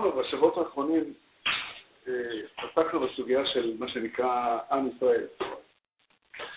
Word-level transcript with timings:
דיברנו 0.00 0.22
בשבועות 0.22 0.56
האחרונים, 0.56 1.14
אה, 2.08 2.12
עסקנו 2.56 3.00
בסוגיה 3.00 3.46
של 3.46 3.76
מה 3.78 3.88
שנקרא 3.88 4.58
עם 4.72 4.90
ישראל. 4.96 5.26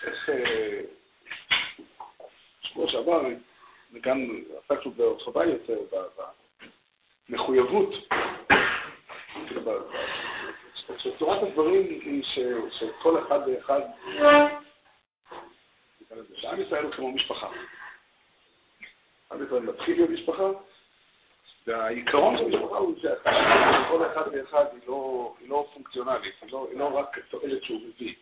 איך 0.06 0.30
שבוע 2.60 2.88
שעבר, 2.88 3.22
וגם 3.92 4.18
עסקנו 4.58 4.90
בהרחבה 4.90 5.44
יותר, 5.44 5.78
במחויבות. 7.28 7.90
שצורת 10.98 11.42
הדברים 11.42 11.82
היא 11.82 12.24
שכל 12.70 13.22
אחד 13.22 13.40
ואחד, 13.46 13.80
שעם 16.34 16.60
ישראל 16.60 16.84
הוא 16.84 16.92
כמו 16.92 17.12
משפחה. 17.12 17.48
עם 19.32 19.46
ישראל 19.46 19.62
מתחיל 19.62 19.96
להיות 19.96 20.10
משפחה, 20.10 20.50
והעיקרון 21.66 22.38
של 22.38 22.44
המשפחה 22.44 22.76
הוא 22.76 22.94
שכל 22.98 24.06
אחד 24.06 24.22
ואחד 24.32 24.64
היא 24.72 24.80
לא, 24.86 25.34
היא 25.40 25.48
לא 25.48 25.68
פונקציונלית, 25.74 26.34
היא 26.42 26.52
לא, 26.52 26.66
היא 26.70 26.78
לא 26.78 26.98
רק 26.98 27.18
תועלת 27.30 27.64
שהוא 27.64 27.80
מביא, 27.80 28.14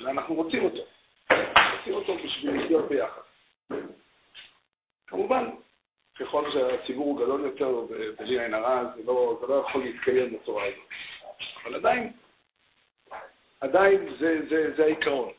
אלא 0.00 0.10
אנחנו 0.10 0.34
רוצים 0.34 0.64
אותו. 0.64 0.82
רוצים 1.78 1.94
אותו 1.94 2.16
בשביל 2.24 2.64
לחיות 2.64 2.88
ביחד. 2.88 3.20
כמובן, 5.06 5.50
ככל 6.18 6.50
שהציבור 6.52 7.06
הוא 7.06 7.24
גדול 7.24 7.40
יותר, 7.40 7.68
ובלי 7.68 8.40
עין 8.40 8.54
הרע, 8.54 8.84
זה 8.96 9.02
לא, 9.04 9.38
זה 9.40 9.46
לא 9.46 9.54
יכול 9.54 9.84
להתקיים 9.84 10.32
בצורה 10.32 10.64
הזאת. 10.64 10.78
אבל 11.64 11.74
עדיין, 11.74 12.12
עדיין 13.60 14.14
זה, 14.18 14.40
זה, 14.48 14.74
זה 14.76 14.84
העיקרון. 14.84 15.32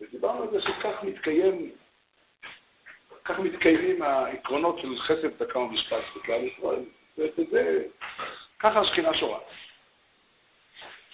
ודיברנו 0.00 0.42
על 0.42 0.50
זה 0.50 0.60
שכך 0.60 1.02
מתקיים, 1.02 1.70
כך 3.32 3.38
מתקיימים 3.38 4.02
העקרונות 4.02 4.78
של 4.78 4.98
חסד, 4.98 5.38
צדקה 5.38 5.58
ומשפט 5.58 6.02
בכלל 6.16 6.44
ישראל, 6.44 6.82
וזה, 7.18 7.84
ככה 8.58 8.80
השכינה 8.80 9.14
שורה. 9.14 9.38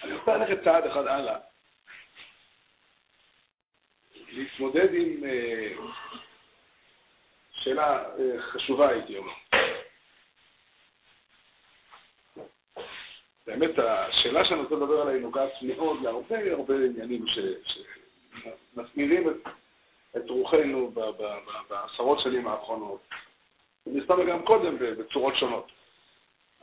אני 0.03 0.13
רוצה 0.13 0.37
ללכת 0.37 0.63
צעד 0.63 0.85
אחד 0.85 1.07
הלאה, 1.07 1.37
להתמודד 4.31 4.93
עם 4.93 5.23
אה, 5.23 5.69
שאלה 7.51 8.03
אה, 8.19 8.41
חשובה, 8.41 8.89
הייתי 8.89 9.17
אומר. 9.17 9.33
באמת, 13.47 13.79
השאלה 13.79 14.45
שאני 14.45 14.59
רוצה 14.59 14.75
לדבר 14.75 15.01
עליה 15.01 15.19
נוגעת 15.19 15.51
מאוד 15.61 16.01
להרבה 16.01 16.51
הרבה 16.51 16.75
עניינים 16.75 17.25
שמסמירים 18.75 19.29
את, 19.29 19.35
את 20.17 20.29
רוחנו 20.29 20.91
בעשרות 21.69 22.19
שנים 22.19 22.47
האחרונות, 22.47 22.99
ומסתבר 23.87 24.25
גם 24.29 24.45
קודם 24.45 24.77
בצורות 24.79 25.35
שונות. 25.35 25.71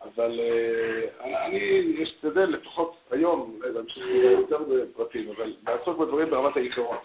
אבל 0.02 0.40
אה, 0.40 1.46
אני 1.46 2.02
אשתדל 2.02 2.44
לפחות 2.44 2.96
היום, 3.10 3.60
להמשיך 3.74 4.06
יותר 4.06 4.58
בפרטים, 4.58 5.30
אבל 5.30 5.54
לעסוק 5.66 5.98
בדברים 5.98 6.30
ברמת 6.30 6.56
העיקרון. 6.56 6.96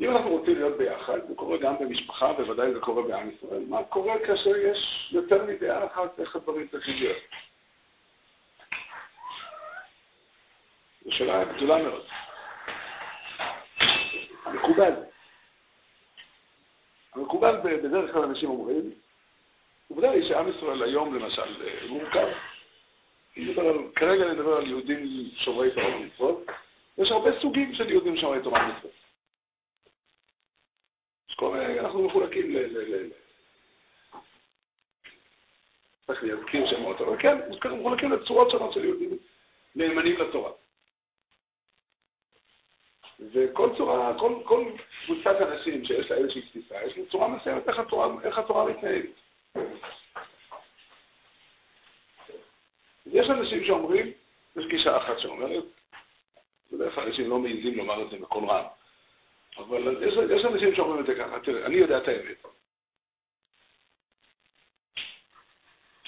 אם 0.00 0.10
אנחנו 0.10 0.30
רוצים 0.30 0.54
להיות 0.54 0.78
ביחד, 0.78 1.18
זה 1.28 1.34
קורה 1.34 1.56
גם 1.56 1.74
במשפחה, 1.80 2.32
בוודאי 2.32 2.74
זה 2.74 2.80
קורה 2.80 3.02
בעם 3.02 3.30
ישראל, 3.30 3.62
מה 3.68 3.84
קורה 3.84 4.14
כאשר 4.26 4.56
יש 4.56 5.10
יותר 5.12 5.44
מדעה 5.44 5.86
אחת 5.86 6.20
איך 6.20 6.36
הדברים 6.36 6.68
צריכים 6.68 6.94
להיות? 6.94 7.16
זו 11.04 11.12
שאלה 11.12 11.44
גדולה 11.44 11.82
מאוד. 11.82 12.04
מקובל. 14.54 14.92
המקובל 17.14 17.56
בדרך 17.60 18.12
כלל 18.12 18.22
אנשים 18.22 18.50
אומרים, 18.50 18.90
עובדה 19.88 20.10
היא 20.10 20.28
שעם 20.28 20.48
ישראל 20.48 20.82
היום 20.82 21.14
למשל 21.14 21.64
מורכב. 21.88 22.28
כרגע 23.94 24.32
נדבר 24.32 24.56
על 24.56 24.66
יהודים 24.66 25.30
שומרי 25.36 25.70
תורה 25.70 25.96
ומצוות, 25.96 26.46
יש 26.98 27.10
הרבה 27.10 27.40
סוגים 27.40 27.74
של 27.74 27.90
יהודים 27.90 28.16
שומרי 28.16 28.40
תורה 28.42 28.60
ומצוות. 28.60 28.92
אז 31.30 31.36
כל 31.36 31.56
מיני, 31.56 31.80
אנחנו 31.80 32.06
מחולקים 32.06 32.54
ל... 32.54 32.58
צריך 36.06 36.24
להזכיר 36.24 36.70
שמות, 36.70 37.00
אבל 37.00 37.18
כן, 37.18 37.38
מחולקים 37.80 38.12
לצורות 38.12 38.50
שונות 38.50 38.72
של 38.72 38.84
יהודים 38.84 39.18
נאמנים 39.76 40.20
לתורה. 40.20 40.50
וכל 43.20 43.70
צורה, 43.76 44.18
כל, 44.18 44.34
כל 44.44 44.64
קבוצת 45.04 45.36
אנשים 45.40 45.84
שיש 45.84 46.10
לה 46.10 46.16
איזושהי 46.16 46.42
תפיסה, 46.42 46.74
יש 46.86 46.98
לה 46.98 47.04
צורה 47.10 47.28
מסוימת 47.28 47.68
איך 47.68 47.78
התורה, 47.78 48.08
איך 48.24 48.38
התורה 48.38 48.64
מתנהלת. 48.64 49.06
יש 53.06 53.30
אנשים 53.30 53.64
שאומרים, 53.64 54.12
יש 54.56 54.66
גישה 54.66 54.96
אחת 54.96 55.18
שאומרת, 55.18 55.64
בדרך 56.72 56.94
כלל 56.94 57.04
אנשים 57.06 57.30
לא 57.30 57.38
מעיזים 57.38 57.78
לומר 57.78 58.02
את 58.02 58.10
זה 58.10 58.16
בקול 58.16 58.44
רם, 58.44 58.64
אבל 59.58 60.04
יש, 60.08 60.14
יש 60.36 60.44
אנשים 60.44 60.74
שאומרים 60.74 61.00
את 61.00 61.06
זה 61.06 61.14
ככה, 61.14 61.40
תראה, 61.40 61.66
אני 61.66 61.74
יודע 61.74 61.98
את 61.98 62.08
האמת. 62.08 62.44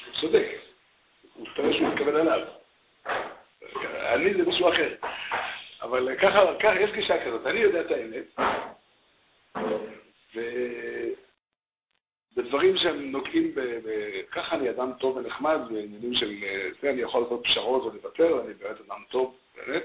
הוא 0.06 0.15
צודק, 0.21 0.49
הוא 1.34 1.49
מתפלל 1.49 1.73
שהוא 1.73 1.88
מתכוון 1.88 2.17
עליו. 2.17 2.49
אני 4.15 4.34
זה 4.34 4.43
משהו 4.43 4.69
אחר. 4.73 4.94
אבל 5.89 6.17
ככה, 6.17 6.41
ככה 6.61 6.81
יש 6.81 6.91
גישה 6.91 7.27
כזאת, 7.27 7.47
אני 7.47 7.59
יודע 7.59 7.81
את 7.81 7.91
האמת, 7.91 8.37
ובדברים 12.35 12.77
שהם 12.77 13.13
נוגעים 13.13 13.55
ב... 13.55 13.61
ב... 13.61 14.21
ככה 14.31 14.57
אני 14.57 14.71
אדם 14.71 14.93
טוב 15.01 15.17
ונחמד, 15.17 15.59
בעניינים 15.69 16.15
של 16.15 16.35
זה, 16.81 16.91
אני 16.91 17.01
יכול 17.01 17.23
לעשות 17.23 17.41
פשרות 17.45 17.83
ולוותר, 17.83 18.41
אני 18.45 18.55
באמת 18.55 18.81
אדם 18.89 19.03
טוב, 19.09 19.37
באמת, 19.57 19.85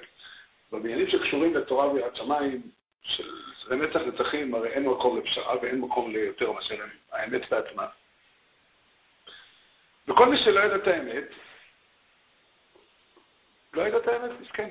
ובעניינים 0.72 1.08
שקשורים 1.08 1.56
לתורה 1.56 1.92
ויראת 1.92 2.16
שמיים, 2.16 2.62
של 3.04 3.76
נצח 3.76 4.00
נצחים, 4.00 4.56
הרי 4.56 4.70
אין 4.70 4.86
מקום 4.86 5.18
לפשרה 5.18 5.56
ואין 5.62 5.82
מקום 5.82 6.12
ליותר 6.12 6.52
מאשר 6.52 6.76
האמת 7.12 7.50
בעצמה. 7.50 7.88
וכל 10.08 10.30
מי 10.30 10.38
שלא 10.38 10.60
יודע 10.60 10.76
את 10.76 10.88
האמת, 10.88 11.24
לא 13.74 13.82
יודע 13.82 13.98
את 13.98 14.08
האמת, 14.08 14.32
מסכן. 14.42 14.70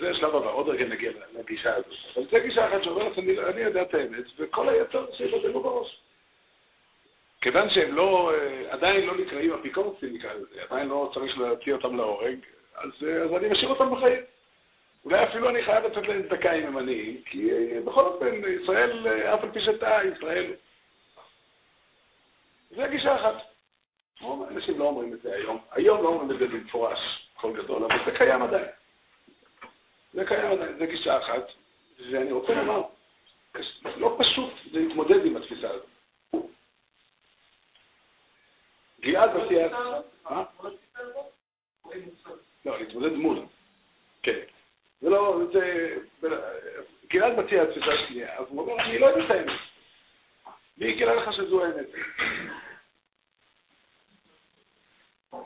זה 0.00 0.10
השלב 0.10 0.36
הבא, 0.36 0.50
עוד 0.50 0.68
רגע 0.68 0.84
נגיע 0.84 1.10
לגישה 1.32 1.74
הזאת. 1.74 1.86
אבל 2.16 2.24
זו 2.30 2.36
גישה 2.42 2.68
אחת 2.68 2.82
שאומרת, 2.82 3.18
אני 3.18 3.60
יודע 3.60 3.82
את 3.82 3.94
האמת, 3.94 4.24
וכל 4.38 4.68
היתר 4.68 5.06
שיבדלו 5.12 5.60
בראש. 5.60 6.00
כיוון 7.40 7.70
שהם 7.70 7.94
לא, 7.94 8.32
עדיין 8.68 9.06
לא 9.06 9.16
נקראים 9.16 9.52
אפיקורסים, 9.52 10.14
נקרא 10.14 10.32
לזה, 10.32 10.62
עדיין 10.68 10.88
לא 10.88 11.10
צריך 11.14 11.38
להוציא 11.38 11.72
אותם 11.72 11.96
להורג, 11.96 12.38
אז, 12.74 12.90
אז 13.24 13.32
אני 13.36 13.48
משאיר 13.48 13.68
אותם 13.68 13.90
בחיים. 13.96 14.20
אולי 15.04 15.24
אפילו 15.24 15.48
אני 15.48 15.62
חייב 15.62 15.84
לתת 15.84 16.08
להם 16.08 16.22
דקה 16.22 16.52
אם 16.52 16.66
הם 16.66 16.76
עניים, 16.76 17.22
כי 17.22 17.50
בכל 17.84 18.04
אופן, 18.04 18.40
ישראל, 18.62 19.08
אף 19.34 19.44
על 19.44 19.50
פי 19.52 19.60
שטעה, 19.60 20.06
ישראל... 20.06 20.52
זה 22.70 22.86
גישה 22.90 23.16
אחת. 23.16 23.47
אנשים 24.22 24.78
לא 24.78 24.84
אומרים 24.84 25.14
את 25.14 25.22
זה 25.22 25.34
היום. 25.34 25.58
היום 25.70 26.02
לא 26.02 26.08
אומרים 26.08 26.30
את 26.30 26.38
זה 26.38 26.46
במפורש, 26.46 27.28
קול 27.40 27.62
גדול, 27.62 27.84
אבל 27.84 28.04
זה 28.04 28.18
קיים 28.18 28.42
עדיין. 28.42 28.66
זה 30.12 30.24
קיים 30.24 30.50
עדיין, 30.50 30.78
זה 30.78 30.86
גישה 30.86 31.18
אחת. 31.18 31.46
ואני 32.10 32.32
רוצה 32.32 32.54
לומר, 32.54 32.82
לא 33.96 34.16
פשוט 34.18 34.52
להתמודד 34.72 35.26
עם 35.26 35.36
התפיסה 35.36 35.70
הזאת. 35.70 35.86
גלעד 39.00 39.36
מציע... 39.36 39.68
לא, 42.64 42.78
להתמודד 42.80 43.12
מול. 43.12 43.42
כן. 44.22 44.40
זה 45.00 45.10
לא, 45.10 45.40
זה... 45.52 45.94
גלעד 47.10 47.38
מציע 47.38 47.64
תפיסה 47.64 48.06
שנייה, 48.08 48.38
אז 48.38 48.46
הוא 48.48 48.60
אומר, 48.60 48.84
אני 48.84 48.98
לא 48.98 49.06
יודע 49.06 49.24
את 49.24 49.30
האמת. 49.30 49.60
מי 50.78 50.92
גילה 50.92 51.14
לך 51.14 51.32
שזו 51.32 51.64
האמת? 51.64 51.86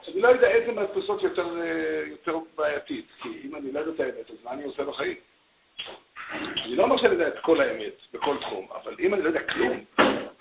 אני 0.08 0.20
לא 0.20 0.28
יודע 0.28 0.50
איזה 0.50 0.72
מהתפוסות 0.72 1.22
יותר, 1.22 1.56
יותר 2.06 2.38
בעייתית, 2.56 3.06
כי 3.22 3.28
אם 3.44 3.56
אני 3.56 3.72
לא 3.72 3.80
יודע 3.80 3.92
את 3.92 4.00
האמת, 4.00 4.30
אז 4.30 4.36
מה 4.44 4.52
אני 4.52 4.64
עושה 4.64 4.84
בחיים? 4.84 5.16
אני 6.32 6.76
לא 6.76 6.82
אומר 6.82 6.96
שאני 6.96 7.12
יודע 7.12 7.28
את 7.28 7.38
כל 7.38 7.60
האמת 7.60 7.92
בכל 8.12 8.36
תחום, 8.40 8.68
אבל 8.82 8.96
אם 8.98 9.14
אני 9.14 9.22
לא 9.22 9.28
יודע 9.28 9.42
כלום, 9.42 9.84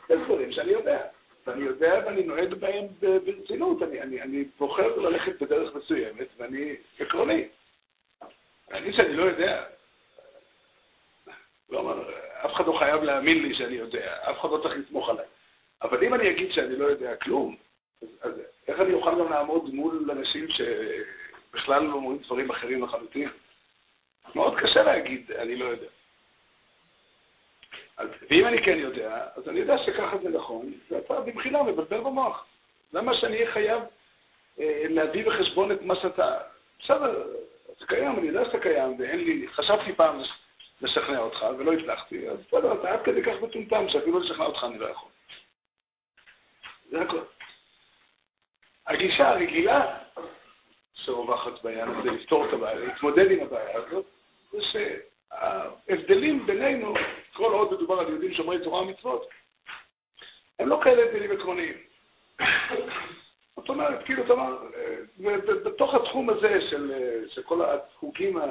זה 0.10 0.16
דברים 0.16 0.52
שאני 0.52 0.72
יודע. 0.72 1.02
ואני 1.48 1.64
יודע 1.64 2.02
ואני 2.06 2.24
נוהג 2.24 2.54
בהם 2.54 2.86
ברצינות, 3.26 3.84
אני, 3.84 4.02
אני, 4.02 4.22
אני 4.22 4.44
בוחר 4.60 4.98
ללכת 4.98 5.42
בדרך 5.42 5.76
מסוימת 5.76 6.28
ואני 6.38 6.76
עקרוני. 7.00 7.48
אני 8.72 8.94
שאני 8.94 9.14
לא 9.14 9.24
יודע, 9.24 9.64
לא 11.70 11.80
אומר, 11.80 12.10
אף 12.46 12.54
אחד 12.54 12.68
לא 12.68 12.74
חייב 12.80 13.04
להאמין 13.04 13.44
לי 13.44 13.56
שאני 13.56 13.76
יודע, 13.76 14.18
אף 14.30 14.40
אחד 14.40 14.50
לא 14.50 14.58
צריך 14.58 14.76
לסמוך 14.78 15.10
עליי. 15.10 15.26
אבל 15.82 16.04
אם 16.04 16.14
אני 16.14 16.30
אגיד 16.30 16.52
שאני 16.52 16.76
לא 16.76 16.86
יודע 16.86 17.16
כלום, 17.16 17.56
אז, 18.02 18.08
אז 18.22 18.32
איך 18.68 18.80
אני 18.80 18.94
אוכל 18.94 19.20
גם 19.20 19.32
לעמוד 19.32 19.74
מול 19.74 20.12
אנשים 20.12 20.48
שבכלל 20.48 21.84
לא 21.84 21.94
אומרים 21.94 22.18
דברים 22.18 22.50
אחרים 22.50 22.84
לחלוטין? 22.84 23.30
מאוד 24.36 24.60
קשה 24.60 24.84
להגיד, 24.84 25.32
אני 25.32 25.56
לא 25.56 25.66
יודע. 25.66 25.88
ואם 28.30 28.48
אני 28.48 28.64
כן 28.64 28.78
יודע, 28.78 29.28
אז 29.36 29.50
אני 29.50 29.60
יודע 29.60 29.78
שככה 29.78 30.18
זה 30.24 30.30
נכון, 30.30 30.74
ואתה 30.92 31.20
במחילה 31.20 31.64
מבלבל 31.64 32.00
במוח. 32.00 32.46
למה 32.94 33.14
שאני 33.14 33.36
אהיה 33.36 33.52
חייב 33.52 33.84
אה, 34.60 34.84
להביא 34.90 35.26
בחשבון 35.26 35.72
את 35.72 35.82
מה 35.82 35.96
שאתה... 35.96 36.38
בסדר, 36.84 37.28
זה 37.80 37.86
קיים, 37.86 38.20
אני 38.20 38.28
יודע 38.28 38.46
שאתה 38.46 38.60
קיים, 38.60 38.96
ואין 39.00 39.20
לי... 39.20 39.48
חשבתי 39.48 39.94
פעם 39.94 40.22
לשכנע 40.82 41.20
אותך, 41.20 41.46
ולא 41.58 41.74
הצלחתי, 41.74 42.30
אז 42.30 42.38
בסדר, 42.48 42.74
אתה 42.74 42.92
עד 42.92 43.00
כדי 43.04 43.24
כך 43.24 43.42
מטומטם, 43.42 43.90
שאפילו 43.90 44.20
לשכנע 44.20 44.46
אותך 44.46 44.64
אני 44.64 44.78
לא 44.78 44.86
יכול. 44.86 45.10
זה 46.90 47.02
הכול. 47.02 47.24
הגישה 48.88 49.30
הרגילה 49.30 49.98
שרווחת 50.94 51.64
בעניין 51.64 51.90
הזה, 51.90 52.12
לפתור 52.12 52.46
את 52.46 52.54
הבעיה, 52.54 52.76
להתמודד 52.76 53.32
עם 53.32 53.40
הבעיה 53.40 53.78
הזאת, 53.78 54.06
זה 54.52 54.58
שההבדלים 54.62 56.46
בינינו, 56.46 56.94
כל 57.34 57.54
עוד 57.54 57.74
מדובר 57.74 58.00
על 58.00 58.10
יהודים 58.10 58.34
שומרי 58.34 58.64
תורה 58.64 58.82
ומצוות, 58.82 59.30
הם 60.60 60.68
לא 60.68 60.80
כאלה 60.84 61.04
הבדלים 61.04 61.32
עקרוניים. 61.32 61.74
זאת 63.56 63.70
אומרת, 63.70 64.06
כאילו, 64.06 64.26
אתה 64.26 64.34
אומר, 64.34 64.58
בתוך 65.64 65.94
התחום 65.94 66.30
הזה 66.30 66.62
של, 66.70 66.94
של 67.30 67.44
כל 67.44 67.62
החוגים, 67.62 68.38
ה... 68.38 68.46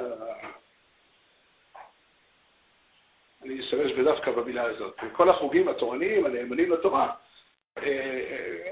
אני 3.43 3.59
אשתמש 3.59 3.91
בדווקא 3.91 4.31
במילה 4.31 4.63
הזאת, 4.63 4.99
כל 5.11 5.29
החוגים 5.29 5.67
התורניים, 5.67 6.25
הנאמנים 6.25 6.71
לתורה, 6.71 7.13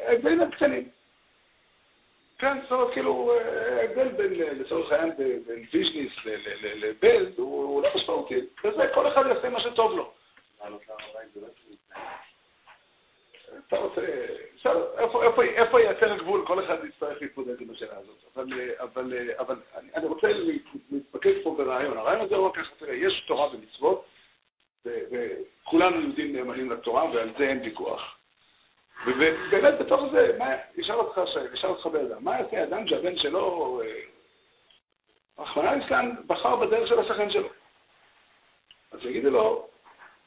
ההבדלים 0.05 0.41
הם 0.41 0.51
קטנים. 0.51 0.89
כן, 2.39 2.61
זאת 2.61 2.71
אומרת, 2.71 2.93
כאילו, 2.93 3.33
ההבדל 3.79 4.07
בין, 4.07 4.33
לצורך 4.33 4.91
העניין, 4.91 5.17
בין 5.17 5.65
ויז'ניס 5.73 6.13
לבעלז 6.75 7.33
הוא 7.37 7.83
לא 7.83 7.89
משמעותי. 7.95 8.39
וזה, 8.63 8.87
כל 8.93 9.07
אחד 9.07 9.23
יעשה 9.29 9.49
מה 9.49 9.59
שטוב 9.59 9.91
לו. 9.91 10.11
אתה 13.67 13.77
רוצה, 13.77 14.01
איפה 15.55 15.81
ייצא 15.81 16.13
הגבול? 16.13 16.45
כל 16.47 16.65
אחד 16.65 16.77
יצטרך 16.85 17.21
להתמודד 17.21 17.61
עם 17.61 17.71
השאלה 17.71 17.97
הזאת. 17.97 18.37
אבל, 18.79 19.13
אבל 19.39 19.55
אני 19.95 20.05
רוצה 20.05 20.27
להתמקד 20.89 21.33
פה 21.43 21.55
ברעיון. 21.57 21.97
הרעיון 21.97 22.21
הזה 22.21 22.35
הוא 22.35 22.53
ככה, 22.53 22.75
תראה, 22.79 22.93
יש 22.93 23.23
תורה 23.27 23.49
ומצוות, 23.55 24.05
וכולנו 24.85 26.01
יהודים 26.01 26.35
נאמנים 26.35 26.71
לתורה, 26.71 27.05
ועל 27.13 27.29
זה 27.37 27.43
אין 27.43 27.61
ויכוח. 27.63 28.18
ובאמת 29.05 29.79
בתוך 29.79 30.01
זה, 30.11 30.35
מה, 30.37 30.45
ישאל 30.77 30.95
אותך, 30.95 31.21
ישאל 31.53 31.69
אותך 31.69 31.85
בן 31.85 32.05
אדם, 32.05 32.23
מה 32.23 32.39
יעשה 32.39 32.63
אדם 32.63 32.87
שהבן 32.87 33.17
שלו, 33.17 33.81
אה, 33.83 34.01
רחמנא 35.39 35.69
ליצלן, 35.69 36.15
בחר 36.27 36.55
בדרך 36.55 36.87
של 36.87 36.99
השכן 36.99 37.29
שלו? 37.29 37.49
אז 38.91 38.99
יגידו 39.05 39.29
לו, 39.29 39.67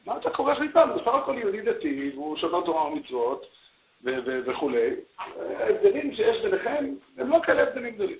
מה 0.07 0.17
אתה 0.17 0.31
כורך 0.31 0.59
לי 0.59 0.73
פעם? 0.73 0.95
בסך 0.95 1.15
הכל 1.15 1.39
יהודי 1.39 1.61
דתי, 1.61 2.11
והוא 2.15 2.37
שומר 2.37 2.61
תורה 2.65 2.87
ומצוות, 2.87 3.47
וכולי. 4.05 4.91
ההבדלים 5.59 6.15
שיש 6.15 6.43
ביניכם 6.43 6.95
הם 7.17 7.31
לא 7.31 7.39
כאלה 7.43 7.63
הבדלים 7.63 7.95
גדולים. 7.95 8.19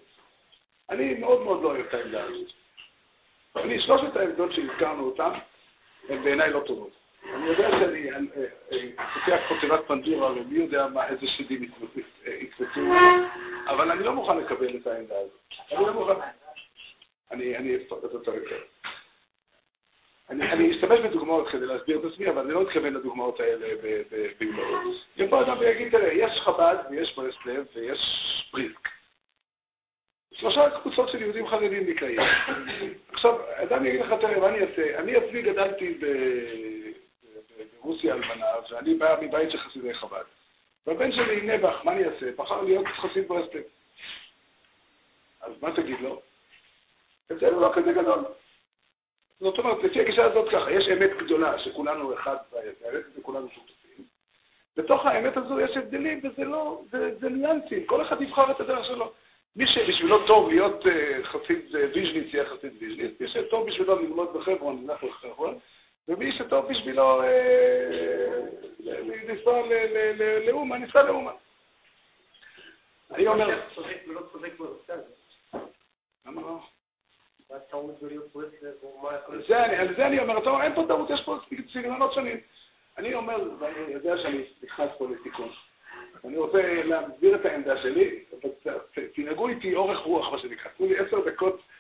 אני 0.91 1.15
מאוד 1.15 1.43
מאוד 1.43 1.63
לא 1.63 1.69
אוהב 1.69 1.87
את 1.87 1.95
העמדה 1.95 2.25
הזאת. 2.25 2.53
אני, 3.57 3.81
שלושת 3.81 4.17
העמדות 4.17 4.53
שהזכרנו 4.53 5.07
אותן, 5.07 5.31
הן 6.09 6.23
בעיניי 6.25 6.51
לא 6.51 6.61
טובות. 6.67 7.02
אני 7.35 7.47
יודע 7.47 7.71
שאני 7.71 8.11
פותח 8.97 9.41
פה 9.49 9.55
תיבת 9.61 9.81
פנדורה, 9.87 10.33
ומי 10.33 10.59
יודע 10.59 10.87
מה, 10.87 11.09
איזה 11.09 11.27
שדים 11.27 11.63
יקפצו, 12.27 12.81
אבל 13.67 13.91
אני 13.91 14.05
לא 14.05 14.13
מוכן 14.13 14.39
לקבל 14.39 14.77
את 14.77 14.87
העמדה 14.87 15.15
הזאת. 15.19 15.41
אני 15.73 15.87
לא 15.87 15.93
מוכן. 15.93 16.13
אני 17.31 17.77
אפרט 17.77 18.05
אותה 18.05 18.31
יותר. 18.31 18.59
אני 20.31 20.71
אשתמש 20.71 21.01
בדוגמאות 21.01 21.49
כדי 21.49 21.67
להסביר 21.67 21.99
את 21.99 22.13
עצמי, 22.13 22.29
אבל 22.31 22.43
אני 22.43 22.53
לא 22.53 22.63
מתכוון 22.63 22.95
לדוגמאות 22.95 23.41
האלה 23.41 23.67
בגמרות. 24.41 24.97
יבוא 25.17 25.43
אדם 25.43 25.59
ויגיד, 25.59 25.91
תראה, 25.91 26.13
יש 26.13 26.41
חב"ד 26.41 26.77
ויש 26.91 27.17
ברסלב 27.17 27.67
ויש 27.75 28.01
פריסק. 28.51 28.89
שלושה 30.35 30.71
קבוצות 30.83 31.09
של 31.09 31.23
יהודים 31.23 31.49
חרדים 31.49 31.91
נקראים. 31.91 32.21
עכשיו, 33.13 33.39
אדם 33.55 33.87
יגיד 33.87 34.01
לך, 34.01 34.13
תראה, 34.21 34.41
מה 34.41 34.49
אני 34.49 34.61
אעשה? 34.61 34.99
אני 34.99 35.17
עצמי 35.17 35.43
גדלתי 35.43 35.99
ברוסיה 37.83 38.15
אלמנה, 38.15 38.47
ואני 38.71 38.95
בא 38.95 39.17
מבית 39.23 39.51
של 39.51 39.59
חסידי 39.59 39.95
חב"ד. 39.95 40.25
והבן 40.87 41.13
שלי, 41.13 41.41
נבח, 41.41 41.85
מה 41.85 41.93
אני 41.93 42.05
אעשה? 42.05 42.33
בחר 42.37 42.63
להיות 42.63 42.87
חסיד 42.87 43.29
ברסלב. 43.29 43.63
אז 45.41 45.53
מה 45.63 45.77
תגיד 45.77 46.01
לו? 46.01 46.21
אצלנו 47.33 47.61
לא 47.61 47.73
כזה 47.75 47.93
גדול. 47.93 48.25
זאת 49.41 49.59
אומרת, 49.59 49.83
לפי 49.83 50.01
הגישה 50.01 50.25
הזאת 50.25 50.49
ככה, 50.53 50.73
יש 50.73 50.89
אמת 50.89 51.11
גדולה 51.19 51.59
שכולנו 51.59 52.15
אחד 52.15 52.37
באמת 52.53 53.05
וכולנו 53.19 53.49
שותפים. 53.55 54.05
בתוך 54.77 55.07
האמת 55.07 55.37
הזו 55.37 55.61
יש 55.61 55.77
הבדלים, 55.77 56.21
וזה 56.23 56.45
לא, 56.45 56.83
זה, 56.91 57.15
זה 57.21 57.29
ניואנסים, 57.29 57.87
כל 57.87 58.03
אחד 58.03 58.23
יבחר 58.23 58.51
את 58.51 58.61
הדרך 58.61 58.87
שלו. 58.87 59.13
מי 59.57 59.67
שבשבילו 59.67 60.27
טוב 60.27 60.49
להיות 60.49 60.85
uh, 60.87 60.89
חסיד 61.25 61.59
uh, 61.71 61.77
ויז'ניץ, 61.95 62.35
יהיה 62.35 62.45
חסיד 62.45 62.73
ויז'ניץ, 62.81 63.21
מי 63.21 63.29
שטוב 63.29 63.67
בשבילו 63.67 63.99
ללמוד 63.99 64.33
בחברון, 64.35 64.85
ילך 64.85 65.05
לחברון, 65.05 65.59
ומי 66.09 66.33
שטוב 66.33 66.69
בשבילו 66.69 67.23
לנסוע 69.29 69.63
לאומן, 70.47 70.83
ניסע 70.83 71.03
לאומן. 71.03 71.33
אני 73.11 73.27
אומר... 73.27 73.61
למה 76.27 76.43
לא? 76.43 76.59
על 79.77 79.95
זה 79.97 80.07
אני 80.07 80.19
אומר, 80.19 80.39
אתה 80.39 80.51
אומר, 80.51 80.63
אין 80.63 80.75
פה 80.75 80.85
טעות, 80.89 81.11
יש 81.11 81.23
פה 81.25 81.39
סגנונות 81.73 82.13
שונים. 82.13 82.41
אני 82.99 83.15
אומר, 83.15 83.51
ואני 83.59 83.93
יודע 83.93 84.19
שאני 84.19 84.45
נכנס 84.63 84.91
פה 84.99 85.09
לתיקון. 85.11 85.51
אני 86.25 86.37
רוצה 86.37 86.83
להסביר 86.85 87.35
את 87.35 87.47
העמדה 87.47 87.83
שלי, 87.83 88.25
תנהגו 89.15 89.49
איתי 89.49 89.75
אורך 89.75 89.99
רוח, 89.99 90.33
מה 90.33 90.39
שנקרא. 90.39 90.71
תנו 90.77 90.87
לי 90.87 90.99
עשר 90.99 91.21
דקות 91.27 91.55
אה, 91.55 91.72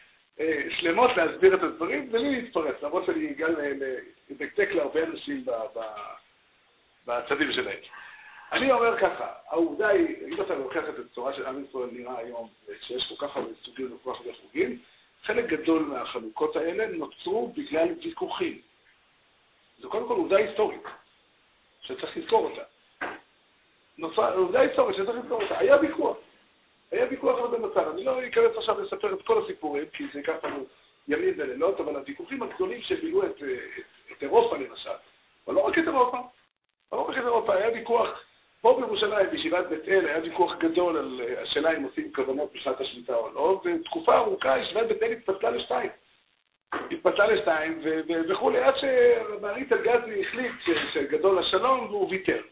שלמות 0.71 1.11
להסביר 1.17 1.55
את 1.55 1.63
הדברים, 1.63 2.13
בלי 2.13 2.41
להתפרץ, 2.41 2.83
למרות 2.83 3.07
שאני 3.07 3.31
אגע 3.31 3.47
לדקדק 4.31 4.69
להרבה 4.73 5.03
אנשים 5.03 5.45
בצדים 7.07 7.53
שלהם. 7.53 7.79
אני 8.53 8.73
אומר 8.73 8.99
ככה, 8.99 9.33
העובדה 9.47 9.89
היא, 9.89 10.17
אם 10.29 10.41
אתה 10.43 10.55
לוקח 10.55 10.83
את 10.89 10.99
הצורה 10.99 11.33
של 11.33 11.47
עם 11.47 11.65
ישראל 11.65 11.89
נראה 11.93 12.19
היום, 12.19 12.49
שיש 12.81 13.13
כל 13.13 13.27
כך 13.29 13.37
הרבה 13.37 13.51
סוגים 13.65 13.93
וכל 13.95 14.13
כך 14.15 14.21
הרבה 14.21 14.33
חוגים, 14.43 14.79
חלק 15.25 15.45
גדול 15.45 15.83
מהחלוקות 15.83 16.57
האלה 16.57 16.87
נוצרו 16.87 17.53
בגלל 17.57 17.89
ויכוחים. 18.03 18.61
זו 19.79 19.91
קודם 19.91 20.09
כל 20.09 20.15
עובדה 20.15 20.37
היסטורית, 20.37 20.83
שצריך 21.81 22.17
לזכור 22.17 22.51
אותה. 22.51 22.63
עובדה 24.35 24.61
היסטורית 24.61 24.97
שצריך 24.97 25.19
לזכור 25.25 25.43
אותה. 25.43 25.59
היה 25.59 25.81
ויכוח. 25.81 26.17
היה 26.93 27.07
ויכוח 27.11 27.39
על 27.39 27.51
זה 27.51 27.59
מצב. 27.59 27.91
אני 27.93 28.05
לא 28.05 28.27
אכנס 28.27 28.57
עכשיו 28.57 28.81
לספר 28.81 29.15
את 29.15 29.23
כל 29.23 29.43
הסיפורים, 29.45 29.85
כי 29.93 30.05
זה 30.13 30.19
ייקח 30.19 30.45
לנו 30.45 30.67
ימים 31.09 31.35
ולילות, 31.37 31.81
אבל 31.81 31.97
הוויכוחים 31.97 32.43
הגדולים 32.43 32.83
שבילו 32.83 33.27
את, 33.27 33.37
את, 33.37 34.13
את 34.13 34.23
אירופה 34.23 34.57
למשל, 34.57 34.91
אבל 35.47 35.55
לא 35.55 35.61
רק 35.61 35.79
את 35.79 35.85
אירופה, 35.87 36.19
לא 36.93 37.09
רק 37.09 37.19
את 37.19 37.23
אירופה, 37.23 37.55
היה 37.55 37.73
ויכוח 37.73 38.09
פה 38.61 38.77
בירושלים, 38.81 39.31
בישיבת 39.31 39.67
בית 39.67 39.89
אל, 39.89 40.07
היה 40.07 40.23
ויכוח 40.23 40.55
גדול 40.59 40.97
על 40.97 41.21
השאלה 41.43 41.77
אם 41.77 41.83
עושים 41.83 42.13
כוונות 42.13 42.53
בשנת 42.53 42.81
השמיטה 42.81 43.15
או 43.15 43.33
לא, 43.35 43.63
ותקופה 43.65 44.17
ארוכה 44.17 44.59
ישיבת 44.59 44.87
בית 44.87 45.03
אל 45.03 45.13
התפצלה 45.13 45.51
לשתיים. 45.51 45.91
התפצלה 46.73 47.27
לשתיים 47.27 47.81
וכולי, 48.29 48.59
עד 48.59 48.75
שמערית 48.77 49.73
אלגזי 49.73 50.21
החליט 50.21 50.53
שגדול 50.93 51.39
השלום 51.39 51.87
והוא 51.87 52.11
ויתר. 52.11 52.43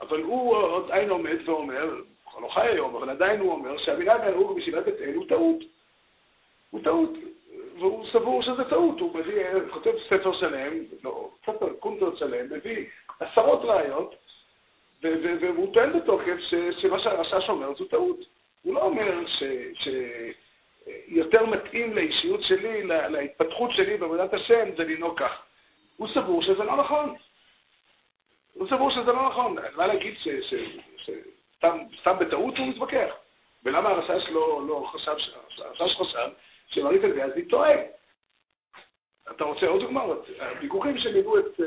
אבל 0.00 0.22
הוא 0.22 0.56
עוד 0.56 0.90
עין 0.90 1.10
עומד 1.10 1.48
ואומר, 1.48 2.00
הוא 2.40 2.48
לא 2.48 2.54
חי 2.54 2.66
היום, 2.66 2.96
אבל 2.96 3.10
עדיין 3.10 3.40
הוא 3.40 3.52
אומר 3.52 3.78
שהמילה 3.78 4.14
הנהוג 4.14 4.54
בישיבת 4.54 4.84
בית 4.84 5.00
אל 5.00 5.14
הוא 5.14 5.28
טעות. 5.28 5.58
הוא 6.70 6.80
טעות. 6.84 7.10
והוא 7.78 8.06
סבור 8.12 8.42
שזה 8.42 8.64
טעות, 8.64 9.00
הוא 9.00 9.14
מביא, 9.14 9.44
כותב 9.70 9.90
ספר 10.08 10.32
שלם, 10.32 10.72
לא, 11.04 11.30
ספר 11.42 11.72
קונטרט 11.78 12.16
שלם, 12.16 12.52
מביא 12.52 12.86
עשרות 13.20 13.60
ראיות, 13.64 14.14
והוא 15.02 15.74
טוען 15.74 16.00
בתוקף 16.00 16.36
שמה 16.78 16.98
שהרשש 17.00 17.48
אומר 17.48 17.74
זו 17.74 17.84
טעות. 17.84 18.18
הוא 18.62 18.74
לא 18.74 18.82
אומר 18.82 19.24
שיותר 21.08 21.46
מתאים 21.46 21.94
לאישיות 21.94 22.42
שלי, 22.42 22.82
להתפתחות 22.82 23.70
שלי 23.70 23.96
בעבודת 23.96 24.34
השם, 24.34 24.68
זה 24.76 24.84
לנהוג 24.84 25.18
כך. 25.18 25.42
הוא 25.96 26.08
סבור 26.08 26.42
שזה 26.42 26.64
לא 26.64 26.76
נכון. 26.76 27.14
הוא 28.54 28.68
סבור 28.68 28.90
שזה 28.90 29.12
לא 29.12 29.28
נכון. 29.28 29.56
מה 29.76 29.86
להגיד 29.86 30.14
שסתם 31.60 32.18
בטעות 32.18 32.58
הוא 32.58 32.66
מתווכח? 32.66 33.14
ולמה 33.64 33.88
הרשש 33.88 34.28
לא, 34.30 34.62
לא 34.68 34.90
חשב, 34.92 35.14
הרשש 35.58 35.96
חשב 35.96 36.28
שמרית 36.68 37.04
אלגזי 37.04 37.44
טועה? 37.44 37.74
אתה 39.30 39.44
רוצה 39.44 39.66
עוד 39.66 39.80
דוגמאות? 39.80 40.26
הוויכוחים 40.40 40.98
שליוו 40.98 41.38
את... 41.38 41.60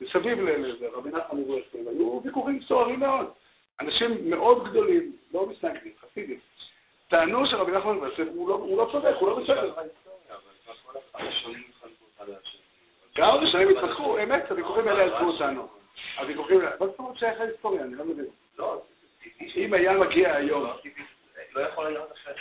מסביב 0.00 0.38
לרבי 0.40 1.10
נחמן 1.10 1.40
מברסלב, 1.40 1.88
היו 1.88 2.20
ויכוחים 2.24 2.60
סוערים 2.62 3.00
מאוד. 3.00 3.26
אנשים 3.80 4.30
מאוד 4.30 4.68
גדולים, 4.68 5.16
לא 5.32 5.46
מסתנגדים, 5.46 5.92
חסידים, 6.00 6.38
טענו 7.08 7.46
שרבי 7.46 7.72
נחמן 7.72 7.96
מברסלב 7.96 8.28
הוא 8.28 8.78
לא 8.78 8.88
צודק, 8.92 9.14
הוא 9.20 9.28
לא 9.28 9.38
בסדר. 9.38 9.74
כמה 13.14 13.34
ראשונים 13.34 13.78
התפתחו, 13.78 14.18
אמת, 14.18 14.50
הוויכוחים 14.50 14.88
האלה 14.88 15.04
עזבו 15.04 15.30
אותנו. 15.30 15.68
הוויכוחים 16.18 16.60
האלה, 16.60 16.70
מה 16.80 16.86
זאת 16.86 16.98
אומרת 16.98 17.18
שייך 17.18 17.40
להיסטוריה? 17.40 17.82
אני 17.82 17.94
לא 17.94 18.04
מבין. 18.04 18.26
לא, 19.46 19.62
אם 19.62 19.74
היה 19.74 19.92
מגיע 19.92 20.34
היום... 20.34 20.70
לא 21.54 21.60
יכול 21.60 21.88
להיות 21.88 22.12
אחרת. 22.12 22.36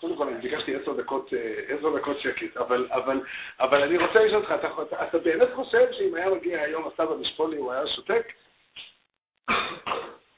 קודם 0.00 0.16
כל, 0.16 0.28
אני 0.28 0.40
ביקשתי 0.40 0.76
עשר 0.76 0.92
דקות, 0.92 1.34
אה, 1.34 1.62
עשר 1.68 1.96
דקות 1.96 2.20
שקט, 2.20 2.56
אבל, 2.56 2.88
אבל, 2.90 3.20
אבל 3.60 3.82
אני 3.82 3.98
רוצה 3.98 4.24
לשאול 4.24 4.40
אותך, 4.40 4.54
אתה, 4.54 5.04
אתה 5.04 5.18
באמת 5.18 5.48
חושב 5.54 5.92
שאם 5.92 6.14
היה 6.14 6.30
מגיע 6.30 6.60
היום 6.60 6.86
הסבא 6.86 7.14
משפולי, 7.14 7.56
הוא 7.56 7.72
היה 7.72 7.86
שותק? 7.86 8.32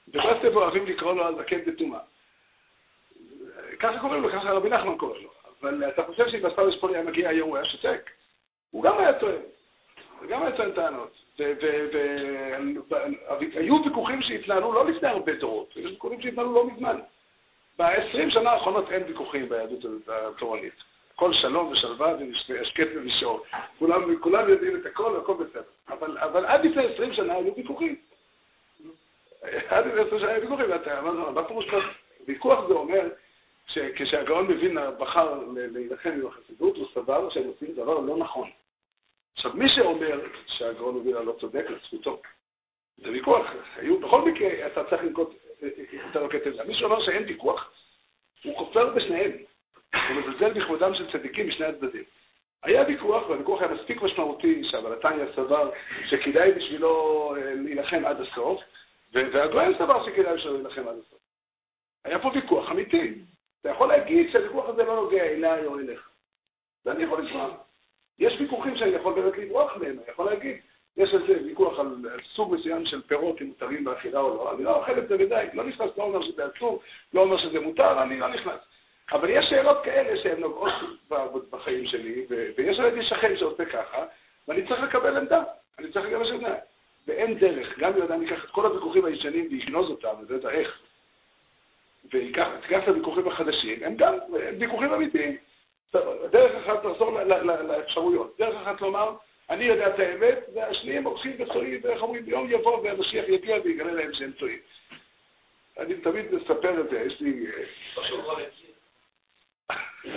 בברסלב 0.09 0.57
אוהבים 0.57 0.87
לקרוא 0.87 1.13
לו 1.13 1.29
הזקן 1.29 1.65
בטומאה. 1.65 2.01
ככה 3.79 3.99
קוראים 3.99 4.23
לו, 4.23 4.31
ככה 4.33 4.51
רבי 4.51 4.69
נחמן 4.69 4.99
קורא 4.99 5.19
לו. 5.19 5.31
אבל 5.61 5.89
אתה 5.89 6.03
חושב 6.03 6.29
שאם 6.29 6.47
הסבא 6.47 6.67
משפולי 6.67 6.95
היה 6.95 7.05
מגיע 7.05 7.29
היום, 7.29 7.49
הוא 7.49 7.57
היה 7.57 7.67
שותק? 7.67 8.11
הוא 8.71 8.83
גם 8.83 8.99
היה 8.99 9.19
טוען. 9.19 9.43
הוא 10.21 10.29
גם 10.29 10.43
היה 10.43 10.57
טוען 10.57 10.73
טענות. 10.73 11.22
והיו 13.55 13.85
ויכוחים 13.85 14.23
שהתנהלו 14.23 14.73
לא 14.73 14.87
לפני 14.87 15.09
הרבה 15.09 15.35
דורות, 15.35 15.77
יש 15.77 15.87
ויכוחים 15.87 16.23
שהתנהלו 16.23 16.55
לא 16.55 16.67
מזמן. 16.67 16.97
ב-20 17.79 18.31
שנה 18.31 18.51
האחרונות 18.51 18.93
אין 18.93 19.03
ויכוחים 19.03 19.49
ביהדות 19.49 20.09
התורנית. 20.09 20.75
הכל 21.15 21.33
שלום 21.33 21.69
ושלווה 21.69 22.15
והשקט 22.49 22.89
ומישור. 22.95 23.43
כולם, 23.79 24.17
כולם 24.17 24.49
יודעים 24.49 24.77
את 24.77 24.87
הכל 24.87 25.03
והכל 25.03 25.35
בסדר. 25.35 25.63
אבל, 25.89 26.19
אבל 26.19 26.47
עד 26.47 26.65
לפני 26.65 26.85
20 26.95 27.13
שנה 27.13 27.35
היו 27.35 27.57
ויכוחים. 27.57 27.97
עד 29.69 29.87
לפני 29.87 30.01
20 30.01 30.21
שנה 30.21 30.31
היו 30.31 30.43
ויכוחים. 30.43 30.67
מה 31.35 31.45
פירוש 31.45 31.67
ויכוח 32.27 32.69
זה 32.69 32.75
אומר 32.75 33.09
שכשהגאון 33.67 34.45
מווילנה 34.45 34.91
בחר 34.91 35.41
להילחם 35.57 36.11
עם 36.11 36.27
החסידות, 36.27 36.77
הוא 36.77 36.87
סבר 36.95 37.31
שהם 37.31 37.47
עושים 37.47 37.75
דבר 37.75 37.99
לא 37.99 38.17
נכון. 38.17 38.51
עכשיו, 39.35 39.53
מי 39.55 39.69
שאומר 39.69 40.21
שהגאון 40.47 40.95
מווילנה 40.95 41.21
לא 41.21 41.37
צודק, 41.41 41.65
זכותו. 41.87 42.21
זה 42.99 43.11
ויכוח. 43.11 43.47
היו, 43.77 44.01
בכל 44.01 44.31
מקרה, 44.31 44.67
אתה 44.67 44.85
צריך 44.85 45.03
לנקוט 45.03 45.35
נוקט 46.15 46.47
עמדה. 46.47 46.65
מי 46.65 46.75
שאומר 46.75 47.05
שאין 47.05 47.25
ויכוח, 47.27 47.73
הוא 48.45 48.59
כופר 48.59 48.95
בשניהם. 48.95 49.33
הוא 49.93 50.17
מזלזל 50.17 50.53
בכבודם 50.53 50.95
של 50.95 51.13
צדיקים 51.13 51.49
משני 51.49 51.67
הצדדים. 51.67 52.05
היה 52.63 52.85
ויכוח, 52.87 53.29
והוויכוח 53.29 53.63
היה 53.63 53.75
מספיק 53.75 54.03
משמעותי, 54.03 54.65
שהבלתניה 54.65 55.27
סבר 55.37 55.71
שכדאי 56.09 56.53
בשבילו 56.53 57.35
אה, 57.37 57.55
להילחם 57.55 58.05
עד 58.05 58.21
הסוף, 58.21 58.61
והגויין 59.13 59.75
סבר 59.75 60.07
שכדאי 60.07 60.35
בשבילו 60.35 60.55
להילחם 60.55 60.89
עד 60.89 60.97
הסוף. 61.07 61.21
היה 62.05 62.19
פה 62.19 62.31
ויכוח 62.35 62.71
אמיתי. 62.71 63.15
אתה 63.61 63.71
יכול 63.71 63.89
להגיד 63.89 64.33
שהוויכוח 64.33 64.69
הזה 64.69 64.85
לא 64.85 64.97
נוגע 64.97 65.23
אליי 65.25 65.67
או 65.67 65.79
אליך. 65.79 66.09
ואני 66.85 67.05
יכול 67.05 67.23
לשמוע. 67.23 67.57
יש 68.19 68.41
ויכוחים 68.41 68.77
שאני 68.77 68.91
יכול 68.91 69.15
באמת 69.15 69.39
לברוח 69.39 69.77
מהם, 69.77 69.91
אני 69.91 70.11
יכול 70.13 70.27
להגיד, 70.27 70.57
יש 70.97 71.15
איזה 71.15 71.43
ויכוח 71.45 71.79
על 71.79 71.97
סוג 72.35 72.55
מסוים 72.55 72.87
של 72.87 73.03
פירות, 73.03 73.43
אם 73.43 73.47
מותרים 73.47 73.85
באכילה 73.85 74.21
או 74.21 74.29
לא. 74.29 74.55
אני 74.55 74.65
לא 74.65 74.77
אוכל 74.77 74.99
את 74.99 75.09
זה 75.09 75.17
ודי, 75.19 75.47
לא 75.53 75.65
נכנס, 75.65 75.91
לא 75.97 76.03
אומר 76.03 76.23
שזה 76.23 76.43
אסור, 76.57 76.83
לא 77.15 77.21
אומר 77.21 77.37
שזה 77.37 77.61
מותר, 77.61 78.03
אני 78.03 78.19
לא 78.19 78.29
נכנס. 78.29 78.61
אבל 79.13 79.31
יש 79.31 79.47
שאלות 79.51 79.85
כאלה 79.85 80.23
שהן 80.23 80.41
נוגעות 80.41 80.73
בחיים 81.51 81.87
שלי, 81.87 82.27
ויש 82.57 82.79
לי 82.79 83.05
שכן 83.05 83.37
שעושה 83.37 83.65
ככה, 83.65 84.05
ואני 84.49 84.67
צריך 84.69 84.83
לקבל 84.83 85.17
עמדה, 85.17 85.43
אני 85.79 85.93
צריך 85.93 86.07
לקבל 86.07 86.33
עמדה. 86.33 86.55
ואין 87.07 87.39
דרך, 87.39 87.79
גם 87.79 87.93
אם 87.97 88.03
אדם 88.03 88.23
ייקח 88.23 88.45
את 88.45 88.51
כל 88.51 88.67
הוויכוחים 88.67 89.05
הישנים 89.05 89.49
ויגנוז 89.51 89.91
אותם, 89.91 90.15
וזה 90.21 90.37
את 90.37 90.45
האיך, 90.45 90.81
ויקח 92.13 92.49
את 92.83 92.89
הוויכוחים 92.89 93.29
החדשים, 93.29 93.79
הם 93.83 93.97
גם 93.97 94.15
ויכוחים 94.59 94.93
אמיתיים. 94.93 95.37
דרך 96.31 96.67
אחת 96.67 96.85
לחזור 96.85 97.21
לאפשרויות, 97.43 98.35
דרך 98.39 98.55
אחת 98.63 98.81
לומר, 98.81 99.15
אני 99.51 99.65
יודע 99.65 99.89
את 99.89 99.99
האמת, 99.99 100.39
והשניים 100.55 101.05
הולכים 101.05 101.37
וטועים, 101.39 101.81
ואיך 101.83 102.03
אומרים, 102.03 102.23
יום 102.27 102.51
יבוא 102.51 102.81
והמשיח 102.83 103.25
יגיע 103.29 103.57
ויגלה 103.65 103.93
להם 103.93 104.15
שהם 104.15 104.33
טועים. 104.33 104.59
אני 105.79 105.95
תמיד 105.95 106.35
מספר 106.35 106.81
את 106.81 106.91
זה, 106.91 107.01
יש 107.01 107.21
לי... 107.21 107.47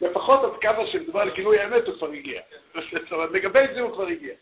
לפחות 0.00 0.44
עד 0.44 0.60
כמה 0.60 0.86
שמדובר 0.86 1.20
על 1.20 1.30
גילוי 1.30 1.58
האמת 1.58 1.86
הוא 1.86 1.94
כבר 1.94 2.10
הגיע. 2.10 2.42
לגבי 3.34 3.74
זה 3.74 3.80
הוא 3.80 3.92
כבר 3.92 4.06
הגיע. 4.06 4.34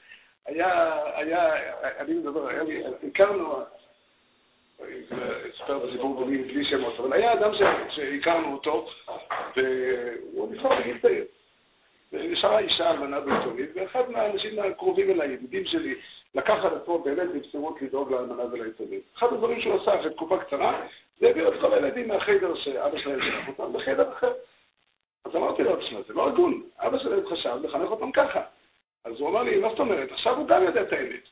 היה, 0.47 1.01
היה, 1.15 1.51
אני 1.99 2.15
מדבר, 2.15 2.49
היה 2.49 2.63
לי, 2.63 2.83
הכרנו, 3.09 3.63
אספר 5.55 5.79
בסיפור 5.79 6.25
בלי 6.25 6.65
שמות, 6.65 7.01
אבל 7.01 7.13
היה 7.13 7.33
אדם 7.33 7.51
שהכרנו 7.91 8.53
אותו, 8.53 8.89
והוא 9.57 10.53
נבחר 10.53 10.81
בגיל 10.81 10.99
צעיר. 10.99 11.25
ונשארה 12.13 12.59
אישה 12.59 12.91
אלמנה 12.91 13.21
ביתומית, 13.21 13.71
ואחד 13.75 14.11
מהאנשים 14.11 14.59
הקרובים 14.59 15.11
אליי, 15.11 15.33
ידידים 15.33 15.65
שלי, 15.65 15.95
לקח 16.35 16.65
על 16.65 16.77
עצמו 16.77 16.99
באמת 16.99 17.29
במסירות 17.29 17.83
לדאוג 17.83 18.13
לאלמנה 18.13 18.45
וליתומים. 18.53 19.01
אחד 19.19 19.33
הדברים 19.33 19.61
שהוא 19.61 19.83
עשה 19.83 20.01
אחרי 20.01 20.15
תקופה 20.15 20.39
קצרה, 20.39 20.87
זה 21.21 21.27
העביר 21.27 21.49
את 21.49 21.61
כל 21.61 21.75
הילדים 21.75 22.09
מהחדר 22.09 22.55
שאבא 22.55 22.99
שלהם 22.99 23.21
שלח 23.23 23.49
אותם 23.49 23.77
לחדר 23.77 24.13
אחר. 24.13 24.33
אז 25.25 25.37
אמרתי 25.37 25.63
לו, 25.63 25.77
תשמע, 25.77 25.99
זה 26.09 26.15
לא 26.15 26.29
הגון, 26.29 26.63
אבא 26.79 26.99
שלהם 26.99 27.27
חשב 27.31 27.57
לחנך 27.63 27.91
אותם 27.91 28.13
ככה. 28.13 28.41
אז 29.05 29.21
הוא 29.21 29.29
אמר 29.29 29.43
לי, 29.43 29.57
מה 29.57 29.69
זאת 29.69 29.79
אומרת? 29.81 30.13
עכשיו 30.13 30.37
הוא 30.37 30.49
גם 30.49 30.63
יודע 30.63 30.83
את 30.83 30.93
האמת. 30.93 31.29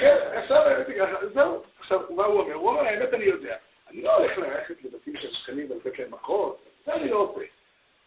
כן, 0.00 0.16
עכשיו 0.32 0.56
האמת 0.56 0.88
היא 0.88 0.96
ככה, 0.98 1.26
זהו. 1.34 1.62
עכשיו, 1.80 2.00
מה 2.10 2.24
הוא 2.24 2.40
אומר? 2.40 2.54
הוא 2.54 2.68
אומר, 2.70 2.80
האמת 2.80 3.14
אני 3.14 3.24
יודע. 3.24 3.56
אני 3.90 4.02
לא 4.02 4.16
הולך 4.16 4.38
ללכת 4.38 4.84
לבתים 4.84 5.16
של 5.16 5.32
שכנים 5.32 5.70
ולתת 5.70 5.98
להם 5.98 6.10
מכות, 6.10 6.62
זה 6.86 6.94
אני 6.94 7.10
לא 7.10 7.16
עושה. 7.16 7.44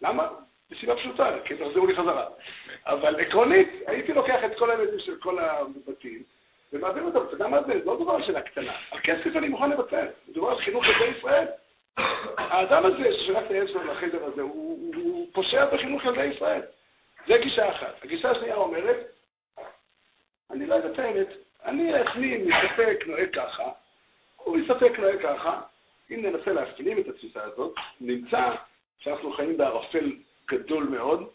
למה? 0.01 0.27
מסיבה 0.71 0.95
פשוטה, 0.95 1.29
כי 1.45 1.55
תחזרו 1.55 1.87
לי 1.87 1.95
חזרה. 1.95 2.27
אבל 2.85 3.21
עקרונית, 3.21 3.69
הייתי 3.87 4.13
לוקח 4.13 4.43
את 4.45 4.57
כל 4.57 4.71
הילדים 4.71 4.99
של 4.99 5.15
כל 5.15 5.39
הבתים, 5.39 6.23
ומעביר 6.73 7.03
אותם, 7.03 7.19
אתה 7.25 7.33
יודע 7.33 7.47
מה 7.47 7.63
זה? 7.63 7.73
לא 7.85 7.95
מדובר 7.95 8.13
על 8.13 8.23
שאלה 8.23 8.41
קטנה. 8.41 8.73
על 8.91 8.99
כסף 9.03 9.35
אני 9.35 9.47
מוכן 9.47 9.69
לוותר, 9.69 10.07
מדובר 10.27 10.49
על 10.49 10.57
חינוך 10.57 10.85
ילדי 10.85 11.17
ישראל. 11.17 11.47
האדם 12.37 12.85
הזה 12.85 13.13
ששלח 13.13 13.43
את 13.45 13.51
הילד 13.51 13.67
שלו 13.67 13.83
לחדר 13.83 14.25
הזה, 14.25 14.41
הוא 14.41 15.27
פושע 15.33 15.65
בחינוך 15.65 16.05
ילדי 16.05 16.25
ישראל. 16.25 16.61
זה 17.27 17.37
גישה 17.37 17.69
אחת. 17.69 17.95
הגישה 18.03 18.31
השנייה 18.31 18.55
אומרת, 18.55 18.97
אני 20.51 20.65
לא 20.65 20.75
יודע 20.75 20.89
את 20.89 20.99
האמת, 20.99 21.27
אני 21.65 21.93
עצמי 21.93 22.37
מספק 22.37 23.03
נוהג 23.07 23.29
ככה, 23.35 23.63
הוא 24.37 24.57
מספק 24.57 24.99
נוהג 24.99 25.21
ככה, 25.23 25.61
אם 26.11 26.25
ננסה 26.25 26.53
להפנים 26.53 26.99
את 26.99 27.07
התפיסה 27.07 27.43
הזאת, 27.43 27.75
נמצא 28.01 28.51
שאנחנו 28.99 29.33
חיים 29.33 29.57
בערפל 29.57 30.15
גדול 30.47 30.83
מאוד, 30.83 31.29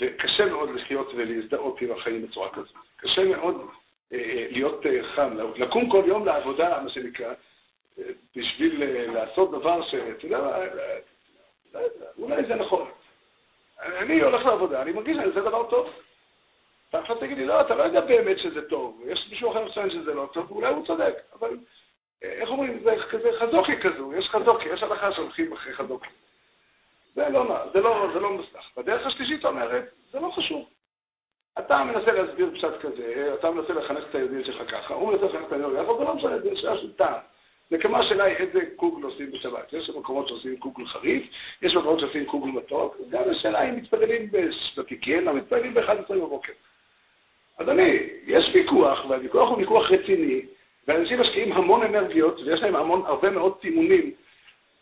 וקשה 0.00 0.46
מאוד 0.46 0.70
לחיות 0.74 1.12
ולהזדהות 1.16 1.80
עם 1.80 1.92
החיים 1.92 2.26
בצורה 2.26 2.50
כזאת. 2.50 2.74
קשה 2.96 3.24
מאוד 3.24 3.66
אה, 4.12 4.18
אה 4.18 4.46
להיות 4.50 4.86
אה, 4.86 5.02
חם, 5.14 5.36
לקום 5.56 5.90
כל 5.90 6.02
יום 6.06 6.26
לעבודה, 6.26 6.80
מה 6.82 6.90
שנקרא, 6.90 7.32
אה, 7.98 8.04
בשביל 8.36 8.82
אה, 8.82 9.06
לעשות 9.06 9.50
דבר 9.50 9.82
ש... 9.82 9.94
אתה 9.94 10.26
יודע, 10.26 10.38
אה, 10.38 10.98
יודע, 11.74 12.06
אולי 12.18 12.44
זה 12.44 12.54
נכון. 12.54 12.90
אני 13.82 14.20
הולך 14.20 14.46
לעבודה, 14.46 14.82
אני 14.82 14.92
מרגיש 14.92 15.16
שזה 15.16 15.40
דבר 15.40 15.70
טוב. 15.70 15.90
אתה 16.90 16.98
עכשיו 16.98 17.16
תגיד 17.16 17.38
לי, 17.38 17.46
לא, 17.46 17.60
אתה 17.60 17.74
לא 17.74 17.82
יודע 17.82 18.00
באמת 18.00 18.38
שזה 18.38 18.68
טוב, 18.68 19.02
יש 19.06 19.26
מישהו 19.30 19.50
אחר 19.50 19.68
שטוען 19.70 19.90
שזה 19.90 20.14
לא 20.14 20.28
טוב, 20.32 20.52
ואולי 20.52 20.68
הוא 20.68 20.86
צודק, 20.86 21.14
אבל 21.38 21.56
איך 22.22 22.50
אומרים, 22.50 22.80
זה 22.84 22.96
כזה 23.10 23.30
חזוקי 23.40 23.76
כזו, 23.80 24.14
יש 24.14 24.28
חזוקי, 24.28 24.68
יש 24.68 24.82
הלכה 24.82 25.12
שהולכים 25.12 25.52
אחרי 25.52 25.72
חזוקי. 25.72 26.08
זה 27.14 27.28
לא, 27.28 27.56
זה 27.72 27.80
לא, 27.80 28.10
זה 28.14 28.20
לא 28.20 28.32
מוצלח. 28.32 28.70
בדרך 28.76 29.06
השלישית 29.06 29.44
אומרת, 29.44 29.84
זה 30.12 30.20
לא 30.20 30.32
חשוב. 30.36 30.68
אתה 31.58 31.84
מנסה 31.84 32.12
להסביר 32.12 32.50
פשט 32.54 32.80
כזה, 32.80 33.34
אתה 33.38 33.50
מנסה 33.50 33.72
לחנך 33.72 34.04
את 34.10 34.14
הילדים 34.14 34.44
שלך 34.44 34.70
ככה, 34.70 34.94
הוא 34.94 35.12
מנסה 35.12 35.24
לחנך 35.24 35.46
את 35.46 35.52
הילדים 35.52 35.76
שלך, 35.76 35.88
אבל 35.88 36.04
לא 36.04 36.14
משנה, 36.14 36.38
זה 36.38 36.56
שאלה 36.56 36.76
של 36.76 36.92
טעם. 36.92 37.20
זה 37.70 37.78
כמה 37.78 38.02
שאלה 38.02 38.24
היא 38.24 38.36
איזה 38.36 38.60
קוגל 38.76 39.04
עושים 39.04 39.30
בשבת. 39.30 39.72
יש 39.72 39.90
מקומות 39.90 40.28
שעושים 40.28 40.56
קוגל 40.56 40.86
חריף, 40.86 41.30
יש 41.62 41.74
מקומות 41.74 42.00
שעושים 42.00 42.26
קוגל 42.26 42.50
מתוק, 42.50 42.96
גם 43.10 43.22
השאלה 43.30 43.68
אם 43.68 43.76
מתפללים 43.76 44.30
בוותיקין 44.30 45.28
או 45.28 45.34
מתפללים 45.34 45.74
ב-11 45.74 46.14
בבוקר. 46.14 46.52
אדוני, 47.60 47.98
יש 48.26 48.50
ויכוח, 48.54 49.04
והוויכוח 49.08 49.48
הוא 49.48 49.58
ויכוח 49.58 49.90
רציני, 49.90 50.42
ואנשים 50.88 51.20
משקיעים 51.20 51.52
המון 51.52 51.82
אנרגיות, 51.82 52.40
ויש 52.40 52.60
להם 52.60 52.76
המון, 52.76 53.02
הרבה 53.06 53.30
מאוד 53.30 53.58
טיעונים, 53.60 54.12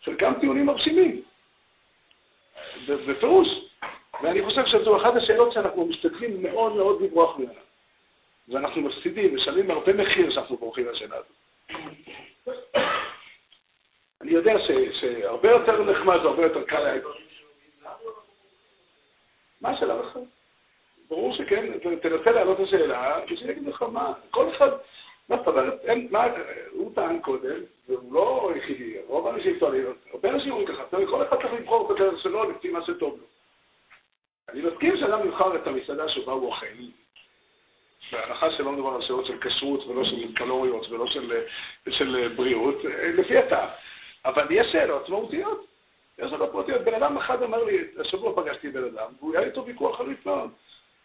חלקם 0.05 0.33
טיעונים 0.41 0.67
מרשימים. 0.67 1.23
בפירוש. 2.89 3.49
ואני 4.23 4.43
חושב 4.45 4.67
שזו 4.67 4.97
אחת 4.97 5.17
השאלות 5.17 5.53
שאנחנו 5.53 5.87
משתדלים 5.87 6.43
מאוד 6.43 6.77
מאוד 6.77 7.03
לברוח 7.03 7.39
ממנה. 7.39 7.61
ואנחנו 8.49 8.83
מפסידים, 8.83 9.35
משלמים 9.37 9.71
הרבה 9.71 9.93
מחיר 9.93 10.31
שאנחנו 10.31 10.57
בורחים 10.57 10.87
מהשאלה 10.87 11.17
הזאת. 11.17 11.37
אני 14.21 14.31
יודע 14.31 14.55
שהרבה 14.93 15.51
יותר 15.51 15.83
נחמד 15.83 16.17
והרבה 16.17 16.43
יותר 16.43 16.63
קל 16.63 16.81
להגיד. 16.81 17.03
מה 19.61 19.71
השאלה 19.71 20.03
בכלל? 20.03 20.23
ברור 21.11 21.35
שכן, 21.35 21.79
תנסה 22.03 22.31
להעלות 22.31 22.61
את 22.61 22.67
השאלה, 22.67 23.21
ושאני 23.31 23.53
אגיד 23.53 23.69
לך 23.69 23.83
מה, 23.83 24.13
כל 24.31 24.51
אחד, 24.51 24.71
מה 25.29 25.37
זאת 25.37 25.47
אומרת, 25.47 25.85
הוא 26.71 26.95
טען 26.95 27.21
קודם, 27.21 27.61
והוא 27.89 28.13
לא 28.13 28.51
היחידי, 28.55 28.97
רוב 29.07 29.27
האנשים 29.27 29.59
טוענים, 29.59 29.85
הרבה 30.13 30.31
אנשים 30.31 30.53
אומרים 30.53 30.69
ככה, 30.69 30.83
כל 31.11 31.23
אחד 31.23 31.37
צריך 31.37 31.53
לבחור 31.53 31.89
בדרך 31.89 32.23
שלו 32.23 32.51
לפי 32.51 32.69
מה 32.69 32.85
שטוב 32.85 33.19
לו. 33.19 33.25
אני 34.49 34.63
מסכים 34.63 34.97
שאדם 34.97 35.27
יבחר 35.27 35.57
את 35.57 35.67
המסעדה 35.67 36.09
שבה 36.09 36.33
הוא 36.33 36.47
אוכל, 36.47 36.67
בהנחה 38.13 38.51
שלא 38.51 38.73
מדובר 38.73 38.95
על 38.95 39.03
שאלות 39.03 39.27
של 39.27 39.39
כשרות 39.41 39.87
ולא 39.87 40.05
של 40.05 40.35
קלוריות 40.35 40.91
ולא 40.91 41.07
של, 41.07 41.41
של 41.91 42.33
בריאות, 42.37 42.75
לפי 43.15 43.39
התא. 43.39 43.67
אבל 44.25 44.47
יש 44.51 44.67
שאלות 44.73 45.09
מהותיות. 45.09 45.67
יש 46.19 46.31
שאלות 46.31 46.55
מהותיות. 46.55 46.83
בן 46.83 46.95
אדם 46.95 47.17
אחד 47.17 47.43
אמר 47.43 47.65
לי, 47.65 47.85
השבוע 48.01 48.43
פגשתי 48.43 48.69
בן 48.69 48.85
אדם, 48.85 49.13
והוא 49.19 49.37
היה 49.37 49.47
איתו 49.47 49.67
ויכוח 49.67 49.97
חריף 49.97 50.27
מאוד. 50.27 50.51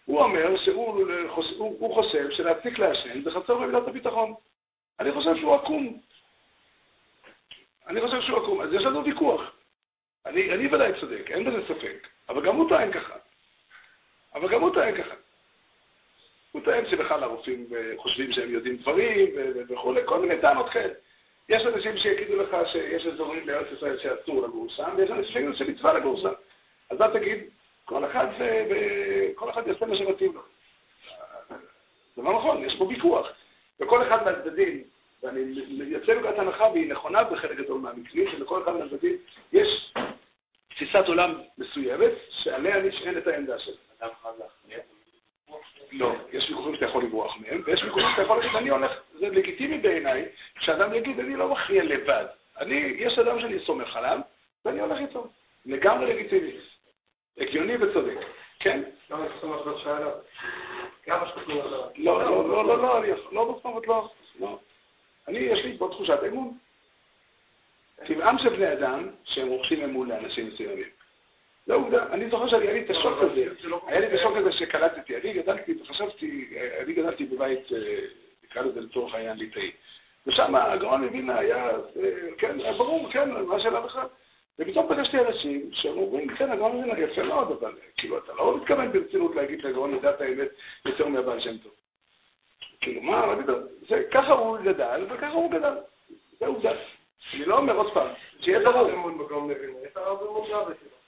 הוא 0.06 0.22
אומר 0.22 0.58
שהוא 0.58 1.06
הוא, 1.58 1.76
הוא 1.80 1.96
חושב 1.96 2.32
שלהפסיק 2.32 2.80
לעשן 2.80 3.22
זה 3.24 3.32
חסר 3.32 3.58
במידת 3.58 3.88
הביטחון. 3.88 4.34
אני 5.00 5.12
חושב 5.12 5.36
שהוא 5.36 5.56
עקום. 5.56 6.00
אני 7.88 8.02
חושב 8.02 8.22
שהוא 8.22 8.38
עקום. 8.38 8.62
אז 8.62 8.74
יש 8.74 8.84
לנו 8.84 9.06
ויכוח. 9.06 9.42
אני, 10.26 10.54
אני 10.54 10.68
ודאי 10.68 10.92
צודק, 11.00 11.32
אין 11.32 11.44
בזה 11.44 11.68
ספק. 11.68 12.08
אבל 12.30 12.46
גם 12.46 12.56
הוא 12.56 12.70
טוען 12.70 12.92
ככה. 12.92 13.14
אבל 14.36 14.50
גם 14.50 14.62
הוא 14.62 14.74
טוען 14.74 15.04
ככה. 15.04 15.16
הוא 16.52 16.62
טוען 16.62 16.90
שבכלל 16.90 17.24
הרופאים 17.24 17.68
אה, 17.76 17.94
חושבים 17.98 18.34
שהם 18.34 18.52
יודעים 18.52 18.78
דברים 18.78 19.30
וכולי, 19.70 20.02
כל 20.06 20.20
מיני 20.20 20.42
טענות 20.42 20.70
כאלה. 20.70 20.94
יש 21.50 21.66
אנשים 21.66 21.98
שיגידו 21.98 22.36
לך 22.36 22.58
שיש 22.72 23.06
אזורים 23.06 23.46
בארץ 23.46 23.68
ישראל 23.78 24.00
שאסור 24.00 24.44
לגור 24.44 24.70
שם, 24.70 24.94
ויש 24.98 25.12
אנשים 25.12 25.34
שיגידו 25.34 25.56
שמצווה 25.56 25.94
לגור 25.94 26.22
שם. 26.22 26.34
אז 26.90 27.00
מה 27.00 27.08
תגיד? 27.14 27.40
כל 27.86 28.06
אחד, 28.06 28.28
כל 29.36 29.50
אחד 29.50 29.68
יעשה 29.68 29.86
מה 29.86 29.96
שמתאים 29.96 30.34
לו. 30.34 30.42
זה 32.16 32.22
לא 32.22 32.34
נכון, 32.34 32.63
יש 32.63 32.75
פה 32.78 32.84
ויכוח. 32.84 33.28
וכל 33.80 34.08
אחד 34.08 34.25
מהצדדים, 34.25 34.84
ואני 35.24 35.40
יוצא 35.70 36.13
מנקודת 36.13 36.40
הנחה, 36.40 36.63
והיא 36.63 36.92
נכונה 36.92 37.24
בחלק 37.24 37.58
גדול 37.58 37.82
מהמקרים, 37.82 38.32
שלכל 38.32 38.63
אחד 38.63 38.72
מהצדדים 38.72 39.16
יש 39.54 39.94
תפיסת 40.70 41.04
עולם 41.08 41.36
מסוימת, 41.58 42.12
שעליה 42.30 42.82
נשענת 42.82 43.28
העמדה 43.28 43.60
שלו. 43.60 43.74
לא, 45.92 46.16
יש 46.32 46.50
ויכוחים 46.50 46.75
שאתה 46.75 46.86
יכול 46.86 47.04
לברוח 47.04 47.38
מהם, 47.38 47.62
ויש 47.66 47.84
ויכוחים 47.84 48.08
שאתה 48.12 48.22
יכול 48.22 48.38
להגיד, 48.38 48.56
אני 48.56 48.70
הולך, 48.70 48.92
זה 49.20 49.30
לגיטימי 49.30 49.78
בעיניי, 49.78 50.25
שאדם 50.60 50.94
יגיד, 50.94 51.20
אני 51.20 51.36
לא 51.36 51.50
מכריע 51.50 51.84
לבד. 51.84 52.25
אני, 52.60 52.75
יש 52.75 53.20
אדם 53.20 53.40
שאני 53.40 53.60
סומך 53.60 53.96
עליו, 53.96 54.20
ואני 54.66 54.80
הולך 54.80 55.00
איתו. 55.00 55.28
לגמרי 55.66 56.13
לגיטימי. 56.13 56.52
הגיוני 57.38 57.75
וצודק. 57.75 58.18
כן? 58.60 58.84
למה 59.10 59.25
אתה 59.25 59.34
סומך 59.42 59.68
בשעה 59.68 59.98
עליו? 59.98 60.12
כמה 61.04 61.28
שכתוב 61.28 61.66
עליו? 61.66 61.82
לא, 61.96 62.24
לא, 62.24 62.50
לא, 62.50 62.66
לא, 62.66 62.78
לא, 62.78 63.18
לא 63.32 63.54
בסוף, 63.54 63.88
לא, 63.88 64.10
לא. 64.40 64.60
אני, 65.28 65.40
יש 65.40 65.66
לי 65.66 65.78
פה 65.78 65.90
תחושת 65.92 66.20
אמון. 66.28 66.58
טבעם 68.08 68.38
של 68.38 68.50
בני 68.50 68.74
אדם 68.74 69.10
שהם 69.24 69.48
רוכשים 69.48 69.84
אמון 69.84 70.10
לאנשים 70.10 70.48
מסוימים. 70.48 70.88
זה 71.66 71.74
עובדה. 71.74 72.06
אני 72.13 72.30
זוכר 72.30 72.48
שהיה 72.48 72.74
לי 72.74 72.86
את 72.86 72.90
השוק 72.90 73.18
הזה, 73.22 73.48
היה 73.88 74.00
לי 74.00 74.08
את 74.08 74.20
השוק 74.20 74.38
הזה 74.38 74.52
שקלטתי. 74.52 75.18
אני 75.18 75.34
גדלתי, 75.34 75.74
חשבתי, 75.88 76.58
אני 76.84 76.94
גדלתי 76.94 77.25
בבית, 77.25 77.68
נקרא 78.44 78.62
לזה 78.62 78.82
לצורך 78.82 79.13
העניין 79.13 79.38
ליטאי. 79.38 79.72
ושם 80.28 80.56
הגאון 80.56 81.04
מווילנה 81.04 81.40
היה, 81.40 81.70
כן, 82.38 82.58
ברור, 82.78 83.12
כן, 83.12 83.32
מה 83.32 83.56
השאלה 83.56 83.82
בכלל? 83.82 84.08
ופתאום 84.60 84.88
פגשתי 84.90 85.20
אנשים 85.20 85.70
שאומרים, 85.74 86.36
כן, 86.36 86.52
הגאון 86.52 86.72
מווילנה 86.72 87.00
יפה 87.00 87.24
מאוד, 87.24 87.52
אבל 87.52 87.72
כאילו, 87.98 88.18
אתה 88.18 88.34
לא 88.34 88.58
מתכוון 88.58 88.92
ברצינות 88.92 89.36
להגיד 89.36 89.62
לגאון 89.62 89.96
ידע 89.96 90.10
את 90.10 90.22
האמת 90.22 90.50
יותר 90.86 91.08
מהבעל 91.08 91.39
שם 91.39 91.58
טוב. 91.58 91.72
כאילו, 92.82 93.02
מה, 93.02 93.36
זה, 93.89 94.04
ככה 94.12 94.34
הוא 94.34 94.58
גדל, 94.58 95.06
וככה 95.10 95.34
הוא 95.34 95.52
גדל. 95.52 95.74
זה 96.39 96.48
עובדה. 96.48 96.72
אני 97.34 97.46
לא 97.46 97.58
אומר 97.58 97.76
עוד 97.76 97.94
פעם, 97.94 98.08
שיהיה 98.39 98.60
ברור. 98.60 98.88
יש 98.88 98.94
הרב 98.94 98.94
אמון 98.94 99.18
גבי 99.18 99.54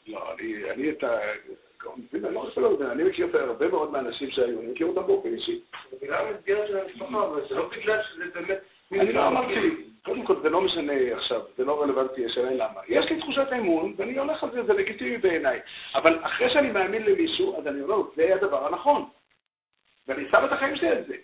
לא, 0.07 0.33
אני, 0.33 0.71
אני 0.71 0.89
את 0.89 1.03
ה... 1.03 1.19
אני 2.13 2.33
לא 2.33 2.39
רוצה 2.39 2.61
לדבר, 2.61 2.91
אני 2.91 3.03
מכיר 3.03 3.25
את 3.25 3.35
הרבה 3.35 3.67
מאוד 3.67 3.91
מהאנשים 3.91 4.31
שהיו, 4.31 4.59
אני 4.59 4.71
מכיר 4.71 4.87
אותם 4.87 5.07
באופן 5.07 5.33
אישי. 5.33 5.59
זה 5.91 5.97
בגלל 6.01 6.27
המסגרת 6.27 6.67
של 6.67 6.79
המשפחה, 6.79 7.25
אבל 7.25 7.41
זה 7.49 7.55
לא 7.55 7.69
בגלל 7.69 8.01
שזה 8.03 8.23
באמת... 8.33 8.57
אני 8.91 9.13
לא 9.13 9.27
אמרתי, 9.27 9.85
קודם 10.05 10.25
כל 10.25 10.35
זה 10.41 10.49
לא 10.49 10.61
משנה 10.61 10.93
עכשיו, 11.15 11.41
זה 11.57 11.65
לא 11.65 11.81
רלוונטי, 11.81 12.25
השאלה 12.25 12.49
היא 12.49 12.57
למה. 12.57 12.81
יש 12.87 13.05
לי 13.05 13.19
תחושת 13.19 13.47
אמון, 13.57 13.93
ואני 13.97 14.19
הולך 14.19 14.43
על 14.43 14.51
זה, 14.51 14.63
זה 14.63 14.73
לגיטימי 14.73 15.17
בעיניי. 15.17 15.59
אבל 15.95 16.19
אחרי 16.21 16.49
שאני 16.49 16.71
מאמין 16.71 17.03
למישהו, 17.03 17.57
אז 17.57 17.67
אני 17.67 17.81
אומר, 17.81 18.01
זה 18.15 18.35
הדבר 18.35 18.67
הנכון. 18.67 19.05
ואני 20.07 20.23
שם 20.31 20.45
את 20.45 20.51
החיים 20.51 20.75
שלי 20.75 20.87
על 20.87 21.03
זה. 21.07 21.15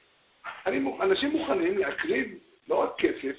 אני, 0.66 0.92
אנשים 1.02 1.32
מוכנים 1.32 1.78
להקריב 1.78 2.28
לא 2.70 2.76
רק 2.76 2.98
כסף, 2.98 3.36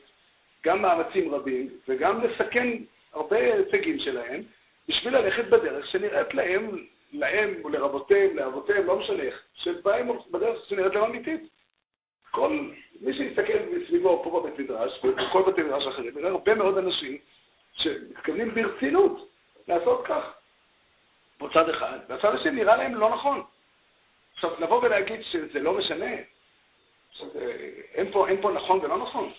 גם 0.65 0.83
מאמצים 0.83 1.35
רבים, 1.35 1.69
וגם 1.89 2.25
לסכן 2.25 2.69
הרבה 3.13 3.37
הישגים 3.37 3.99
שלהם, 3.99 4.43
בשביל 4.89 5.17
ללכת 5.17 5.45
בדרך 5.45 5.87
שנראית 5.87 6.35
להם, 6.35 6.87
להם 7.13 7.55
ולרבותיהם, 7.65 8.37
לאבותיהם, 8.37 8.87
לא 8.87 8.99
משנה 8.99 9.23
איך, 9.23 9.43
שבהם 9.55 10.09
בדרך 10.31 10.69
שנראית 10.69 10.95
להם 10.95 11.05
אמיתית. 11.05 11.41
כל 12.31 12.69
מי 13.03 13.15
שיסתכל 13.15 13.59
מסביבו 13.73 14.21
פה 14.25 14.41
בבית 14.41 14.59
מדרש, 14.59 15.05
ובכל 15.05 15.43
בתי 15.53 15.63
מדרש 15.63 15.87
אחרים, 15.87 16.19
יראה 16.19 16.31
הרבה 16.31 16.55
מאוד 16.55 16.79
אנשים 16.79 17.19
שמתכוונים 17.73 18.55
ברצינות 18.55 19.29
לעשות 19.69 20.03
כך. 20.07 20.25
בצד 21.41 21.69
אחד, 21.69 21.99
והצד 22.09 22.35
השני 22.35 22.51
נראה 22.51 22.77
להם 22.77 22.95
לא 22.95 23.11
נכון. 23.11 23.43
עכשיו, 24.35 24.51
לבוא 24.61 24.83
ולהגיד 24.83 25.23
שזה 25.23 25.61
לא 25.61 25.73
משנה, 25.73 26.11
שזה, 27.13 27.69
אין, 27.95 28.13
פה, 28.13 28.29
אין 28.29 28.43
פה 28.43 28.53
נכון 28.53 28.81
ולא 28.83 28.99
נכון, 28.99 29.33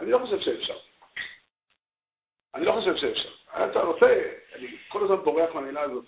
אני 0.00 0.10
לא 0.10 0.18
חושב 0.18 0.40
שאפשר. 0.40 0.76
אני 2.54 2.64
לא 2.64 2.72
חושב 2.72 2.96
שאפשר. 2.96 3.30
אתה 3.70 3.80
רוצה, 3.80 4.22
אני 4.54 4.66
כל 4.88 5.04
הזמן 5.04 5.16
בורח 5.16 5.54
מהמילה 5.54 5.80
הזאת, 5.80 6.04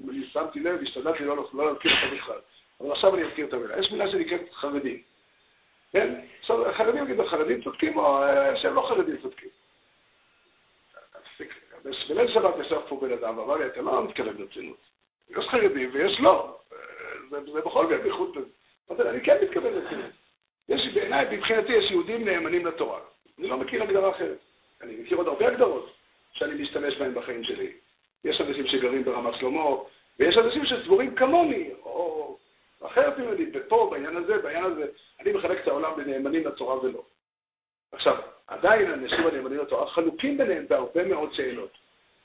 ואני 0.00 0.26
שמתי 0.26 0.60
לב, 0.60 0.82
השתדלתי 0.82 1.24
לא, 1.24 1.48
לא 1.52 1.72
להזכיר 1.72 1.92
אותה 1.92 2.14
בכלל. 2.14 2.38
אבל 2.80 2.92
עכשיו 2.92 3.14
אני 3.14 3.24
אזכיר 3.24 3.46
את 3.46 3.52
המילה. 3.52 3.78
יש 3.78 3.92
מילה 3.92 4.10
שנקראת 4.10 4.52
חרדים. 4.52 5.02
כן? 5.96 6.14
עכשיו, 6.40 6.68
החרדים 6.68 7.04
יגידו, 7.04 7.22
החרדים 7.22 7.62
צודקים 7.62 7.98
או 7.98 8.22
אה, 8.22 8.56
שהם 8.56 8.74
לא 8.74 8.86
חרדים 8.88 9.16
צודקים? 9.22 9.48
בליל 12.08 12.28
שבת 12.28 12.54
ישב 12.60 12.80
פה 12.88 13.00
בן 13.00 13.12
אדם 13.12 13.38
ואמר 13.38 13.56
לי, 13.56 13.66
אתה 13.66 13.80
לא 13.80 14.04
מתכוון 14.04 14.36
ברצינות. 14.36 14.76
יש 15.30 15.48
חרדים 15.48 15.90
ויש 15.92 16.20
לא. 16.20 16.58
אה, 16.72 16.78
זה, 17.30 17.60
בכל 17.60 17.86
זאת 17.88 18.02
בייחוד 18.02 18.36
לזה. 18.90 19.10
אני 19.10 19.20
כן 19.20 19.36
מתכוון 19.42 19.72
ברצינות. 19.72 20.10
יש 20.68 20.88
בעיניי, 20.94 21.36
מבחינתי, 21.36 21.72
יש 21.72 21.90
יהודים 21.90 22.24
נאמנים 22.24 22.66
לתורה. 22.66 23.00
אני 23.38 23.48
לא 23.48 23.56
מכיר 23.56 23.82
הגדרה 23.82 24.10
אחרת. 24.10 24.38
אני 24.82 24.96
מכיר 24.96 25.18
עוד 25.18 25.28
הרבה 25.28 25.48
הגדרות. 25.48 25.92
שאני 26.32 26.62
משתמש 26.62 26.96
בהם 26.96 27.14
בחיים 27.14 27.44
שלי. 27.44 27.72
יש 28.24 28.40
אנשים 28.40 28.66
שגרים 28.66 29.04
ברמת 29.04 29.34
שלמה, 29.34 29.64
ויש 30.18 30.36
אנשים 30.38 30.66
שסבורים 30.66 31.14
כמוני, 31.14 31.70
או 31.82 32.38
אחרת 32.82 33.18
ממני, 33.18 33.44
ופה, 33.54 33.88
בעניין 33.90 34.16
הזה, 34.16 34.38
בעניין 34.38 34.64
הזה, 34.64 34.86
אני 35.20 35.32
מחלק 35.32 35.62
את 35.62 35.68
העולם 35.68 36.00
לנאמנים 36.00 36.46
לתורה 36.46 36.84
ולא. 36.84 37.02
עכשיו, 37.92 38.16
עדיין 38.46 38.92
אנשים 38.92 39.26
הנאמנים 39.26 39.58
לתורה 39.58 39.90
חלוקים 39.90 40.38
ביניהם 40.38 40.66
בהרבה 40.68 41.04
מאוד 41.04 41.34
שאלות, 41.34 41.70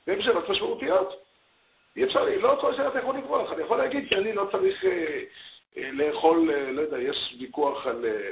והן 0.07 0.21
שאלות 0.21 0.49
משמעותיות. 0.49 1.23
אי 1.95 2.03
אפשר, 2.03 2.25
לא 2.41 2.57
כל 2.61 2.75
שאלה 2.75 2.87
אתה 2.87 2.99
יכול 2.99 3.17
לברוח, 3.17 3.51
אני 3.51 3.61
יכול 3.61 3.77
להגיד 3.77 4.09
שאני 4.09 4.33
לא 4.33 4.47
צריך 4.51 4.85
אה, 4.85 5.23
אה, 5.77 5.89
לאכול, 5.91 6.51
אה, 6.51 6.71
לא 6.71 6.81
יודע, 6.81 6.99
יש 6.99 7.35
ויכוח 7.39 7.87
על... 7.87 8.05
אה, 8.05 8.31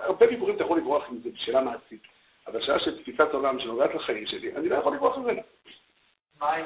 הרבה 0.00 0.26
דיבורים 0.26 0.56
אתה 0.56 0.64
יכול 0.64 0.78
לברוח 0.78 1.04
עם 1.08 1.18
זה 1.24 1.30
בשאלה 1.30 1.60
מעשית. 1.60 2.02
אבל 2.46 2.62
שעה 2.62 2.78
של 2.78 3.02
תפיסת 3.02 3.28
עולם 3.32 3.60
שנוגעת 3.60 3.94
לחיים 3.94 4.26
שלי, 4.26 4.56
אני 4.56 4.68
לא 4.68 4.76
יכול 4.76 4.94
לברוח 4.94 5.18
ממנה. 5.18 5.42
מה 6.40 6.52
עם 6.52 6.64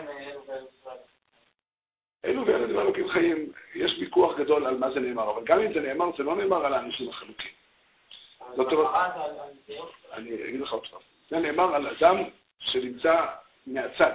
אלו 2.25 2.47
ואלו 2.47 2.59
דברים? 2.59 2.69
דברים 2.69 2.87
אלוקים 2.87 3.09
חיים, 3.09 3.53
יש 3.75 3.97
ויכוח 4.01 4.39
גדול 4.39 4.67
על 4.67 4.77
מה 4.77 4.91
זה 4.91 5.01
נאמר, 5.01 5.31
אבל 5.31 5.45
גם 5.45 5.61
אם 5.61 5.73
זה 5.73 5.81
נאמר, 5.81 6.11
זה 6.17 6.23
לא 6.23 6.37
נאמר 6.37 6.67
על 6.67 6.75
האנשים 6.75 7.09
החלוקים. 7.09 7.51
זאת 8.57 8.73
אומרת, 8.73 8.91
אני 10.13 10.35
אגיד 10.35 10.61
לך 10.61 10.73
עוד 10.73 10.87
פעם, 10.87 11.01
זה 11.31 11.39
נאמר 11.39 11.75
על 11.75 11.87
אדם 11.87 12.17
שנמצא 12.61 13.27
מהצד. 13.67 14.13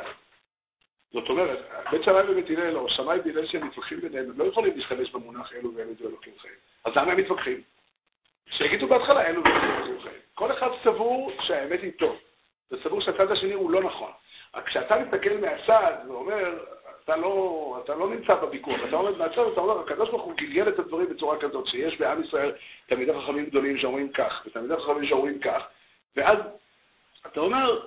זאת 1.14 1.30
אומרת, 1.30 1.60
בית 1.92 2.04
שמאי 2.04 2.32
ובית 2.32 2.50
הלל, 2.50 2.78
או 2.78 2.90
שמאי 2.90 3.20
והלל 3.26 3.48
שהם 3.48 3.68
מתווכחים 3.68 4.02
ביניהם, 4.02 4.30
הם 4.30 4.40
לא 4.40 4.44
יכולים 4.44 4.78
להשתמש 4.78 5.12
במונח 5.12 5.54
אלו 5.54 5.76
ואלו 5.76 5.92
אלוקים 6.02 6.34
חיים. 6.38 6.54
אז 6.86 6.94
למה 6.96 7.12
הם 7.12 7.18
מתווכחים? 7.18 7.62
שיגידו 8.50 8.88
בהתחלה 8.88 9.26
אלו 9.28 9.44
ואלו 9.44 9.56
אלוקים 9.56 10.02
חיים. 10.02 10.22
כל 10.34 10.52
אחד 10.52 10.70
סבור 10.84 11.32
שהאמת 11.42 11.82
היא 11.82 11.92
טוב, 12.00 12.18
וסבור 12.72 13.02
שהצד 13.02 13.32
השני 13.32 13.54
הוא 13.54 13.72
לא 13.72 13.84
נכון. 13.84 14.12
רק 14.54 14.68
כשאתה 14.68 14.96
מסתכל 15.00 15.38
מהצד 15.42 15.94
ואומר, 16.08 16.64
אתה 17.04 17.16
לא, 17.16 17.82
אתה 17.84 17.96
לא 17.96 18.10
נמצא 18.10 18.36
בוויכוח, 18.36 18.80
אתה 18.88 18.96
עומד 18.96 19.18
מהצד 19.18 19.38
ואתה 19.38 19.62
אומר, 19.62 19.80
הקדוש 19.80 20.10
ברוך 20.10 20.24
הוא 20.24 20.34
גלגל 20.38 20.70
את 20.70 20.80
הדברים 20.80 21.10
בצורה 21.10 21.40
כזאת, 21.40 21.68
שיש 21.68 22.00
בעם 22.00 22.24
ישראל 22.24 22.52
תלמידי 22.88 23.14
חכמים 23.14 23.46
גדולים 23.46 23.78
שאומרים 23.78 24.12
כך, 24.12 24.44
ותלמידי 24.46 24.76
חכמים 24.78 25.06
שאומרים 25.06 25.40
כך, 25.40 25.64
ואז 26.16 26.38
אתה 27.28 27.40
אומר, 27.40 27.86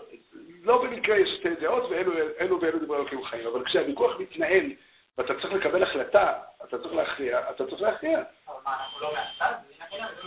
לא 0.62 0.84
במקרה 0.84 1.16
יש 1.16 1.28
שתי 1.38 1.54
דעות, 1.54 1.90
ואלו 1.90 2.12
ואלו 2.60 2.78
דברי 2.78 2.98
אלוקים 2.98 3.24
חיים, 3.24 3.46
אבל 3.46 3.64
כשהוויכוח 3.64 4.20
מתנהל 4.20 4.72
ואתה 5.18 5.34
צריך 5.34 5.52
לקבל 5.52 5.82
החלטה, 5.82 6.32
אתה 6.64 6.78
צריך 6.78 6.94
להכריע, 6.94 7.50
אתה 7.50 7.66
צריך 7.66 7.82
להכריע. 7.82 8.22
אבל 8.48 8.56
מה, 8.64 8.76
אנחנו 8.80 9.00
לא 9.00 9.12
מהצד? 9.14 9.54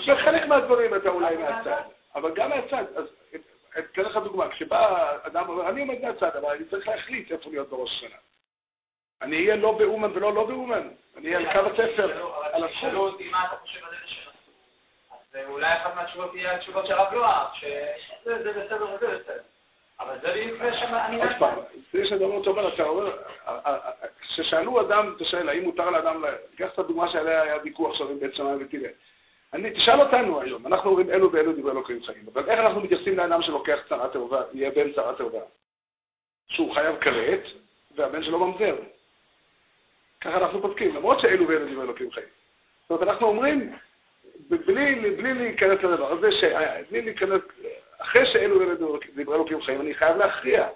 בחלק 0.08 0.45
מהדברים 0.45 0.95
אתה 0.95 1.10
אולי 1.10 1.38
מהצד, 1.38 1.82
אבל 2.15 2.34
גם 2.34 2.49
מהצד. 2.49 2.84
אז 2.95 3.06
אתן 3.80 4.02
לך 4.02 4.17
דוגמה, 4.17 4.49
כשבא 4.49 5.12
אדם 5.23 5.49
אומר, 5.49 5.69
אני 5.69 5.82
עומד 5.82 6.02
מהצד, 6.02 6.36
אבל 6.38 6.49
אני 6.56 6.65
צריך 6.65 6.88
להחליט 6.88 7.32
איפה 7.32 7.49
להיות 7.49 7.69
בראש 7.69 7.91
השנה. 7.91 8.15
אני 9.21 9.36
אהיה 9.36 9.55
לא 9.55 9.71
באומן 9.71 10.12
ולא 10.13 10.34
לא 10.34 10.45
באומן, 10.47 10.88
אני 11.17 11.36
אהיה 11.36 11.38
על 11.38 11.53
קו 11.53 11.69
הספר, 11.69 12.32
על 12.51 12.63
התחום. 12.63 12.82
שאלו 12.82 13.08
אותי 13.08 13.29
מה 13.29 13.45
אתה 13.45 13.55
חושב 13.55 13.79
על 13.86 13.93
אלה 13.93 14.08
שנסעו. 14.08 14.53
אז 15.12 15.49
אולי 15.49 15.73
אחת 15.73 15.95
מהתשובות 15.95 16.32
תהיה 16.32 16.55
התשובות 16.55 16.86
של 16.86 16.93
הרב 16.93 17.13
לואב, 17.13 17.47
שזה 17.53 18.51
בסדר 18.51 18.93
וזה 18.95 19.08
בסדר. 19.08 19.41
אבל 19.99 20.15
זה 20.21 20.49
זה 20.62 20.77
שאני... 20.79 21.17
עוד 21.17 21.29
פעם, 21.39 21.60
יש 21.93 22.12
דבר 22.12 22.43
שאומר, 22.43 22.73
אתה 22.73 22.84
אומר, 22.84 23.17
כששאלו 24.21 24.82
אדם, 24.82 25.13
אתה 25.15 25.25
שואל, 25.25 25.49
האם 25.49 25.63
מותר 25.63 25.89
לאדם, 25.89 26.23
קח 26.58 26.73
את 26.73 26.79
הדוגמה 26.79 27.12
שעליה 27.12 27.41
היה 27.41 27.55
ויכוח 27.63 27.91
עכשיו 27.91 28.10
עם 28.10 28.19
בית 28.19 28.36
שמאי 28.36 28.55
ותראה. 28.60 28.89
אני, 29.53 29.71
תשאל 29.71 30.01
אותנו 30.01 30.41
היום, 30.41 30.67
אנחנו 30.67 30.89
אומרים 30.89 31.10
אלו 31.10 31.32
ואלו 31.32 31.53
דברי 31.53 31.71
אלוקים 31.71 32.03
חיים, 32.03 32.25
אבל 32.34 32.49
איך 32.49 32.60
אנחנו 32.60 32.82
מתייחסים 32.82 33.17
לאדם 33.17 33.41
שלוקח 33.41 33.79
צרה 33.89 34.10
טהובה, 34.10 34.41
יהיה 34.53 34.71
בן 34.71 34.93
צרה 34.93 35.15
טהובה? 35.15 35.39
שהוא 36.47 36.73
חייב 36.73 36.95
כרת, 37.01 37.43
והבן 37.95 38.23
שלו 38.23 38.39
ממזר. 38.39 38.75
ככה 40.21 40.38
אנחנו 40.38 40.62
פוסקים, 40.62 40.95
למרות 40.95 41.19
שאלו 41.19 41.47
ואלו 41.47 41.65
דברי 41.65 41.84
אלוקים 41.84 42.12
חיים. 42.12 42.25
זאת 42.82 42.91
אומרת, 42.91 43.08
אנחנו 43.08 43.27
אומרים, 43.27 43.73
בלי, 44.49 45.12
בלי 45.17 45.34
להיכנס 45.34 45.84
לדבר 45.84 46.12
הזה, 46.12 46.32
ש... 46.32 46.43
בלי 46.91 47.01
להיכנס, 47.01 47.41
אחרי 47.97 48.25
שאלו 48.25 48.60
ואלו 48.60 48.75
דברי 49.15 49.36
אלוקים 49.36 49.62
חיים, 49.62 49.82
אני 49.82 49.93
חייב 49.93 50.17
להכריע. 50.17 50.67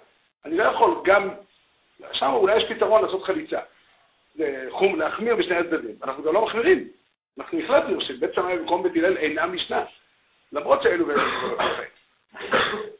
אני 0.44 0.56
לא 0.56 0.62
יכול 0.62 0.94
גם, 1.04 1.28
שם 2.12 2.30
אולי 2.32 2.56
יש 2.56 2.64
פתרון 2.72 3.02
לעשות 3.02 3.22
חליצה. 3.22 3.60
להחמיר 4.96 5.36
בשני 5.36 5.56
הצדדים. 5.56 5.94
אנחנו 6.02 6.22
גם 6.22 6.34
לא 6.34 6.44
מחמירים. 6.44 6.88
אנחנו 7.38 7.60
החלטנו 7.60 8.00
שבית 8.00 8.34
שמאי 8.34 8.58
במקום 8.58 8.82
בית 8.82 8.92
הלל 8.96 9.16
אינם 9.16 9.52
משנה, 9.52 9.84
למרות 10.52 10.82
שאלו 10.82 11.06
ואלו 11.06 11.20
דברי 11.20 11.46
אלוקים 11.50 11.76
חיים. 11.76 12.93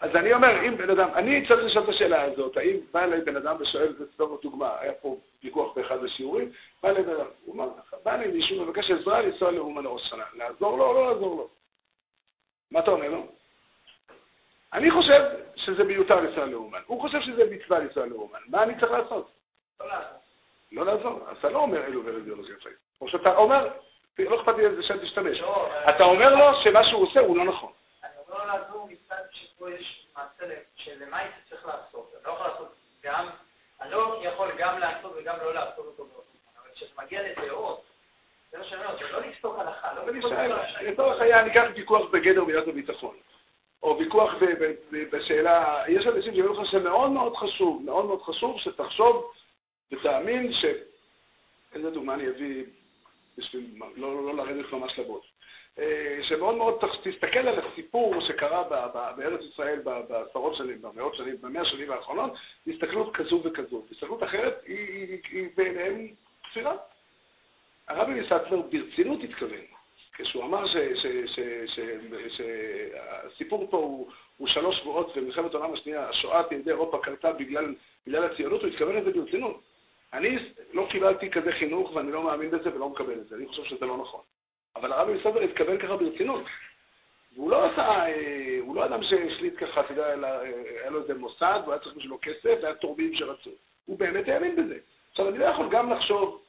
אז 0.00 0.16
אני 0.16 0.32
אומר, 0.32 0.66
אם 0.68 0.76
בן 0.76 0.90
אדם, 0.90 1.08
אני 1.14 1.46
צריך 1.48 1.64
לשאול 1.64 1.84
את 1.84 1.88
השאלה 1.88 2.22
הזאת, 2.22 2.56
האם 2.56 2.76
בא 2.92 3.04
אליי 3.04 3.20
בן 3.20 3.36
אדם 3.36 3.56
ושואל, 3.60 3.94
זה 3.98 4.04
סתם 4.14 4.24
דוגמה, 4.42 4.76
היה 4.80 4.92
פה 4.92 5.16
ויכוח 5.44 5.76
באחד 5.76 6.04
השיעורים, 6.04 6.52
בא 6.82 6.88
אליי 6.88 7.02
בן 7.02 7.14
אדם, 7.14 7.26
הוא 7.44 7.54
אמר, 7.54 7.68
בא 8.04 8.14
אליי 8.14 8.28
מישהו, 8.28 8.64
מבקש 8.64 8.90
עזרה 8.90 9.20
לנסוע 9.20 9.50
לאומן 9.50 9.84
לראש 9.84 10.08
שנה, 10.08 10.24
לעזור 10.34 10.78
לו 10.78 10.84
או 10.84 10.92
לא 10.94 11.12
לעזור 11.12 11.36
לו? 11.36 11.48
מה 12.70 12.80
אתה 12.80 12.90
אומר 12.90 13.08
לו? 13.08 13.26
אני 14.72 14.90
חושב 14.90 15.20
שזה 15.56 15.84
מיותר 15.84 16.20
לנסוע 16.20 16.46
לאומן, 16.46 16.80
הוא 16.86 17.00
חושב 17.00 17.20
שזה 17.20 17.44
מצווה 17.50 17.78
לנסוע 17.78 18.06
לאומן, 18.06 18.40
מה 18.48 18.62
אני 18.62 18.80
צריך 18.80 18.92
לעשות? 18.92 19.30
לא 19.80 19.86
לעזור. 19.86 20.18
לא 20.72 20.86
לעזור, 20.86 21.20
אז 21.30 21.36
אתה 21.38 21.50
לא 21.50 21.58
אומר 21.58 21.84
אלו 21.84 22.02
לא 22.02 22.42
יפה. 22.42 22.70
או 23.00 23.08
שאתה 23.08 23.36
אומר, 23.36 23.68
לא 24.18 24.40
אכפת 24.40 24.56
לי 24.56 24.66
איזה 24.66 24.82
שם 24.82 24.98
תשתמש. 24.98 25.42
אתה 25.88 26.04
אומר 26.04 26.34
לו 26.34 26.62
שמה 26.62 26.84
שהוא 26.84 27.02
עושה 27.02 27.20
הוא 27.20 27.36
לא 27.36 27.44
נכון. 27.44 27.72
לא 28.28 28.46
לעזור 28.46 28.87
מצד 28.87 28.87
שפה 29.40 29.70
יש 29.70 30.06
מעשה 30.16 30.54
שלמה 30.76 31.18
הייתי 31.18 31.36
צריך 31.50 31.66
לעשות. 31.66 32.12
אני 32.14 32.24
לא 32.24 32.32
יכול 32.32 32.46
לעשות 32.46 32.74
גם, 33.02 33.28
אני 33.80 33.90
לא 33.90 34.20
יכול 34.22 34.48
גם 34.58 34.78
לעשות 34.78 35.12
וגם 35.16 35.36
לא 35.42 35.54
לעשות 35.54 35.86
אותו 35.86 36.04
באותו 36.04 36.22
זמן. 36.30 36.62
אבל 36.62 36.74
כשזה 36.74 36.90
מגיע 37.04 37.22
לדעות, 37.22 37.82
זה 38.52 38.58
מה 38.58 38.64
שאני 38.64 38.84
אומר, 38.84 38.98
זה 38.98 39.12
לא 39.12 39.20
לפסוק 39.20 39.58
הלכה, 39.58 39.94
לא 39.94 40.06
לפסוק 40.06 40.32
הלכה. 40.32 40.82
לצורך 40.82 41.20
העניין, 41.20 41.44
ניקח 41.44 41.64
ויכוח 41.74 42.10
בגדר 42.10 42.44
מידת 42.44 42.68
הביטחון. 42.68 43.16
או 43.82 43.98
ויכוח 43.98 44.32
בשאלה, 45.12 45.84
יש 45.88 46.06
אנשים 46.06 46.32
שיגידו 46.34 46.62
לך 46.62 46.70
שמאוד 46.70 47.10
מאוד 47.10 47.36
חשוב, 47.36 47.82
מאוד 47.84 48.04
מאוד 48.04 48.22
חשוב 48.22 48.60
שתחשוב 48.60 49.32
ותאמין 49.92 50.52
ש... 50.52 50.64
איזה 51.74 51.90
דוגמה 51.90 52.14
אני 52.14 52.28
אביא 52.28 52.64
בשביל 53.38 53.82
לא, 53.96 54.26
לא 54.26 54.34
לרדת 54.34 54.72
ממש 54.72 54.98
לבוט. 54.98 55.22
אה, 55.78 56.18
שמאוד 56.22 56.54
מאוד 56.54 56.74
תסתכל 57.02 57.38
על 57.38 57.58
הסיפור 57.58 58.20
שקרה 58.20 58.62
בארץ 59.16 59.40
ישראל 59.52 59.80
בעשרות 60.08 60.56
שנים, 60.56 60.82
במאות 60.82 61.14
שנים, 61.14 61.36
במאה 61.40 61.62
השנים 61.62 61.90
האחרונות, 61.90 62.32
הסתכלות 62.66 63.14
כזו 63.14 63.40
וכזו. 63.44 63.82
הסתכלות 63.90 64.22
אחרת 64.22 64.62
היא, 64.66 65.48
בעיניהם 65.56 66.08
כפירה. 66.50 66.76
הרבי 67.88 68.20
מסטלר 68.20 68.62
ברצינות 68.70 69.20
התכוון, 69.24 69.60
כשהוא 70.12 70.44
אמר 70.44 70.64
שהסיפור 72.28 73.66
פה 73.70 73.76
הוא, 73.76 74.48
שלוש 74.48 74.78
שבועות 74.78 75.16
במלחמת 75.16 75.54
העולם 75.54 75.74
השנייה, 75.74 76.08
השואת 76.08 76.52
יהודי 76.52 76.70
אירופה 76.70 76.98
קרתה 77.02 77.32
בגלל 77.32 78.24
הציונות, 78.24 78.62
הוא 78.62 78.70
התכוון 78.70 78.96
לזה 78.96 79.10
ברצינות. 79.10 79.60
אני 80.12 80.38
לא 80.72 80.86
קיבלתי 80.90 81.30
כזה 81.30 81.52
חינוך 81.52 81.96
ואני 81.96 82.12
לא 82.12 82.22
מאמין 82.22 82.50
בזה 82.50 82.74
ולא 82.74 82.88
מקבל 82.88 83.20
את 83.20 83.28
זה, 83.28 83.36
אני 83.36 83.46
חושב 83.46 83.64
שזה 83.64 83.86
לא 83.86 83.96
נכון. 83.96 84.20
אבל 84.80 84.92
הרבי 84.92 85.12
מסובר 85.12 85.40
התכוון 85.40 85.78
ככה 85.78 85.96
ברצינות. 85.96 86.44
והוא 87.34 87.50
לא 87.50 87.64
עשה, 87.64 87.88
אה, 87.88 88.58
הוא 88.60 88.76
לא 88.76 88.84
אדם 88.84 89.02
שהחליט 89.02 89.54
ככה, 89.56 89.80
אתה 89.80 89.92
יודע, 89.92 90.06
אה, 90.24 90.42
היה 90.80 90.90
לו 90.90 91.02
איזה 91.02 91.14
מוסד, 91.14 91.60
והוא 91.62 91.72
היה 91.72 91.82
צריך 91.82 91.96
בשבילו 91.96 92.18
כסף, 92.22 92.58
והיה 92.62 92.74
תורמים 92.74 93.14
שרצו. 93.14 93.50
הוא 93.86 93.98
באמת 93.98 94.28
האמין 94.28 94.56
בזה. 94.56 94.78
עכשיו, 95.10 95.28
אני 95.28 95.38
לא 95.38 95.44
יכול 95.44 95.68
גם 95.70 95.92
לחשוב 95.92 96.42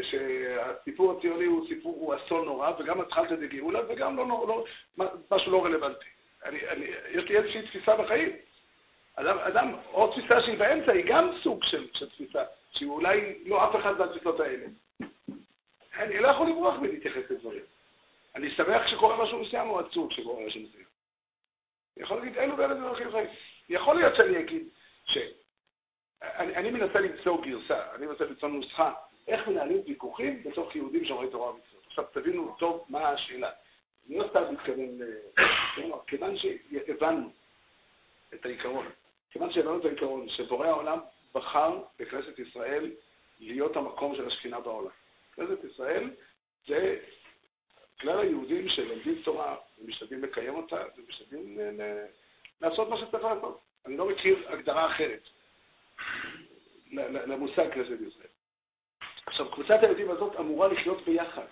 שהסיפור 0.00 1.12
הציוני 1.12 1.44
הוא 1.44 1.66
סיפור, 1.68 1.96
הוא 2.00 2.14
אסון 2.14 2.44
נורא, 2.44 2.70
וגם 2.78 3.00
התחלת 3.00 3.32
דגאולה, 3.32 3.80
וגם 3.88 4.16
לא, 4.16 4.28
לא, 4.28 4.64
לא, 4.98 5.12
משהו 5.30 5.52
לא 5.52 5.64
רלוונטי. 5.64 6.04
אני, 6.44 6.58
אני, 6.68 6.86
יש 7.10 7.24
לי 7.24 7.36
איזושהי 7.36 7.62
תפיסה 7.62 7.96
בחיים. 7.96 8.30
אדם, 9.16 9.38
אדם, 9.38 9.74
או 9.92 10.12
תפיסה 10.12 10.40
שהיא 10.40 10.58
באמצע, 10.58 10.92
היא 10.92 11.04
גם 11.06 11.30
סוג 11.42 11.64
של, 11.64 11.86
של 11.94 12.08
תפיסה, 12.08 12.42
שהיא 12.72 12.88
אולי 12.88 13.34
לא 13.46 13.64
אף 13.64 13.76
אחד 13.76 13.98
מהתפיסות 13.98 14.40
האלה. 14.40 14.66
אני 15.96 16.18
לא 16.18 16.28
יכול 16.28 16.48
לברוח 16.48 16.74
מלהתייחס 16.80 17.30
לדברים. 17.30 17.62
אני 18.34 18.50
שמח 18.50 18.86
שקורה 18.86 19.24
משהו 19.24 19.38
מסוים 19.38 19.70
או 19.70 19.80
עצוב 19.80 20.12
שקורה 20.12 20.46
משהו 20.46 20.60
מסוים. 20.60 20.84
אני 21.96 22.04
יכול 22.04 22.18
להגיד, 22.18 22.38
אלו 22.38 22.58
ואלה 22.58 22.74
דברים 22.74 23.10
חיים. 23.10 23.26
יכול 23.68 23.96
להיות 23.96 24.16
שאני 24.16 24.40
אגיד 24.40 24.68
ש... 25.04 25.18
אני, 26.22 26.56
אני 26.56 26.70
מנסה 26.70 27.00
למצוא 27.00 27.42
גרסה, 27.44 27.94
אני 27.94 28.06
מנסה 28.06 28.24
למצוא 28.24 28.48
נוסחה, 28.48 28.92
איך 29.28 29.48
מנהלים 29.48 29.82
ויכוחים 29.86 30.42
בתוך 30.42 30.76
יהודים 30.76 31.04
שומרי 31.04 31.30
תורה 31.30 31.50
ומצוות. 31.50 31.86
עכשיו 31.86 32.04
תבינו 32.12 32.56
טוב 32.58 32.84
מה 32.88 33.08
השאלה. 33.08 33.50
אני 34.08 34.18
לא 34.18 34.28
סתם 34.30 34.42
מתכוון, 34.52 34.98
כיוון 36.06 36.36
שהבנו 36.38 37.30
את 38.34 38.46
העיקרון, 38.46 38.86
כיוון 39.30 39.52
שהבנו 39.52 39.78
את 39.78 39.84
העיקרון 39.84 40.28
שבורא 40.28 40.66
העולם 40.66 40.98
בחר 41.34 41.82
בכנסת 41.98 42.38
ישראל 42.38 42.90
להיות 43.40 43.76
המקום 43.76 44.16
של 44.16 44.26
השכינה 44.26 44.60
בעולם. 44.60 44.90
כנסת 45.36 45.64
ישראל 45.72 46.10
זה 46.66 46.96
כלל 48.00 48.18
היהודים 48.20 48.68
שלומדים 48.68 49.22
תורה 49.24 49.56
ומשתדלים 49.78 50.24
לקיים 50.24 50.54
אותה 50.54 50.84
ומשתדלים 50.96 51.58
לעשות 52.60 52.88
מה 52.88 52.98
שצריך 52.98 53.24
לעשות. 53.24 53.60
אני 53.86 53.96
לא 53.96 54.08
מכיר 54.08 54.48
הגדרה 54.48 54.86
אחרת 54.86 55.28
למושג 56.92 57.74
כנסת 57.74 58.00
ישראל. 58.08 58.28
עכשיו, 59.26 59.50
קבוצת 59.50 59.78
הילדים 59.82 60.10
הזאת 60.10 60.36
אמורה 60.36 60.68
לחיות 60.68 61.04
ביחד. 61.04 61.46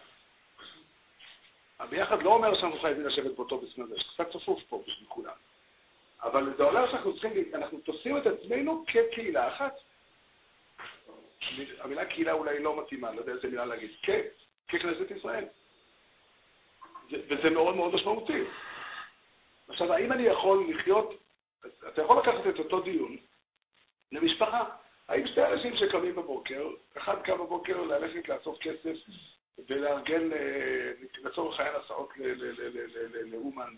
הביחד 1.79 2.23
לא 2.23 2.35
אומר 2.35 2.55
שאנחנו 2.55 2.79
חייבים 2.79 3.07
לשבת 3.07 3.37
באותו 3.37 3.59
בזמן 3.59 3.85
הזה, 3.85 3.97
יש 3.97 4.11
קצת 4.15 4.31
צפוף 4.31 4.61
פה 4.69 4.83
בשביל 4.87 5.09
כולם. 5.09 5.35
אבל 6.23 6.55
זה 6.57 6.63
אומר 6.63 6.91
שאנחנו 6.91 7.13
צריכים, 7.13 7.33
אנחנו 7.55 7.81
תופסים 7.81 8.17
את 8.17 8.27
עצמנו 8.27 8.85
כקהילה 8.87 9.49
אחת. 9.49 9.77
המילה 11.81 12.05
קהילה 12.05 12.33
אולי 12.33 12.63
לא 12.63 12.81
מתאימה, 12.83 13.13
לא 13.13 13.21
יודע 13.21 13.33
איזה 13.33 13.49
מילה 13.49 13.65
להגיד, 13.65 13.91
כן, 14.03 14.21
ככנסת 14.69 15.11
ישראל. 15.17 15.45
וזה 17.13 17.51
מאוד 17.51 17.77
מאוד 17.77 17.95
משמעותי. 17.95 18.43
עכשיו, 19.69 19.93
האם 19.93 20.13
אני 20.13 20.23
יכול 20.23 20.67
לחיות, 20.69 21.15
אתה 21.89 22.03
יכול 22.03 22.19
לקחת 22.19 22.47
את 22.49 22.59
אותו 22.59 22.81
דיון 22.81 23.17
למשפחה. 24.13 24.65
האם 25.09 25.27
שתי 25.27 25.45
אנשים 25.47 25.77
שקמים 25.77 26.17
בבוקר, 26.17 26.69
אחד 26.97 27.23
קם 27.23 27.39
בבוקר 27.39 27.83
ללכת 27.83 28.29
לאסוף 28.29 28.59
כסף 28.59 28.97
ולארגן 29.69 30.31
לצורך 31.23 31.61
העניין 31.61 31.77
הסעות 31.85 32.13
לאומן 33.25 33.75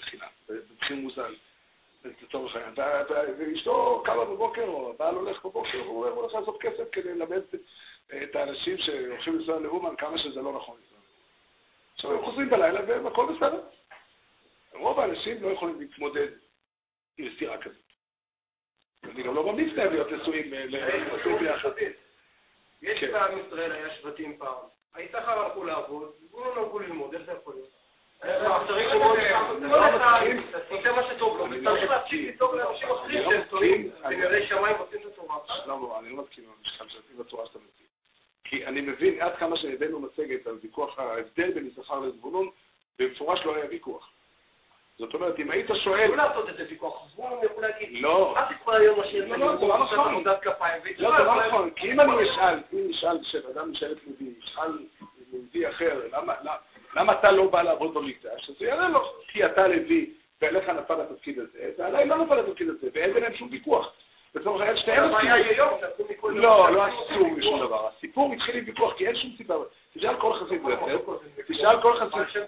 בחינם, 0.00 0.26
במחיר 0.48 0.96
מוזל. 0.96 1.34
לצורך 2.04 2.56
העניין. 2.56 2.74
ואשתו 3.38 4.02
קמה 4.04 4.24
בבוקר, 4.24 4.64
או 4.64 4.90
הבעל 4.90 5.14
הולך 5.14 5.46
בבוקר, 5.46 5.82
והוא 5.82 6.06
הולך 6.06 6.34
לעשות 6.34 6.60
כסף 6.60 6.90
כדי 6.92 7.14
ללמד 7.14 7.40
את 8.22 8.36
האנשים 8.36 8.78
שהולכים 8.78 9.38
לנסוע 9.38 9.60
לאומן 9.60 9.96
כמה 9.96 10.18
שזה 10.18 10.42
לא 10.42 10.52
נכון 10.52 10.76
לנסוע. 10.80 10.98
עכשיו 11.94 12.12
הם 12.12 12.24
חוזרים 12.24 12.50
בלילה 12.50 12.80
והכל 13.04 13.26
בסדר. 13.34 13.60
רוב 14.72 15.00
האנשים 15.00 15.42
לא 15.42 15.48
יכולים 15.48 15.80
להתמודד 15.80 16.28
עם 17.18 17.28
סתירה 17.36 17.58
כזאת. 17.58 17.76
אני 19.04 19.22
גם 19.22 19.34
לא 19.34 19.52
ממליץ 19.52 19.76
להם 19.76 19.92
להיות 19.92 20.12
נשואים 20.12 20.52
לנשואים 20.52 21.38
ביחד. 21.38 21.70
יש 22.82 23.04
בעם 23.04 23.38
ישראל, 23.38 23.72
היה 23.72 23.94
שבטים 23.94 24.38
פעם. 24.38 24.54
היית 24.94 25.12
חייב 25.12 25.38
הלכו 25.38 25.64
לעבוד, 25.64 26.12
ולא 26.32 26.54
נהגו 26.54 26.78
ללמוד, 26.78 27.14
איך 27.14 27.22
זה 27.26 27.32
יכול 27.32 27.54
להיות? 27.54 27.81
צריך 28.22 28.94
לדאוג 32.34 32.54
לאנשים 32.54 32.90
אחרים 32.90 33.24
שהם 33.24 33.42
טועים, 33.50 33.90
שמיים 34.48 34.76
עושים 34.78 35.00
את 35.00 35.06
התורה. 35.12 35.36
לא, 35.66 35.80
לא, 35.80 35.98
אני 35.98 36.08
לא 36.16 36.22
מסכים 36.22 36.44
עם 36.44 36.50
המשקל 36.60 36.84
של 36.88 36.98
בתורה 37.18 37.46
שאתה 37.46 37.58
מבין. 37.58 37.70
כי 38.44 38.66
אני 38.66 38.80
מבין, 38.80 39.22
עד 39.22 39.36
כמה 39.36 39.56
שהבאנו 39.56 40.00
מצגת 40.00 40.46
על 40.46 40.58
ויכוח 40.62 40.98
ההבדל 40.98 41.50
בין 41.50 41.66
יששכר 41.66 41.98
לזבולון, 41.98 42.48
במפורש 42.98 43.40
לא 43.44 43.54
היה 43.56 43.64
ויכוח. 43.70 44.08
זאת 44.98 45.14
אומרת, 45.14 45.38
אם 45.38 45.50
היית 45.50 45.66
שואל... 45.84 46.00
יכלו 46.00 46.16
לעשות 46.16 46.48
את 46.48 46.56
זה 46.56 46.64
ויכוח, 46.70 47.02
זבולון 47.12 47.38
יכול 47.44 47.62
להגיד, 47.62 47.88
לא. 48.02 48.34
אל 48.38 48.54
תקרא 48.54 48.74
היום 48.74 49.00
השיר, 49.00 49.28
לא, 49.28 49.36
לא, 49.36 49.56
זה 49.56 49.66
לא 49.66 49.78
נכון. 49.78 50.24
לא, 50.98 51.16
זה 51.16 51.22
לא 51.24 51.46
נכון, 51.46 51.70
כי 51.70 51.92
אם 51.92 52.00
אני 52.00 52.30
אשאל, 52.30 52.58
אם 52.72 52.78
נשאל 52.88 53.18
שאדם 53.22 53.70
משאלת 53.72 53.98
לוי, 54.06 54.34
ישאל 54.44 54.78
יהודי 55.32 55.68
אחר, 55.68 56.00
למה- 56.12 56.34
למה- 56.94 57.12
אתה 57.12 57.30
לא 57.32 57.46
בא 57.46 57.62
לעבוד 57.62 57.94
במקדש? 57.94 58.50
אז 58.50 58.56
הוא 58.58 58.66
יראה 58.68 58.88
לו, 58.88 59.12
כי 59.28 59.44
אתה 59.44 59.68
לוי, 59.68 60.10
ועליך 60.42 60.68
נפל 60.68 61.00
התפקיד 61.00 61.38
הזה, 61.38 61.70
ועליי 61.78 62.06
לא 62.06 62.16
נפל 62.16 62.38
התפקיד 62.38 62.68
הזה, 62.68 62.88
ואין 62.94 63.12
ביניהם 63.12 63.34
שום 63.34 63.48
ויכוח. 63.52 63.92
לצורך 64.34 64.60
העניין 64.60 64.76
שתיהם 64.78 65.10
מכל 66.10 66.32
לא, 66.36 66.72
לא 66.72 66.84
עשו 66.84 67.26
משום 67.26 67.60
דבר. 67.60 67.88
הסיפור 67.88 68.32
התחיל 68.32 68.56
עם 68.56 68.64
ויכוח, 68.66 68.94
כי 68.96 69.06
אין 69.06 69.16
שום 69.16 69.30
סיבה. 69.36 69.54
תשאל 69.94 70.20
כל 70.20 70.34
חסיד 70.34 70.62
ברסלב, 70.62 71.00
תשאל 71.48 71.82
כל 71.82 72.00
חסיד... 72.00 72.46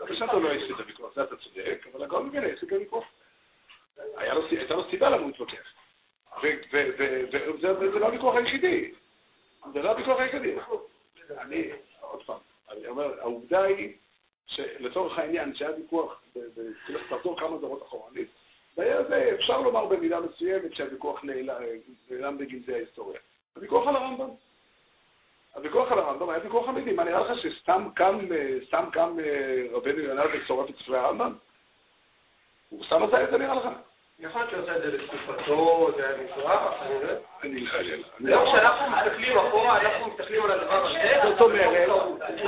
אבל 0.00 0.14
שם 0.14 0.26
לא 0.42 0.52
הפסיד 0.52 0.70
את 0.74 0.80
הוויכוח, 0.80 1.14
זה 1.14 1.22
אתה 1.22 1.36
צודק, 1.36 1.86
אבל 1.92 2.04
הגאון 2.04 2.26
מבין 2.26 2.44
הפסיד 2.44 2.68
את 2.68 2.72
הוויכוח. 2.72 3.04
הייתה 4.16 4.74
לו 4.74 4.90
סיבה 4.90 5.10
למה 5.10 5.22
הוא 5.22 5.30
התווכח. 5.30 5.72
וזה 6.42 7.78
וזה 7.80 7.98
לא 7.98 8.06
הוויכוח 8.06 8.34
היחידי. 8.36 8.92
זה 9.72 9.82
לא 9.82 9.90
הוויכוח 9.90 10.20
היחידי. 10.20 10.54
אני, 11.38 11.68
עוד 12.00 12.22
פעם, 12.22 12.38
אני 12.72 12.88
אומר, 12.88 13.20
העובדה 13.20 13.62
היא 13.62 13.92
שלצורך 14.46 15.18
העניין, 15.18 15.54
שהיה 15.54 15.70
ויכוח, 15.76 16.22
צריך 16.86 17.12
לחזור 17.12 17.40
כמה 17.40 17.56
דורות 17.56 17.82
אחורנית, 17.82 18.28
בעניין 18.76 18.96
הזה 18.96 19.30
אפשר 19.34 19.60
לומר 19.60 19.86
במידה 19.86 20.20
מסוימת 20.20 20.74
שהוויכוח 20.76 21.24
נעלם 21.24 22.38
בגנזי 22.38 22.74
ההיסטוריה. 22.74 23.20
הוויכוח 23.56 23.88
על 23.88 23.96
הרמב"ם. 23.96 24.28
הוויכוח 25.54 25.92
על 25.92 25.98
הרמב"ם 25.98 26.30
היה 26.30 26.40
ויכוח 26.44 26.68
אמיתי. 26.68 26.92
מה 26.92 27.04
נראה 27.04 27.20
לך 27.20 27.38
שסתם 27.42 27.88
קם, 27.94 28.18
סתם 28.66 28.84
קם 28.92 29.16
אה, 29.24 29.66
רבנו 29.72 29.98
יונה 29.98 30.22
ושורף 30.32 30.70
את 30.70 30.74
ספרי 30.76 30.98
הרמב"ם? 30.98 31.34
הוא 32.68 32.84
סתם 32.84 33.02
עשה 33.02 33.24
את 33.24 33.30
זה 33.30 33.38
נראה 33.38 33.54
לך? 33.54 33.68
יכול 34.22 34.40
להיות 34.40 34.50
שהוא 34.50 34.62
עשה 34.62 34.76
את 34.76 34.82
זה 34.82 34.96
לתקופתו, 34.98 35.90
זה 35.96 36.08
היה 36.08 36.16
מזרח, 36.22 36.82
אני 36.82 36.94
לא 36.94 37.00
יודע. 37.00 37.14
אני 37.44 37.60
לא 37.64 37.78
יודע. 37.78 37.96
לא- 38.20 38.44
כשאנחנו 38.46 38.86
מסתכלים 38.96 39.38
אחורה, 39.38 39.80
אנחנו 39.80 40.06
מסתכלים 40.12 40.42
על 40.44 40.50
הדבר 40.50 40.86
הזה, 40.86 40.98
זאת 41.28 41.40
אומרת, 41.40 41.88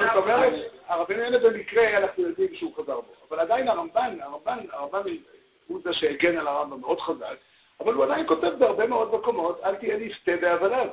זאת 0.04 0.16
אומרת, 0.16 0.52
הרבנו 0.88 1.22
יונה 1.22 1.38
במקרה 1.38 1.98
אנחנו 1.98 2.22
יודעים 2.22 2.54
שהוא 2.54 2.74
חזר 2.76 3.00
בו, 3.00 3.12
אבל 3.30 3.40
עדיין 3.40 3.68
הרמב"ן, 3.68 4.16
הרמב"ן, 4.20 4.58
הרמב"ן 4.72 5.00
הוא 5.66 5.80
זה 5.84 5.92
שהגן 5.92 6.38
על 6.38 6.48
הרמב"ם 6.48 6.80
מאוד 6.80 7.00
חזק, 7.00 7.36
אבל 7.80 7.94
הוא 7.94 8.04
עדיין 8.04 8.26
כותב 8.26 8.52
בהרבה 8.58 8.86
מאוד 8.86 9.14
מקומות, 9.14 9.60
אל 9.64 9.74
תהיה 9.74 9.96
נפתה 9.96 10.32
בהבליו. 10.40 10.86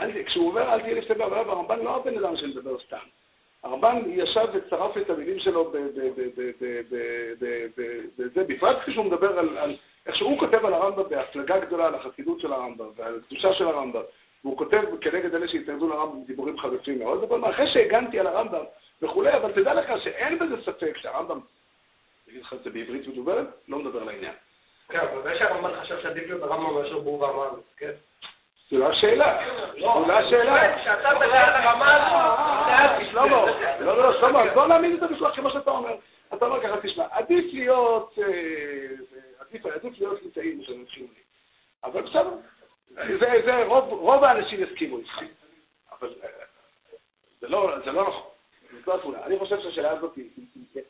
אל- 0.00 0.22
כשהוא 0.26 0.48
אומר 0.50 0.72
אל 0.74 0.80
תהיה 0.80 0.94
נפתה 0.94 1.14
בהבליו, 1.14 1.50
הרמב"ן 1.52 1.78
לא 1.78 1.96
הבן 1.96 2.18
אדם 2.18 2.36
שמדבר 2.36 2.78
סתם. 2.78 2.96
הרמב"ן 3.62 4.02
ישב 4.06 4.46
וצרף 4.54 4.96
את 4.96 5.10
המילים 5.10 5.38
שלו 5.38 5.72
בזה, 5.72 6.10
בפרט 8.48 8.76
כשהוא 8.86 9.04
מדבר 9.04 9.38
על 9.38 9.58
על 9.58 9.76
איך 10.06 10.16
שהוא 10.16 10.38
כותב 10.38 10.66
על 10.66 10.74
הרמב"ם 10.74 11.08
בהפלגה 11.08 11.58
גדולה, 11.58 11.86
על 11.86 11.94
החסידות 11.94 12.40
של 12.40 12.52
הרמב"ם 12.52 12.88
ועל 12.96 13.20
הקדושה 13.24 13.54
של 13.54 13.66
הרמב"ם. 13.66 14.02
והוא 14.44 14.58
כותב 14.58 14.82
כנגד 15.00 15.34
אלה 15.34 15.48
שהתנגדו 15.48 15.88
לרמב"ם 15.88 16.24
דיבורים 16.24 16.58
חריפים 16.58 16.98
מאוד, 16.98 17.24
אבל 17.24 17.50
אחרי 17.50 17.66
שהגנתי 17.72 18.20
על 18.20 18.26
הרמב"ם 18.26 18.64
וכולי, 19.02 19.36
אבל 19.36 19.52
תדע 19.52 19.74
לך 19.74 20.02
שאין 20.02 20.38
בזה 20.38 20.62
ספק 20.62 20.96
שהרמב"ם, 20.96 21.40
אני 21.40 22.32
אגיד 22.32 22.42
לך 22.42 22.52
את 22.52 22.62
זה 22.64 22.70
בעברית 22.70 23.08
מדוברת, 23.08 23.46
לא 23.68 23.78
מדבר 23.78 24.04
לעניין. 24.04 24.32
כן, 24.88 24.98
אבל 24.98 25.22
זה 25.22 25.38
שהרמב"ן 25.38 25.80
חשב 25.80 26.00
שעדיף 26.02 26.24
להיות 26.24 26.42
הרמב"ם 26.42 26.74
מאשר 26.74 26.98
בור 26.98 27.20
ואמר, 27.20 27.50
כן? 27.76 27.92
זו 28.70 28.78
לא 28.78 28.88
השאלה, 28.88 29.38
זו 29.80 30.06
לא 30.06 30.12
השאלה. 30.12 30.78
כשאתה 30.78 31.08
מדבר 31.10 31.36
על 31.36 31.62
הרמב"ן, 31.62 33.10
שלמה, 33.10 33.44
לא, 33.80 33.96
לא, 33.98 34.20
שלמה, 34.20 34.42
אז 34.42 34.54
בוא 34.54 34.66
נעמיד 34.66 34.92
את 34.92 35.02
הוויכוח 35.02 35.34
כמו 35.36 35.50
שאתה 35.50 35.70
אומר. 35.70 35.94
אתה 36.34 36.46
אומר 36.46 36.62
ככה, 36.62 36.80
תשמע, 36.82 37.04
עדיף 37.10 37.44
להיות, 37.52 38.18
אה, 38.22 39.64
עדיף 39.74 40.00
להיות 40.00 40.22
ליטאים 40.22 40.58
מאשר 40.58 40.72
חיוני. 40.90 41.12
אבל 41.84 42.02
בסדר, 42.02 42.30
זה, 43.44 43.64
רוב, 43.66 44.24
האנשים 44.24 44.62
יסכימו 44.62 44.98
איתך. 44.98 45.18
אבל 45.92 46.14
אה, 46.24 46.28
זה 47.40 47.48
לא, 47.48 47.78
לא 47.86 48.02
נכון. 48.02 49.14
לא. 49.14 49.24
אני 49.26 49.38
חושב 49.38 49.60
שהשאלה 49.62 49.90
הזאת 49.90 50.16
היא 50.16 50.28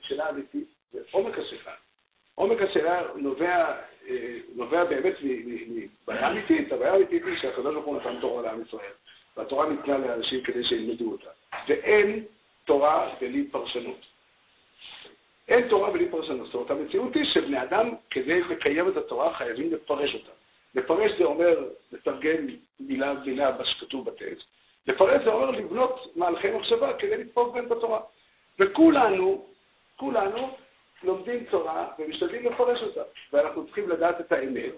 שאלה 0.00 0.30
אמיתית, 0.30 0.68
זה 0.92 1.00
עומק 1.10 1.38
השאלה. 1.38 1.72
עומק 2.34 2.62
השאלה 2.62 3.02
נובע, 3.14 3.46
אה, 3.46 3.80
נובע 4.54 4.84
באמת 4.84 5.14
מבעיה 5.68 6.30
אמיתית. 6.30 6.72
הבעיה 6.72 6.92
האמיתית 6.92 7.24
היא 7.24 7.36
שהקדוש 7.38 7.74
ברוך 7.74 7.86
הוא 7.86 7.96
נתן 7.96 8.20
תורה 8.20 8.42
לעם 8.42 8.62
ישראל, 8.62 8.92
והתורה 9.36 9.68
ניתנה 9.68 9.98
לאנשים 9.98 10.42
כדי 10.42 10.64
שילמדו 10.64 11.12
אותה. 11.12 11.30
ואין 11.68 12.24
תורה 12.64 13.14
בלי 13.20 13.48
פרשנות. 13.50 14.06
אין 15.48 15.68
תורה 15.68 15.90
בלי 15.90 16.08
פרשנות. 16.08 16.46
זאת 16.46 16.54
אומרת, 16.54 16.70
המציאות 16.70 17.14
היא 17.14 17.24
שבני 17.24 17.62
אדם, 17.62 17.90
כדי 18.10 18.42
לקיים 18.42 18.88
את 18.88 18.96
התורה, 18.96 19.34
חייבים 19.34 19.72
לפרש 19.72 20.14
אותה. 20.14 20.30
לפרש 20.74 21.12
זה 21.18 21.24
אומר 21.24 21.68
לתרגם 21.92 22.46
מילה 22.80 23.14
במילה 23.14 23.56
מה 23.58 23.64
שכתוב 23.64 24.04
בטקסט. 24.04 24.46
לפרש 24.86 25.24
זה 25.24 25.30
אומר 25.30 25.50
לבנות 25.50 26.12
מהלכי 26.16 26.50
מחשבה 26.50 26.92
כדי 26.92 27.16
לתפוס 27.16 27.52
בהם 27.54 27.66
את 27.66 27.72
התורה. 27.72 28.00
וכולנו, 28.58 29.46
כולנו 29.96 30.56
לומדים 31.02 31.44
תורה 31.44 31.88
ומשתדלים 31.98 32.44
לפרש 32.44 32.82
אותה. 32.82 33.02
ואנחנו 33.32 33.66
צריכים 33.66 33.88
לדעת 33.88 34.20
את 34.20 34.32
האמת, 34.32 34.74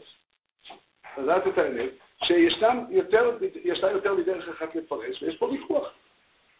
לדעת 1.18 1.46
את 1.46 1.58
האמת, 1.58 1.90
שישנם 2.24 2.84
יותר, 2.90 3.38
ישנה 3.64 3.90
יותר 3.90 4.14
מדרך 4.14 4.48
אחת 4.48 4.74
לפרש, 4.74 5.22
ויש 5.22 5.36
פה 5.36 5.46
ויכוח. 5.46 5.92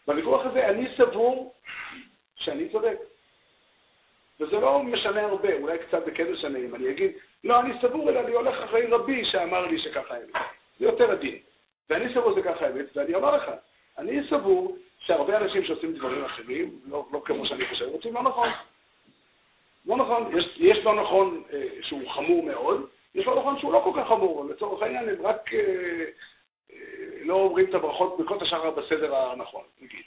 בוויכוח 0.07 0.47
הזה 0.47 0.69
אני 0.69 0.89
סבור 0.97 1.55
שאני 2.37 2.69
צודק. 2.69 2.99
וזה 4.41 4.61
לא 4.61 4.83
משנה 4.83 5.21
הרבה, 5.21 5.55
אולי 5.55 5.79
קצת 5.79 6.03
כן 6.15 6.33
משנה 6.33 6.59
אם 6.59 6.75
אני 6.75 6.91
אגיד, 6.91 7.13
לא, 7.45 7.61
אני 7.61 7.73
סבור, 7.81 8.11
אלא 8.11 8.21
אני 8.21 8.33
הולך 8.33 8.59
אחרי 8.65 8.87
רבי 8.87 9.25
שאמר 9.25 9.67
לי 9.67 9.79
שככה 9.79 10.15
האמת. 10.15 10.35
זה 10.79 10.85
יותר 10.85 11.11
עדין. 11.11 11.39
ואני 11.91 12.15
סבור 12.15 12.33
שזה 12.33 12.43
ככה 12.43 12.67
האמת, 12.67 12.97
ואני 12.97 13.15
אומר 13.15 13.37
לך, 13.37 13.51
אני 13.99 14.21
סבור 14.31 14.77
שהרבה 14.99 15.37
אנשים 15.37 15.65
שעושים 15.65 15.93
דברים 15.93 16.25
אחרים, 16.25 16.81
לא, 16.85 17.07
לא 17.13 17.23
כמו 17.25 17.47
שאני 17.47 17.67
חושב, 17.67 17.85
רוצים 17.85 18.15
לא 18.15 18.23
נכון. 18.23 18.49
לא 19.87 19.97
נכון, 19.97 20.39
יש, 20.39 20.57
יש 20.57 20.79
לא 20.79 20.95
נכון 20.95 21.43
אה, 21.53 21.69
שהוא 21.83 22.11
חמור 22.11 22.43
מאוד, 22.43 22.87
יש 23.15 23.27
לא 23.27 23.39
נכון 23.39 23.59
שהוא 23.59 23.73
לא 23.73 23.81
כל 23.85 24.01
כך 24.01 24.09
חמור, 24.09 24.45
לצורך 24.45 24.83
העניין 24.83 25.09
הם 25.09 25.27
רק 25.27 25.55
אה, 25.55 26.05
אה, 26.73 26.77
לא 27.25 27.35
אומרים 27.35 27.67
את 27.69 27.75
הברכות 27.75 28.19
ברכות 28.19 28.43
השחר 28.43 28.71
בסדר 28.71 29.17
הנכון, 29.17 29.63
נגיד. 29.81 30.03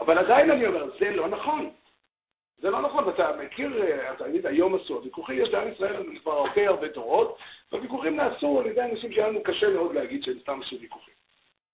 אבל 0.00 0.18
עדיין 0.18 0.50
אני 0.50 0.66
אומר, 0.66 0.90
זה 0.98 1.10
לא 1.10 1.28
נכון. 1.28 1.70
זה 2.62 2.70
לא 2.70 2.82
נכון, 2.82 3.04
ואתה 3.04 3.30
מכיר, 3.44 3.82
אה, 3.82 4.12
אתה 4.12 4.28
יודע, 4.28 4.48
היום 4.48 4.74
עשו, 4.74 4.94
הוויכוחים 4.94 5.42
יש 5.42 5.48
לעם 5.48 5.72
ישראל 5.72 6.18
כבר 6.22 6.32
הרבה 6.32 6.68
הרבה 6.68 6.88
דורות, 6.88 7.38
והוויכוחים 7.72 8.16
נעשו 8.16 8.60
על 8.60 8.66
ידי 8.66 8.82
אנשים 8.82 9.12
שהיה 9.12 9.28
לנו 9.28 9.42
קשה 9.42 9.68
מאוד 9.68 9.94
להגיד 9.94 10.22
שהם 10.24 10.38
סתם 10.42 10.60
עשו 10.60 10.76
ויכוחים. 10.80 11.14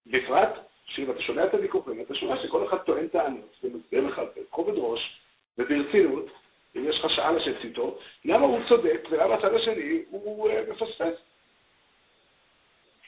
בפרט, 0.06 0.58
שאם 0.86 1.10
אתה 1.10 1.22
שומע 1.22 1.44
את 1.44 1.54
הוויכוחים, 1.54 2.00
אתה 2.00 2.14
שומע 2.14 2.42
שכל 2.42 2.66
אחד 2.66 2.76
טוען 2.76 3.08
טענות, 3.08 3.56
ומסביר 3.64 4.06
לך 4.06 4.22
בכובד 4.36 4.72
ראש 4.76 5.20
וברצינות, 5.58 6.26
אם 6.76 6.88
יש 6.88 6.98
לך 6.98 7.10
שעה 7.10 7.32
לשבת 7.32 7.64
איתו, 7.64 7.98
למה 8.24 8.46
הוא 8.46 8.60
צודק 8.68 9.08
ולמה 9.10 9.34
הצד 9.34 9.54
השני 9.54 10.02
הוא 10.10 10.50
אה, 10.50 10.62
מפספס. 10.70 11.14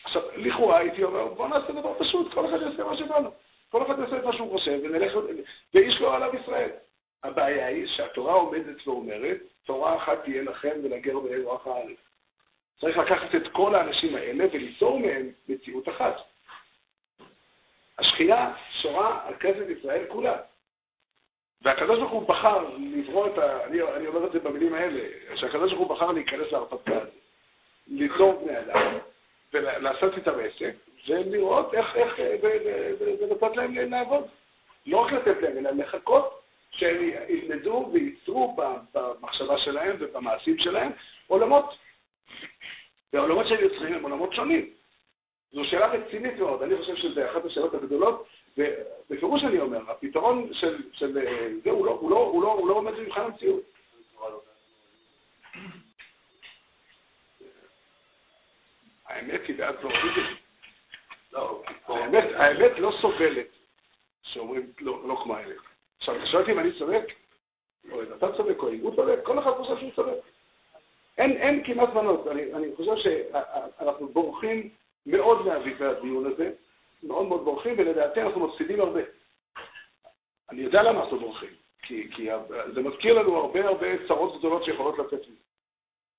עכשיו, 0.05 0.23
לכאורה 0.37 0.79
הייתי 0.79 1.05
אומר, 1.05 1.27
בוא 1.27 1.49
נעשה 1.49 1.73
דבר 1.73 1.95
פשוט, 1.99 2.35
כל 2.35 2.47
אחד 2.47 2.63
יעשה 2.63 2.85
מה 2.85 2.97
שבא 2.97 3.19
לו. 3.19 3.31
כל 3.71 3.83
אחד 3.83 3.99
יעשה 3.99 4.17
את 4.17 4.25
מה 4.25 4.33
שהוא 4.33 4.51
חושב, 4.51 4.81
ונלך, 4.83 5.13
ואיש 5.75 6.01
לא 6.01 6.17
עליו 6.17 6.31
ישראל. 6.43 6.71
הבעיה 7.25 7.67
היא 7.67 7.87
שהתורה 7.87 8.33
עומדת 8.35 8.87
ואומרת, 8.87 9.39
תורה 9.65 9.97
אחת 9.97 10.25
תהיה 10.25 10.43
לכם 10.43 10.73
ולגר 10.83 11.19
ולאזרח 11.19 11.67
הארץ. 11.67 11.97
צריך 12.81 12.97
לקחת 12.97 13.35
את 13.35 13.49
כל 13.53 13.75
האנשים 13.75 14.15
האלה 14.17 14.45
וליצור 14.53 15.01
מהם 15.01 15.31
מציאות 15.49 15.89
אחת. 15.89 16.17
השכינה 17.99 18.55
שורה 18.83 19.21
על 19.27 19.35
כנסת 19.35 19.79
ישראל 19.79 20.05
כולה. 20.09 20.37
והקדוש 21.63 21.99
ברוך 21.99 22.11
הוא 22.11 22.29
בחר 22.29 22.65
לברוא 22.79 23.27
את 23.27 23.39
ה... 23.39 23.65
אני, 23.65 23.83
אני 23.83 24.07
אומר 24.07 24.27
את 24.27 24.33
זה 24.33 24.41
במילים 24.41 24.75
האלה, 24.75 25.01
שהקדוש 25.35 25.73
ברוך 25.73 25.89
הוא 25.89 25.97
בחר 25.97 26.13
להיכנס 26.13 26.53
להרפתקה 26.53 26.97
הזאת, 26.97 27.15
ליצור 27.89 28.45
בני 28.45 28.59
אדם, 28.59 28.99
ולעשות 29.53 30.17
איתם 30.17 30.33
עסק, 30.41 30.75
ולראות 31.09 31.75
איך, 31.75 31.97
איך, 31.97 32.15
ולתת 33.21 33.57
להם 33.57 33.75
לעבוד. 33.75 34.25
לא 34.87 34.99
רק 34.99 35.13
לתת 35.13 35.43
להם, 35.43 35.59
אלא 35.59 35.71
לחכות 35.71 36.41
שהם 36.71 37.11
ילמדו 37.29 37.91
וייצרו 37.93 38.57
במחשבה 38.95 39.59
שלהם 39.59 39.97
ובמעשים 39.99 40.59
שלהם 40.59 40.93
עולמות. 41.27 41.77
והעולמות 43.13 43.47
שהם 43.47 43.61
יוצרים 43.61 43.95
הם 43.95 44.03
עולמות 44.03 44.35
שונים. 44.35 44.71
זו 45.53 45.65
שאלה 45.65 45.87
רצינית 45.87 46.39
מאוד, 46.39 46.63
אני 46.63 46.77
חושב 46.77 46.97
שזה 46.97 47.31
אחת 47.31 47.45
השאלות 47.45 47.75
הגדולות, 47.75 48.27
ובפירוש 48.59 49.45
אני 49.45 49.59
אומר, 49.59 49.91
הפתרון 49.91 50.55
של, 50.55 50.83
של 50.93 51.13
זה 51.65 51.71
הוא 51.71 51.87
לא, 51.87 51.91
הוא, 51.91 52.11
לא, 52.11 52.17
הוא, 52.17 52.43
לא, 52.43 52.53
הוא 52.53 52.69
לא 52.69 52.75
עומד 52.75 52.93
במבחן 52.93 53.21
המציאות. 53.21 53.63
האמת 59.07 59.41
היא 59.49 59.57
בעד 59.57 59.77
פלורליזם. 59.77 60.35
לא, 61.33 61.63
האמת 61.87 62.25
האמת 62.35 62.79
לא 62.79 62.93
סובלת 63.01 63.47
שאומרים 64.23 64.73
לא, 64.81 65.09
לא 65.09 65.21
כמו 65.23 65.37
האמת. 65.37 65.57
עכשיו, 65.99 66.17
אתה 66.17 66.27
שואל 66.27 66.43
אותי 66.43 66.53
אם 66.53 66.59
אני 66.59 66.73
צודק, 66.79 67.05
או 67.91 68.03
אם 68.03 68.13
אתה 68.17 68.37
צודק, 68.37 68.59
או 68.59 68.73
אם 68.73 68.81
הוא 68.81 68.97
צודק, 68.97 69.19
כל 69.23 69.39
אחד 69.39 69.51
חושב 69.51 69.79
שהוא 69.79 69.91
צודק. 69.97 70.19
אין, 71.19 71.31
אין 71.37 71.65
כמעט 71.65 71.95
מנות. 71.95 72.27
אני, 72.27 72.55
אני 72.55 72.67
חושב 72.77 72.97
שאנחנו 72.97 74.09
בורחים 74.09 74.69
מאוד 75.07 75.47
מהדיון 75.47 76.27
הזה, 76.27 76.51
מאוד 77.03 77.27
מאוד 77.27 77.45
בורחים, 77.45 77.75
ולדעתי 77.79 78.23
אנחנו 78.23 78.49
מפסידים 78.49 78.81
הרבה. 78.81 79.01
אני 80.51 80.63
יודע 80.63 80.83
למה 80.83 81.01
אנחנו 81.01 81.21
בורחים, 81.21 81.51
כי, 81.83 82.09
כי 82.15 82.29
זה 82.75 82.83
מזכיר 82.83 83.15
לנו 83.15 83.37
הרבה 83.37 83.69
הרבה 83.69 84.07
צרות 84.09 84.39
גדולות 84.39 84.65
שיכולות 84.65 84.99
לצאת 84.99 85.27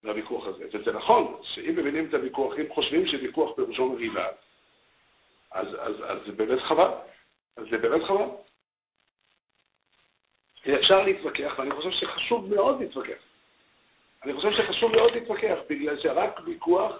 מהוויכוח 0.04 0.48
הזה. 0.48 0.66
וזה 0.74 0.92
נכון, 0.92 1.36
שאם 1.44 1.76
מבינים 1.76 2.06
את 2.06 2.14
הוויכוח, 2.14 2.54
אם 2.60 2.74
חושבים 2.74 3.08
שוויכוח 3.08 3.56
פירושו 3.56 3.90
מריבה, 3.90 4.28
אז, 5.52 5.68
אז, 5.80 5.96
אז 6.08 6.18
זה 6.26 6.32
באמת 6.32 6.60
חבל. 6.60 6.92
אז 7.58 7.66
זה 7.72 7.78
באמת 7.78 8.04
חבל. 8.04 8.26
אפשר 10.80 11.04
להתווכח, 11.04 11.56
ואני 11.58 11.72
חושב 11.72 11.92
שחשוב 11.92 12.50
מאוד 12.50 12.82
להתווכח. 12.82 13.22
אני 14.24 14.34
חושב 14.34 14.52
שחשוב 14.52 14.92
מאוד 14.92 15.12
להתווכח, 15.14 15.58
בגלל 15.70 16.00
שרק 16.00 16.40
ויכוח 16.46 16.92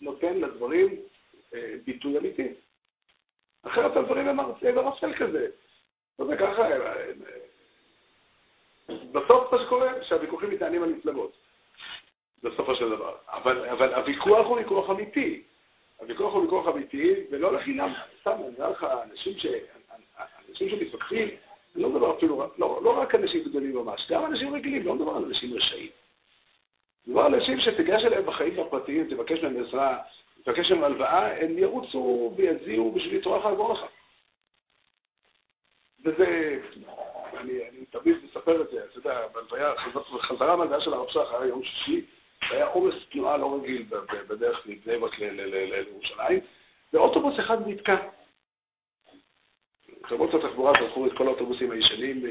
נותן 0.00 0.36
לדברים 0.40 0.96
אה, 1.54 1.74
ביטוי 1.84 2.18
אמיתי. 2.18 2.48
אחרת 3.66 3.96
הדברים 3.96 4.28
הם 4.28 4.40
ערפל 4.40 5.14
כזה. 5.14 5.46
זה 6.18 6.36
ככה, 6.36 6.62
אה, 6.62 6.76
אה, 8.88 8.96
בסוף 9.12 9.52
מה 9.52 9.58
שקורה, 9.66 9.92
שהוויכוחים 10.02 10.50
מתעניינים 10.50 10.82
על 10.82 10.88
מפלגות, 10.88 11.36
בסופו 12.42 12.74
של 12.74 12.90
דבר. 12.90 13.14
אבל, 13.28 13.68
אבל 13.68 13.94
הוויכוח 13.94 14.46
הוא 14.46 14.56
ויכוח 14.56 14.90
אמיתי. 14.90 15.42
הוויכוח 15.96 16.34
הוא 16.34 16.42
ויכוח 16.42 16.68
אמיתי, 16.68 17.14
ולא 17.30 17.52
לחינם, 17.52 17.92
סתם, 18.20 18.30
אני 18.30 18.54
אומר 18.58 18.70
לך, 18.70 18.86
אנשים, 19.10 19.38
ש... 19.38 19.46
אנשים 20.48 20.68
שמתווכחים, 20.68 21.28
אני 21.74 21.82
לא 21.82 21.88
מדבר 21.88 22.16
אפילו, 22.16 22.46
לא, 22.58 22.80
לא 22.82 23.00
רק 23.00 23.14
אנשים 23.14 23.44
גדולים 23.44 23.74
ממש, 23.74 24.06
גם 24.10 24.26
אנשים 24.26 24.54
רגילים, 24.54 24.86
לא 24.86 24.94
מדבר 24.94 25.16
על 25.16 25.24
אנשים 25.24 25.54
רשעים. 25.54 25.90
מדובר 27.06 27.22
על 27.22 27.34
אנשים 27.34 27.60
שתיגש 27.60 28.04
אליהם 28.04 28.26
בחיים 28.26 28.60
הפרטיים, 28.60 29.06
תבקש 29.10 29.42
מהם 29.42 29.62
עזרה, 29.62 29.98
תבקש 30.46 30.70
מהם 30.70 30.84
הלוואה, 30.84 31.42
הם 31.42 31.58
ירוצו 31.58 32.34
ויזיעו 32.36 32.92
בשביל 32.92 33.16
לתרוח 33.16 33.44
לעבור 33.44 33.72
לך. 33.72 33.80
וזה, 36.04 36.58
אני, 37.36 37.52
אני 37.52 37.84
תמיד 37.90 38.16
מספר 38.24 38.62
את 38.62 38.70
זה, 38.70 38.84
אתה 38.84 38.98
יודע, 38.98 39.26
בהלוויה, 39.32 39.72
חזרה 40.20 40.56
מהלוויה 40.56 40.80
של 40.80 40.94
הרב 40.94 41.08
שחר, 41.08 41.44
יום 41.44 41.62
שישי, 41.62 42.06
היה 42.50 42.66
עומס 42.66 42.94
תנועה 43.12 43.36
לא 43.36 43.54
רגיל 43.56 43.86
בדרך 44.28 44.66
מבני 44.66 44.98
ברק 44.98 45.18
לירושלים, 45.18 46.40
ואוטובוס 46.92 47.40
אחד 47.40 47.68
נתקע. 47.68 47.96
חברות 50.04 50.34
התחבורה 50.34 50.78
שלחו 50.78 51.06
את 51.06 51.12
כל 51.16 51.26
האוטובוסים 51.26 51.70
הישנים 51.70 52.22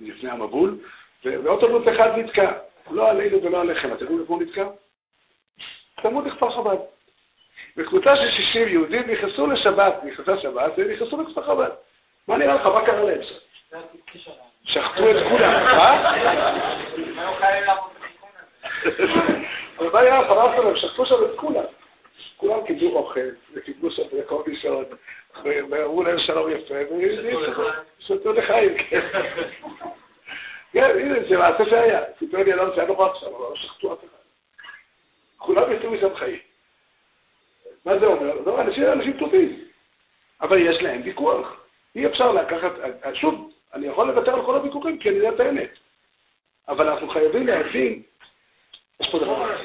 לפני 0.00 0.30
המבול, 0.30 0.78
ואוטובוס 1.24 1.88
אחד 1.94 2.18
נתקע. 2.18 2.52
לא 2.90 3.10
עלינו 3.10 3.42
ולא 3.42 3.60
עליכם. 3.60 3.92
אתם 3.92 4.02
יודעים 4.02 4.20
איפה 4.20 4.34
הוא 4.34 4.42
נתקע? 4.42 4.68
צמוד 6.04 6.26
לכפר 6.26 6.50
חב"ד. 6.50 6.76
וקבוצה 7.76 8.16
של 8.16 8.30
60 8.30 8.68
יהודים 8.68 9.10
נכנסו 9.10 9.46
לשבת, 9.46 9.94
נכנסה 10.04 10.40
שבת, 10.40 10.72
ונכנסו 10.76 11.22
לכפר 11.22 11.42
חב"ד. 11.42 11.70
מה 12.28 12.36
נראה 12.36 12.54
לך, 12.54 12.66
מה 12.66 12.86
קרה 12.86 13.02
להם 13.02 13.22
שם? 13.22 13.34
שחטו 14.64 15.10
את 15.10 15.16
כולם, 15.28 15.64
מה? 15.64 16.14
אבל 19.78 19.90
מה 19.92 20.02
נראה 20.02 20.22
לך, 20.22 20.30
מה? 20.30 20.76
שחטו 20.76 21.06
שם 21.06 21.14
את 21.24 21.36
כולם. 21.36 21.64
כולם 22.36 22.66
קיבלו 22.66 22.96
אוכל, 22.96 23.20
וקיבלו 23.54 23.90
שם 23.90 24.02
מקום 24.18 24.42
לישון, 24.46 24.84
ואמרו 25.44 26.02
להם 26.02 26.18
שלום 26.18 26.50
יפה, 26.50 26.74
ושתו 27.98 28.32
לחיים, 28.32 28.74
כן. 28.78 29.08
כן, 30.72 30.90
הנה, 30.98 31.14
זה 31.28 31.36
מעשה 31.36 31.64
שהיה. 31.70 32.00
סיפר 32.18 32.38
לי 32.42 32.52
אלון 32.52 32.70
שהיה 32.74 32.86
נורא 32.86 33.10
עכשיו, 33.10 33.28
אבל 33.28 33.44
לא 33.50 33.56
שחטו 33.56 33.92
אף 33.92 33.98
אחד. 33.98 34.23
כולם 35.36 35.72
יצאו 35.72 35.90
משם 35.90 36.14
חיים. 36.14 36.38
מה 37.84 37.98
זה 37.98 38.06
אומר? 38.06 38.42
זה 38.44 38.60
אנשים 38.60 38.84
אנשים 38.92 39.18
טובים, 39.18 39.64
אבל 40.40 40.58
יש 40.58 40.82
להם 40.82 41.02
ויכוח. 41.04 41.56
אי 41.96 42.06
אפשר 42.06 42.32
לקחת, 42.32 42.72
שוב, 43.14 43.52
אני 43.74 43.86
יכול 43.86 44.06
לוותר 44.06 44.34
על 44.34 44.46
כל 44.46 44.54
הוויכוחים 44.54 44.98
כי 44.98 45.08
אני 45.08 45.16
יודע 45.16 45.28
את 45.28 45.40
האמת. 45.40 45.70
אבל 46.68 46.88
אנחנו 46.88 47.08
חייבים 47.08 47.46
להבין, 47.46 48.02
יש 49.00 49.10
פה 49.10 49.18
דבר. 49.18 49.56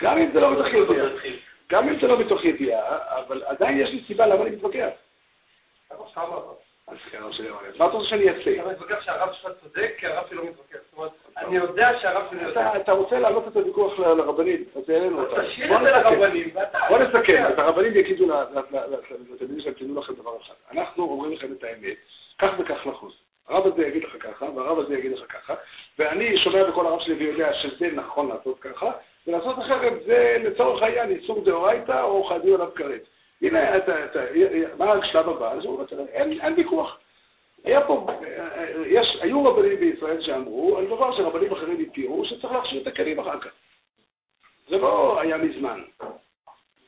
גם 0.00 0.18
אם 0.18 0.30
זה 0.32 0.40
לא 0.40 0.58
מתוך 0.58 0.66
ידיעה, 0.74 1.06
גם 1.70 1.88
אם 1.88 2.00
זה 2.00 2.06
לא 2.06 2.18
מתוך 2.18 2.44
ידיעה, 2.44 2.98
אבל 3.20 3.42
עדיין 3.44 3.80
יש 3.80 3.90
לי 3.90 4.04
סיבה 4.06 4.26
למה 4.26 4.42
אני 4.42 4.50
מתווכח. 4.50 4.88
מה 7.78 7.86
אתה 7.86 7.96
רוצה 7.96 8.08
שאני 8.08 8.28
אעשה? 8.28 8.60
אתה 8.62 8.70
מתווכח 8.70 9.00
שהרב 9.00 9.32
שלך 9.32 9.52
צודק, 9.62 9.94
כי 9.98 10.06
הרב 10.06 10.24
לא 10.30 10.44
מתווכח. 10.44 10.78
זאת 10.90 10.96
אומרת, 10.96 11.10
אני 11.36 11.56
יודע 11.56 11.98
שהרב 12.00 12.22
שלי 12.30 12.42
יודע. 12.42 12.76
אתה 12.76 12.92
רוצה 12.92 13.18
להעלות 13.18 13.48
את 13.48 13.56
הוויכוח 13.56 13.98
לרבנים, 13.98 14.64
אז 14.76 14.90
העלינו 14.90 15.20
אותם. 15.20 15.42
תשאיר 15.42 15.76
את 15.76 15.82
זה 15.82 15.90
לרבנים, 15.90 16.50
ואתה... 16.54 16.78
בוא 16.88 16.98
נסכם, 16.98 17.44
את 17.52 17.58
הרבנים 17.58 17.96
יגידו 17.96 18.26
לתלמידים 19.30 19.60
שהם 19.60 19.72
תדעו 19.72 20.00
לכם 20.00 20.14
דבר 20.14 20.36
אחד. 20.42 20.54
אנחנו 20.72 21.04
אומרים 21.04 21.32
לכם 21.32 21.52
את 21.52 21.64
האמת, 21.64 21.96
כך 22.38 22.50
וכך 22.58 22.86
לחוץ. 22.86 23.12
הרב 23.48 23.66
הזה 23.66 23.86
יגיד 23.86 24.04
לך 24.04 24.16
ככה, 24.20 24.46
והרב 24.54 24.78
הזה 24.78 24.98
יגיד 24.98 25.12
לך 25.12 25.32
ככה, 25.32 25.54
ואני 25.98 26.38
שומע 26.38 26.64
בכל 26.64 26.86
הרב 26.86 27.00
שלי 27.00 27.14
ויודע 27.14 27.54
שזה 27.54 27.90
נכון 27.92 28.28
לעשות 28.28 28.58
ככה, 28.60 28.90
ולעשות 29.26 29.58
אחרת 29.58 29.92
זה 30.06 30.36
לצורך 30.44 30.82
העניין 30.82 31.10
איסור 31.10 31.44
דאורייתא 31.44 32.02
או 32.02 32.24
חייבים 32.24 32.54
עליו 32.54 32.68
כרת. 32.74 33.00
הנה, 33.42 33.76
אתה, 33.76 34.04
אתה, 34.04 34.20
מה 34.78 34.92
השלב 34.92 35.28
הבא? 35.28 35.52
אין, 36.12 36.40
אין 36.40 36.54
ויכוח. 36.56 36.98
היה 37.64 37.86
פה, 37.86 38.06
יש, 38.86 39.18
היו 39.20 39.44
רבנים 39.44 39.80
בישראל 39.80 40.20
שאמרו 40.22 40.78
על 40.78 40.86
דבר 40.86 41.16
שרבנים 41.16 41.52
אחרים 41.52 41.80
התירו, 41.80 42.24
שצריך 42.24 42.52
להכשיר 42.52 42.82
את 42.82 42.86
הכלים 42.86 43.18
אחר 43.18 43.40
כך. 43.40 43.50
זה 44.68 44.78
לא 44.78 45.20
היה 45.20 45.36
מזמן. 45.36 45.82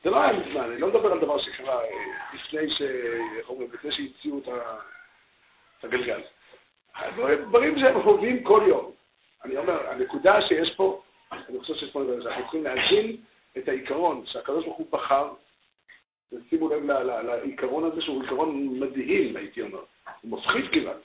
זה 0.03 0.09
לא 0.09 0.21
היה 0.21 0.33
מזמן, 0.33 0.71
אני 0.71 0.81
לא 0.81 0.87
מדבר 0.87 1.11
על 1.11 1.19
דבר 1.19 1.37
שקרה 1.41 1.83
אה, 1.83 1.89
לפני 2.33 2.71
ש... 2.71 2.81
איך 3.37 3.49
אומרים? 3.49 3.69
לפני 3.73 3.91
שהציעו 3.91 4.39
את 4.39 5.83
הגלגל. 5.83 6.21
דברים 7.47 7.79
שהם 7.79 8.03
חווים 8.03 8.43
כל 8.43 8.63
יום. 8.67 8.91
אני 9.45 9.57
אומר, 9.57 9.89
הנקודה 9.89 10.41
שיש 10.41 10.75
פה, 10.75 11.01
אני 11.31 11.59
חושב 11.59 11.75
שיש 11.75 11.91
פה, 11.91 12.01
אנחנו 12.01 12.41
צריכים 12.43 12.63
להבין 12.63 13.17
את 13.57 13.67
העיקרון 13.67 14.23
שהקדוש 14.25 14.65
ברוך 14.65 14.77
הוא 14.77 14.87
בחר 14.89 15.33
שימו 16.49 16.69
לב 16.69 16.85
לעיקרון 16.85 17.91
הזה 17.91 18.01
שהוא 18.01 18.21
עיקרון 18.21 18.79
מדהים, 18.79 19.35
הייתי 19.35 19.61
אומר. 19.61 19.83
הוא 20.21 20.31
מפחיד 20.31 20.65
כמעט. 20.71 20.95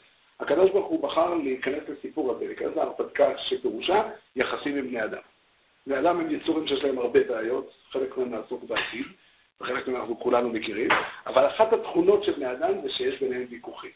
הקדוש 0.41 0.71
ברוך 0.71 0.87
הוא 0.87 1.03
בחר 1.03 1.35
להיכנס 1.35 1.83
לסיפור 1.89 2.33
הזה, 2.33 2.47
להיכנס 2.47 2.77
להרפתקה 2.77 3.39
שפירושה 3.39 4.03
יחסים 4.37 4.77
עם 4.77 4.89
בני 4.89 5.05
אדם. 5.05 5.23
בני 5.87 5.99
אדם 5.99 6.21
הם 6.21 6.31
יצורים 6.31 6.67
שיש 6.67 6.85
להם 6.85 6.99
הרבה 6.99 7.25
בעיות, 7.25 7.73
חלק 7.91 8.17
מהם 8.17 8.31
נעסוק 8.31 8.65
בעתיד, 8.65 9.07
וחלק 9.61 9.89
מהם 9.89 9.97
אנחנו 9.97 10.21
כולנו 10.21 10.49
מכירים, 10.49 10.91
אבל 11.27 11.47
אחת 11.47 11.73
התכונות 11.73 12.25
של 12.25 12.33
בני 12.33 12.53
אדם 12.53 12.83
זה 12.83 12.91
שיש 12.91 13.21
ביניהם 13.21 13.47
ויכוחים. 13.51 13.91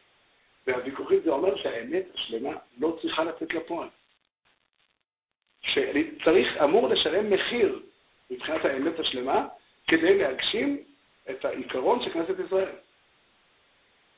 והוויכוחים 0.67 1.21
זה 1.25 1.31
אומר 1.31 1.57
שהאמת 1.57 2.05
השלמה 2.15 2.53
לא 2.79 2.99
צריכה 3.03 3.25
לצאת 3.25 3.55
לפועל. 3.55 3.89
שצריך, 5.63 6.57
אמור 6.65 6.89
לשלם 6.89 7.31
מחיר 7.31 7.81
מבחינת 8.31 8.65
האמת 8.65 8.99
השלמה 8.99 9.47
כדי 9.89 10.19
להגשים 10.19 10.79
את 11.31 11.45
העיקרון 11.45 12.03
של 12.03 12.11
כנסת 12.11 12.35
ישראל. 12.47 12.73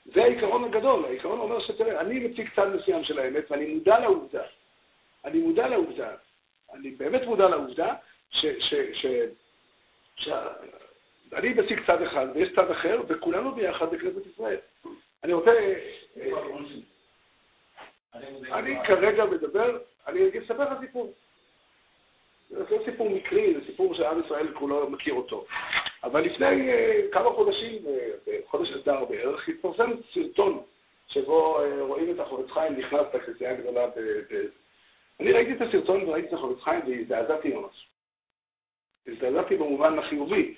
זה 0.05 0.25
העיקרון 0.25 0.65
הגדול, 0.65 1.05
העיקרון 1.05 1.41
אומר 1.41 1.61
שתראה, 1.61 2.01
אני 2.01 2.19
מציג 2.19 2.49
צד 2.57 2.75
מסוים 2.75 3.05
של 3.05 3.19
האמת 3.19 3.51
ואני 3.51 3.75
מודע 3.75 3.99
לעובדה, 3.99 4.43
אני 5.25 5.39
מודע 5.39 5.69
לעובדה, 5.69 6.11
אני 6.75 6.91
באמת 6.91 7.23
מודע 7.27 7.49
לעובדה 7.49 7.95
ש... 8.31 8.47
ש, 8.47 8.75
ש, 8.93 9.07
ש 10.17 10.29
אני 11.33 11.49
מציג 11.55 11.87
צד 11.87 12.03
אחד 12.03 12.27
ויש 12.35 12.49
צד 12.57 12.71
אחר 12.71 13.01
וכולנו 13.09 13.55
ביחד 13.55 13.91
בכנסת 13.91 14.27
ישראל. 14.35 14.59
אני 15.25 15.33
רוצה... 15.33 15.51
אני 18.53 18.77
כרגע 18.87 19.25
מדבר, 19.25 19.79
אני 20.07 20.21
אספר 20.45 20.73
לך 20.73 20.81
סיפור. 20.81 21.13
זה 22.51 22.65
לא 22.71 22.85
סיפור 22.85 23.11
מקרי, 23.11 23.55
זה 23.55 23.61
סיפור 23.67 23.95
שעם 23.95 24.21
ישראל 24.27 24.53
כולו 24.55 24.91
מכיר 24.91 25.15
אותו. 25.15 25.45
אבל 26.05 26.21
לפני 26.21 26.73
uh, 26.73 27.13
כמה 27.13 27.31
חודשים, 27.31 27.83
uh, 27.85 28.31
חודש 28.47 28.73
אדר 28.73 29.05
בערך, 29.05 29.49
התפרסם 29.49 29.91
סרטון 30.15 30.63
שבו 31.09 31.59
uh, 31.59 31.81
רואים 31.81 32.15
את 32.15 32.21
החורץ 32.21 32.51
חיים 32.51 32.77
נכנס 32.77 33.07
לכנסייה 33.15 33.51
הגדולה 33.51 33.87
ב... 33.87 33.93
אני 35.21 35.33
ראיתי 35.33 35.53
את 35.53 35.61
הסרטון 35.61 36.09
וראיתי 36.09 36.29
את 36.29 36.33
החורץ 36.33 36.59
חיים 36.61 36.81
והזדעזעתי 36.87 37.49
ממש. 37.49 37.87
הזדעזעתי 39.07 39.57
במובן 39.57 39.99
החיובי, 39.99 40.55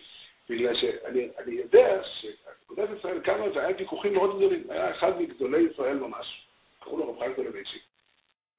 בגלל 0.49 0.74
שאני 0.74 1.28
יודע 1.47 2.03
שאגודת 2.05 2.88
ישראל 2.99 3.20
קמה 3.20 3.51
והיה 3.55 3.76
ויכוחים 3.78 4.14
מאוד 4.14 4.36
גדולים. 4.36 4.64
היה 4.68 4.90
אחד 4.90 5.20
מגדולי 5.20 5.62
ישראל 5.72 5.99
ממש, 5.99 6.47
קראו 6.80 6.99
לו 6.99 7.11
רב 7.11 7.18
חיים 7.18 7.34
טולבייצ'יק. 7.34 7.82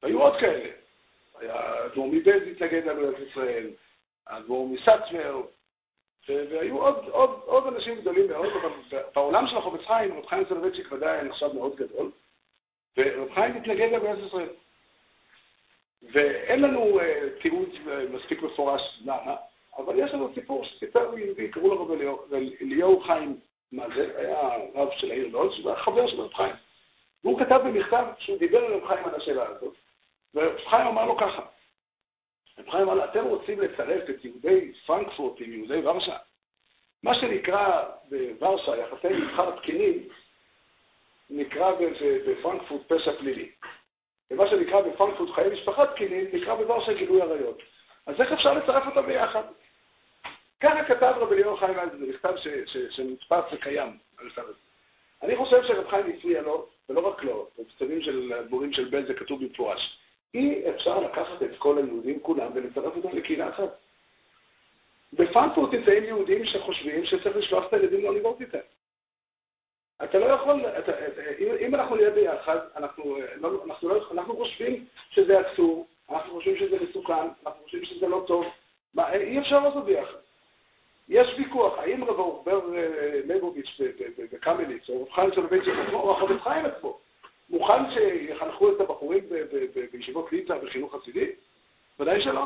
והיו 0.04 0.22
עוד 0.22 0.40
כאלה. 0.40 0.70
היה 1.40 1.86
אדמו"ר 1.86 2.08
מבז 2.08 2.42
התנגד 2.52 2.86
לאגודת 2.86 3.20
ישראל, 3.30 3.70
האדמו"ר 4.28 4.68
מסטמר, 4.68 5.42
והיו 6.30 6.82
עוד, 6.82 6.96
עוד, 7.10 7.40
עוד 7.46 7.68
אנשים 7.68 7.96
גדולים 7.96 8.28
מאוד, 8.28 8.50
אבל 8.62 9.00
בעולם 9.16 9.48
של 9.48 9.58
החופץ 9.58 9.86
חיים, 9.88 10.18
רב 10.18 10.26
חיים 10.26 10.46
סולובייצ'יק 10.50 10.92
ודאי 10.92 11.24
נחשב 11.24 11.50
מאוד 11.54 11.76
גדול, 11.76 12.12
ורב 12.98 13.34
חיים 13.34 13.56
מתנגד 13.56 13.92
לאגודת 13.92 14.18
ישראל. 14.28 14.50
ואין 16.14 16.62
לנו 16.62 17.00
uh, 17.00 17.04
תיעוד 17.42 17.70
מספיק 18.12 18.42
מפורש 18.42 19.02
למה, 19.06 19.36
אבל 19.78 20.00
יש 20.00 20.12
לנו 20.14 20.30
סיפור 20.34 20.66
שסיפר 20.66 21.18
יהודי, 21.18 21.48
קראו 21.50 21.76
לו 21.76 21.96
אליהו 22.62 23.02
חיים 23.02 23.40
מה 23.72 23.86
זה, 23.96 24.14
היה 24.18 24.50
רב 24.76 24.90
של 24.98 25.12
העיר 25.12 25.28
לוד, 25.28 25.54
שהוא 25.54 25.70
היה 25.70 25.80
חבר 25.80 26.08
של 26.08 26.22
רב 26.22 26.34
חיים. 26.34 26.56
והוא 27.24 27.40
כתב 27.40 27.62
במכתב 27.66 28.06
שהוא 28.20 28.38
דיבר 28.38 28.66
עם 28.66 28.74
רב 28.74 28.88
חיים 28.88 29.06
על 29.06 29.16
השאלה 29.16 29.48
הזאת, 29.48 29.74
ורב 30.36 30.58
חיים 30.70 30.88
אמר 30.88 31.06
לו 31.06 31.18
ככה, 31.18 31.42
רב 32.60 32.70
חיים 32.70 32.90
אמר 32.90 33.06
אתם 33.06 33.24
רוצים 33.24 33.62
לצרף 33.62 34.10
את 34.10 34.26
יהודי 34.26 34.74
פרנקפורט 34.86 35.42
עם 35.42 35.54
יהודי 35.54 35.80
ורשה? 35.88 36.18
מה 37.04 37.16
שנקרא 37.16 37.84
בוורשה 38.10 38.78
יחסי 38.78 39.08
מבחר 39.08 39.60
תקינים, 39.60 40.08
נקרא 41.30 41.72
בפרנקפורט 42.28 42.82
פשע 42.88 43.18
פלילי. 43.18 43.52
ומה 44.32 44.50
שנקרא 44.50 44.82
בפרנקפורט 44.82 45.30
חיי 45.36 45.50
משפחה 45.54 45.88
תקינים, 45.88 46.26
נקרא 46.34 46.56
בוורשה 46.56 46.94
גילוי 46.94 47.22
עריות. 47.22 47.62
אז 48.06 48.22
איך 48.22 48.32
אפשר 48.32 48.54
לצרף 48.54 48.88
אותם 48.88 49.08
ביחד? 49.08 49.44
ככה 50.60 50.84
כתב 50.86 51.14
רבי 51.18 51.36
אליהו 51.36 51.58
חיים 51.58 51.80
אז, 51.80 51.90
זה 52.00 52.06
מכתב 52.06 52.34
שנתפס 52.90 53.44
וקיים, 53.54 53.98
המכתב 54.20 54.42
הזה. 54.42 54.60
אני 55.24 55.36
חושב 55.36 55.64
שרב 55.68 55.90
חיים 55.90 56.06
הפריע 56.18 56.42
לו, 56.42 56.68
ולא 56.90 57.08
רק 57.08 57.24
לו, 57.24 57.48
בכתבים 57.60 58.02
של 58.02 58.34
הדבורים 58.34 58.74
של 58.74 58.90
בל 58.90 59.08
זה 59.08 59.14
כתוב 59.14 59.44
במפורש. 59.44 59.98
אי 60.36 60.70
אפשר 60.70 61.00
לקחת 61.00 61.44
את 61.44 61.58
כל 61.58 61.78
היהודים 61.78 62.20
כולם 62.20 62.52
ולצרף 62.54 62.96
אותם 62.96 63.18
לקהילה 63.18 63.50
אחת. 63.50 63.78
בפרנקפורט 65.14 65.74
נמצאים 65.74 66.04
יהודים 66.04 66.46
שחושבים 66.46 67.06
שצריך 67.06 67.38
לשלוח 67.38 67.66
את 67.68 67.74
הילדים 67.74 68.04
לאוניברסיטה. 68.04 68.58
אתה 70.04 70.20
לא 70.20 70.26
יכול, 70.26 70.66
אתה, 70.80 70.92
אם, 71.40 71.48
אם 71.60 71.76
אנחנו 71.76 71.96
נהיה 71.96 72.10
ביחד, 72.10 72.58
אנחנו, 72.76 73.18
לא, 73.36 73.64
אנחנו, 73.66 73.90
לא, 73.90 74.08
אנחנו 74.12 74.38
חושבים 74.38 74.86
שזה 75.10 75.42
אסור, 75.42 75.88
אנחנו 76.10 76.34
חושבים 76.34 76.58
שזה 76.58 76.78
מסוכן, 76.90 77.14
אנחנו 77.46 77.64
חושבים 77.64 77.86
שזה 77.86 78.08
לא 78.08 78.24
טוב, 78.28 78.46
מה, 78.94 79.14
אי 79.14 79.40
אפשר 79.40 79.60
לעשות 79.60 79.86
ביחד. 79.86 80.18
יש 81.10 81.28
ויכוח, 81.38 81.78
האם 81.78 82.04
רב 82.04 82.20
אורבר 82.20 82.76
אה, 82.78 83.22
ליבוביץ' 83.26 83.82
בקמליץ, 84.32 84.90
או 84.90 85.02
רב 85.02 85.10
חיים 85.12 85.32
סולובייצ'יק 85.36 85.74
עצמו, 85.88 86.00
או 86.02 86.12
החובץ 86.18 86.42
חיים 86.44 86.66
עצמו, 86.66 87.00
מוכן 87.50 87.92
שיחנכו 87.94 88.72
את 88.72 88.82
הבחורים 88.82 89.24
בישיבות 89.92 90.32
ליטא 90.32 90.58
בחינוך 90.58 90.96
חסידי? 90.96 91.32
ודאי 92.00 92.22
שלא. 92.22 92.44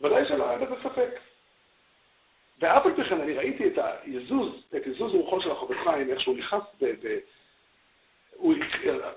ודאי 0.00 0.26
שלא, 0.28 0.50
אין 0.50 0.60
בזה 0.60 0.74
ספק. 0.82 1.10
ואף 2.60 2.86
על 2.86 2.94
פי 2.94 3.04
כן 3.04 3.20
אני 3.20 3.32
ראיתי 3.32 3.66
את 3.68 3.78
היזוז, 4.02 4.64
את 4.76 4.86
יזוז 4.86 5.14
רוחו 5.14 5.40
של 5.40 5.50
החובץ 5.50 5.76
חיים, 5.84 6.10
איך 6.10 6.20
שהוא 6.20 6.36
נכנס 6.36 6.62
ב... 6.80 7.18
הוא 8.36 8.54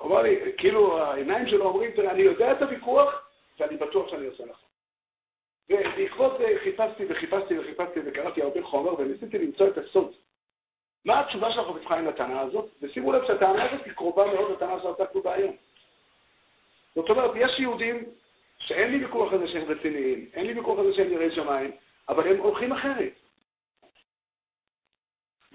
אמר 0.03 0.21
לי, 0.21 0.39
כאילו 0.57 1.03
העיניים 1.03 1.47
שלו 1.47 1.65
אומרים, 1.65 1.91
תראה, 1.91 2.11
אני 2.11 2.21
יודע 2.21 2.51
את 2.51 2.61
הוויכוח, 2.61 3.30
ואני 3.59 3.78
בטוח 3.78 4.09
שאני 4.09 4.26
עושה 4.26 4.43
נכון. 4.45 4.69
ובעקבות 5.69 6.38
זה 6.38 6.45
חיפשתי 6.63 7.03
וחיפשתי 7.09 7.59
וחיפשתי 7.59 7.99
וקראתי 8.05 8.41
הרבה 8.41 8.63
חומר 8.63 8.99
וניסיתי 8.99 9.38
למצוא 9.38 9.67
את 9.67 9.78
הסוד. 9.78 10.11
מה 11.06 11.20
התשובה 11.20 11.51
של 11.51 11.60
החופץ 11.60 11.82
חיים 11.88 12.08
לטענה 12.08 12.41
הזאת? 12.41 12.70
ושימו 12.82 13.12
לב 13.14 13.28
שהטענה 13.28 13.64
הזאת 13.64 13.86
היא 13.86 13.93
קרובה 13.93 14.26
מאוד 14.26 14.51
לטענה 14.51 14.82
שעסקנו 14.82 15.22
בה 15.22 15.34
היום. 15.34 15.56
זאת 16.95 17.10
אומרת, 17.10 17.32
יש 17.36 17.60
יהודים 17.60 18.04
שאין 18.60 18.91
לי 18.91 19.06
ויכוח 19.06 19.34
על 19.34 19.39
זה 19.39 19.47
שהם 19.47 19.66
רציניים, 19.72 20.30
אין 20.34 20.45
לי 20.45 20.54
ויכוח 20.54 20.80
על 20.80 20.86
זה 20.86 20.93
שהם 20.93 21.12
יראי 21.12 21.36
שמיים, 21.36 21.72
אבל 22.10 22.28
הם 22.28 22.38
הולכים 22.38 22.72
אחרת. 22.72 23.14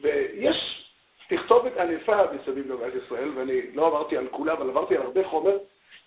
ויש 0.00 0.88
תכתובת 1.28 1.76
ענפה 1.76 2.32
מסביב 2.32 2.66
לאגודת 2.66 2.92
ישראל, 3.04 3.38
ואני 3.38 3.72
לא 3.72 3.86
עברתי 3.86 4.16
על 4.16 4.28
כולה, 4.28 4.52
אבל 4.52 4.70
עברתי 4.70 4.96
על 4.96 5.02
הרבה 5.02 5.28
חומר, 5.28 5.58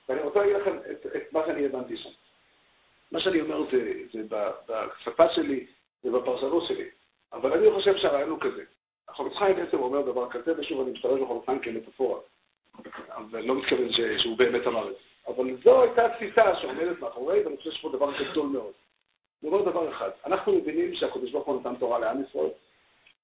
ואני 0.09 0.21
רוצה 0.21 0.39
להגיד 0.39 0.55
לכם 0.55 0.77
את, 0.91 1.05
את 1.15 1.33
מה 1.33 1.41
שאני 1.45 1.65
הבנתי 1.65 1.97
שם. 1.97 2.09
מה 3.11 3.19
שאני 3.19 3.41
אומר 3.41 3.71
זה, 3.71 3.93
זה 4.13 4.35
בשפה 4.67 5.29
שלי 5.29 5.65
ובפרשנות 6.03 6.67
שלי, 6.67 6.89
אבל 7.33 7.53
אני 7.53 7.71
חושב 7.71 7.97
שהרעיון 7.97 8.29
הוא 8.29 8.39
כזה. 8.39 8.63
החולץ 9.21 9.37
חיים 9.37 9.55
בעצם 9.55 9.77
אומר 9.77 10.01
דבר 10.01 10.29
כזה, 10.29 10.53
ושוב 10.57 10.81
אני 10.81 10.91
משתמש 10.91 11.21
בחולץ 11.21 11.45
חיים 11.45 11.59
כמטאפורה, 11.59 12.19
אבל 13.15 13.41
לא 13.41 13.55
מתכוון 13.55 13.87
שהוא 14.17 14.37
באמת 14.37 14.67
אמר 14.67 14.89
את 14.89 14.93
זה. 14.93 15.33
אבל 15.33 15.57
זו 15.63 15.81
הייתה 15.81 16.09
תפיסה 16.09 16.55
שעומדת 16.55 16.99
מאחורי, 16.99 17.43
ואני 17.43 17.57
חושב 17.57 17.71
שיש 17.71 17.81
פה 17.81 17.89
דבר 17.89 18.11
גדול 18.19 18.47
מאוד. 18.47 18.71
הוא 19.41 19.53
אומר 19.53 19.71
דבר 19.71 19.89
אחד, 19.89 20.09
אנחנו 20.25 20.53
מבינים 20.53 20.95
שהקדוש 20.95 21.31
ברוך 21.31 21.47
הוא 21.47 21.59
נתן 21.59 21.75
תורה 21.75 21.99
לעם 21.99 22.23
ישראל? 22.29 22.49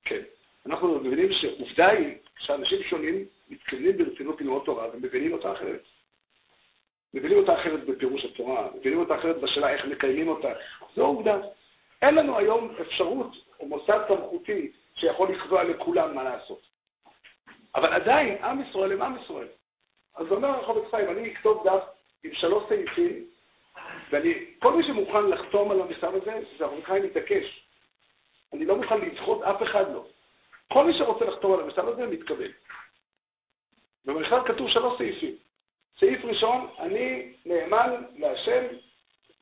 כן. 0.03 0.21
אנחנו 0.65 0.99
מבינים 0.99 1.31
שעובדה 1.31 1.87
היא 1.87 2.15
שאנשים 2.39 2.83
שונים 2.83 3.25
מתכוונים 3.49 3.97
ברצינות 3.97 4.41
ללמוד 4.41 4.61
תורה 4.65 4.87
ומבינים 4.93 5.33
אותה 5.33 5.51
אחרת. 5.51 5.83
מבינים 7.13 7.37
אותה 7.37 7.61
אחרת 7.61 7.85
בפירוש 7.85 8.25
התורה, 8.25 8.67
מבינים 8.75 8.99
אותה 8.99 9.15
אחרת 9.15 9.41
בשאלה 9.41 9.69
איך 9.69 9.85
מקיימים 9.85 10.27
אותה. 10.27 10.53
זו 10.95 11.05
עובדה. 11.05 11.39
אין 12.01 12.15
לנו 12.15 12.37
היום 12.37 12.75
אפשרות 12.81 13.31
או 13.59 13.67
מוסד 13.67 13.99
סמכותי 14.07 14.71
שיכול 14.97 15.31
לקבוע 15.31 15.63
לכולם 15.63 16.15
מה 16.15 16.23
לעשות. 16.23 16.61
אבל 17.75 17.93
עדיין, 17.93 18.43
עם 18.43 18.61
ישראל 18.61 18.91
הם 18.91 19.01
עם 19.01 19.17
ישראל. 19.23 19.47
אז 20.15 20.31
אומר 20.31 20.47
הרחוב 20.47 20.87
חיים, 20.91 21.09
אני 21.09 21.33
אכתוב 21.33 21.67
דף 21.67 21.83
עם 22.23 22.33
שלוש 22.33 22.63
סעיפים, 22.69 23.25
ואני, 24.09 24.45
כל 24.59 24.73
מי 24.73 24.83
שמוכן 24.83 25.29
לחתום 25.29 25.71
על 25.71 25.81
המכתב 25.81 26.11
הזה, 26.21 26.39
זה 26.57 26.65
הרחוב 26.65 26.99
מתעקש. 26.99 27.63
אני 28.53 28.65
לא 28.65 28.75
מוכן 28.75 29.01
לדחות 29.01 29.43
אף 29.43 29.63
אחד 29.63 29.93
לא. 29.93 30.05
כל 30.73 30.85
מי 30.85 30.93
שרוצה 30.93 31.25
לחתום 31.25 31.53
על 31.53 31.59
המכתב 31.59 31.87
הזה, 31.87 32.05
מתקבל. 32.05 32.51
במכתב 34.05 34.41
כתוב 34.47 34.69
שלוש 34.69 34.97
סעיפים. 34.97 35.35
סעיף 35.99 36.25
ראשון, 36.25 36.69
אני 36.79 37.33
נאמן 37.45 38.03
להשם, 38.15 38.65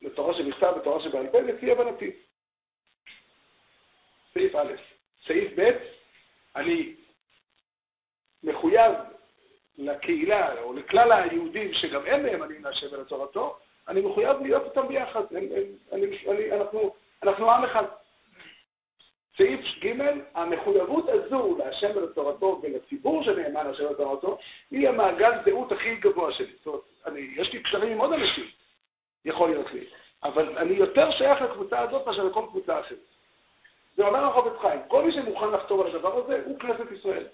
לתורה 0.02 0.34
שבכתב 0.34 0.72
ותורה 0.76 1.02
שבעל 1.02 1.26
פה, 1.26 1.40
לפי 1.40 1.72
הבנתי. 1.72 2.10
סעיף 4.34 4.54
א'. 4.54 4.95
סעיף 5.26 5.52
ב', 5.58 5.70
אני 6.56 6.94
מחויב 8.44 8.92
לקהילה, 9.78 10.62
או 10.62 10.72
לכלל 10.72 11.12
היהודים 11.12 11.74
שגם 11.74 12.06
הם 12.06 12.26
נאמנים 12.26 12.64
להשם 12.64 12.86
ולתורתו, 12.92 13.56
אני 13.88 14.00
מחויב 14.00 14.42
להיות 14.42 14.64
איתם 14.64 14.88
ביחד. 14.88 15.20
אני, 15.36 15.48
אני, 15.92 16.06
אני, 16.28 16.52
אנחנו, 16.52 16.94
אנחנו 17.22 17.50
עם 17.50 17.64
אחד. 17.64 17.84
סעיף 19.36 19.60
ג', 19.84 20.00
המחויבות 20.34 21.08
הזו 21.08 21.56
להשם 21.58 21.90
ולתורתו 21.94 22.60
ולציבור 22.62 23.22
שנאמן 23.22 23.66
להשם 23.66 23.84
ולתורתו, 23.84 24.38
היא 24.70 24.88
המעגל 24.88 25.30
זהות 25.44 25.72
הכי 25.72 25.94
גבוה 25.94 26.32
שלי. 26.32 26.52
זאת 26.56 26.66
אומרת, 26.66 26.80
אני, 27.06 27.20
יש 27.36 27.52
לי 27.52 27.62
קשרים 27.62 27.92
עם 27.92 27.98
עוד 27.98 28.12
אנשים, 28.12 28.44
יכול 29.24 29.50
להיות 29.50 29.72
לי, 29.72 29.84
אבל 30.22 30.58
אני 30.58 30.74
יותר 30.74 31.10
שייך 31.10 31.42
לקבוצה 31.42 31.80
הזאת 31.80 32.06
מאשר 32.06 32.24
לכל 32.24 32.44
קבוצה 32.50 32.80
אחרת. 32.80 33.15
זה 33.96 34.06
אומר 34.06 34.24
החופץ 34.24 34.60
חיים, 34.60 34.80
כל 34.88 35.04
מי 35.04 35.12
שמוכן 35.12 35.50
לחתור 35.50 35.84
על 35.84 35.96
הדבר 35.96 36.24
הזה 36.24 36.42
הוא 36.44 36.58
כנסת 36.58 36.92
ישראל. 36.98 37.26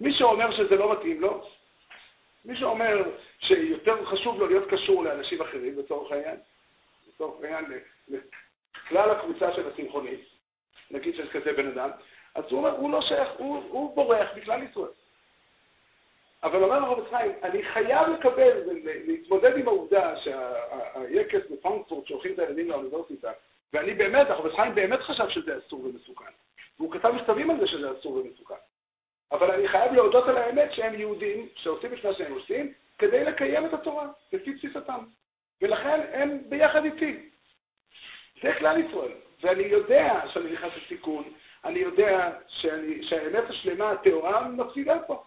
מי 0.00 0.12
שאומר 0.12 0.56
שזה 0.56 0.76
לא 0.76 0.92
מתאים 0.92 1.20
לו, 1.20 1.44
מי 2.44 2.56
שאומר 2.56 3.02
שיותר 3.40 4.04
חשוב 4.04 4.38
לו 4.38 4.46
להיות 4.46 4.70
קשור 4.70 5.04
לאנשים 5.04 5.40
אחרים, 5.40 5.78
לצורך 5.78 6.12
העניין, 6.12 6.36
לצורך 7.08 7.44
העניין, 7.44 7.64
לכלל 8.08 9.10
הקבוצה 9.10 9.52
של 9.52 9.68
הצמחונית, 9.68 10.20
נגיד 10.90 11.14
שיש 11.14 11.28
כזה 11.28 11.52
בן 11.52 11.66
אדם, 11.66 11.90
אז 12.34 12.44
הוא 12.50 12.58
אומר, 12.58 12.76
הוא 12.76 12.90
לא 12.90 13.02
שייך, 13.02 13.28
הוא, 13.38 13.62
הוא 13.68 13.96
בורח 13.96 14.28
בכלל 14.36 14.62
ישראל. 14.62 14.90
אבל 16.42 16.62
אומר 16.62 16.76
הרב 16.76 17.08
חיים, 17.10 17.32
אני 17.42 17.62
חייב 17.62 18.08
לקבל 18.08 18.62
ולהתמודד 18.66 19.56
עם 19.58 19.68
העובדה 19.68 20.14
שהיקס 20.16 21.50
בפרנקפורט 21.50 22.06
שולחים 22.06 22.34
את 22.34 22.38
הילדים 22.38 22.70
לאוניברסיטה, 22.70 23.32
ואני 23.72 23.94
באמת, 23.94 24.30
הרב 24.30 24.56
חיים 24.56 24.74
באמת 24.74 25.00
חשב 25.00 25.28
שזה 25.28 25.58
אסור 25.58 25.84
ומסוכן. 25.84 26.30
והוא 26.78 26.92
כתב 26.92 27.08
מכתבים 27.08 27.50
על 27.50 27.60
זה 27.60 27.66
שזה 27.66 27.92
אסור 27.98 28.12
ומסוכן. 28.12 28.54
אבל 29.32 29.50
אני 29.50 29.68
חייב 29.68 29.92
להודות 29.92 30.28
על 30.28 30.36
האמת 30.36 30.72
שהם 30.72 30.94
יהודים 30.94 31.48
שעושים 31.56 31.94
את 31.94 32.04
מה 32.04 32.14
שהם 32.14 32.32
עושים 32.32 32.72
כדי 32.98 33.24
לקיים 33.24 33.66
את 33.66 33.72
התורה, 33.72 34.08
לפי 34.32 34.52
תפיסתם. 34.54 34.98
ולכן 35.62 36.00
הם 36.12 36.38
ביחד 36.48 36.84
איתי. 36.84 37.28
זה 38.42 38.54
כלל 38.58 38.84
ישראל. 38.84 39.12
ואני 39.42 39.62
יודע 39.62 40.20
שאני 40.32 40.52
נכנס 40.52 40.72
לסיכון, 40.76 41.32
אני 41.64 41.78
יודע 41.78 42.30
שאני, 42.48 43.02
שהאמת 43.02 43.50
השלמה, 43.50 43.90
הטהורה, 43.90 44.48
מפסידה 44.48 44.98
פה. 45.06 45.24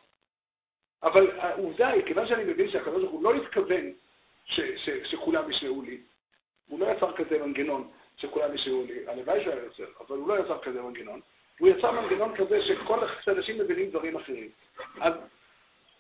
אבל 1.04 1.40
העובדה 1.40 1.90
היא, 1.90 2.04
כיוון 2.06 2.28
שאני 2.28 2.44
מבין 2.44 2.68
הוא 2.86 3.24
לא 3.24 3.36
התכוון 3.36 3.92
ש, 4.46 4.60
ש, 4.60 4.90
שכולם 5.06 5.52
ישמעו 5.52 5.82
לי, 5.82 5.98
הוא 6.68 6.80
לא 6.80 6.86
יצר 6.86 7.14
כזה 7.16 7.46
מנגנון 7.46 7.92
שכולם 8.22 8.56
ישמעו 8.56 8.84
לי, 8.84 9.08
הלוואי 9.08 9.44
שהוא 9.44 9.54
היה 9.54 9.64
יוצר, 9.64 9.86
אבל 10.00 10.18
הוא 10.18 10.28
לא 10.28 10.40
יצר 10.40 10.62
כזה 10.64 10.82
מנגנון, 10.82 11.22
הוא 11.60 11.70
יצר 11.70 11.92
מנגנון 11.92 12.36
כזה 12.36 12.66
שכל 12.66 13.00
אנשים 13.28 13.60
מבינים 13.60 13.90
דברים 13.90 14.16
אחרים. 14.18 14.50
אז 15.02 15.14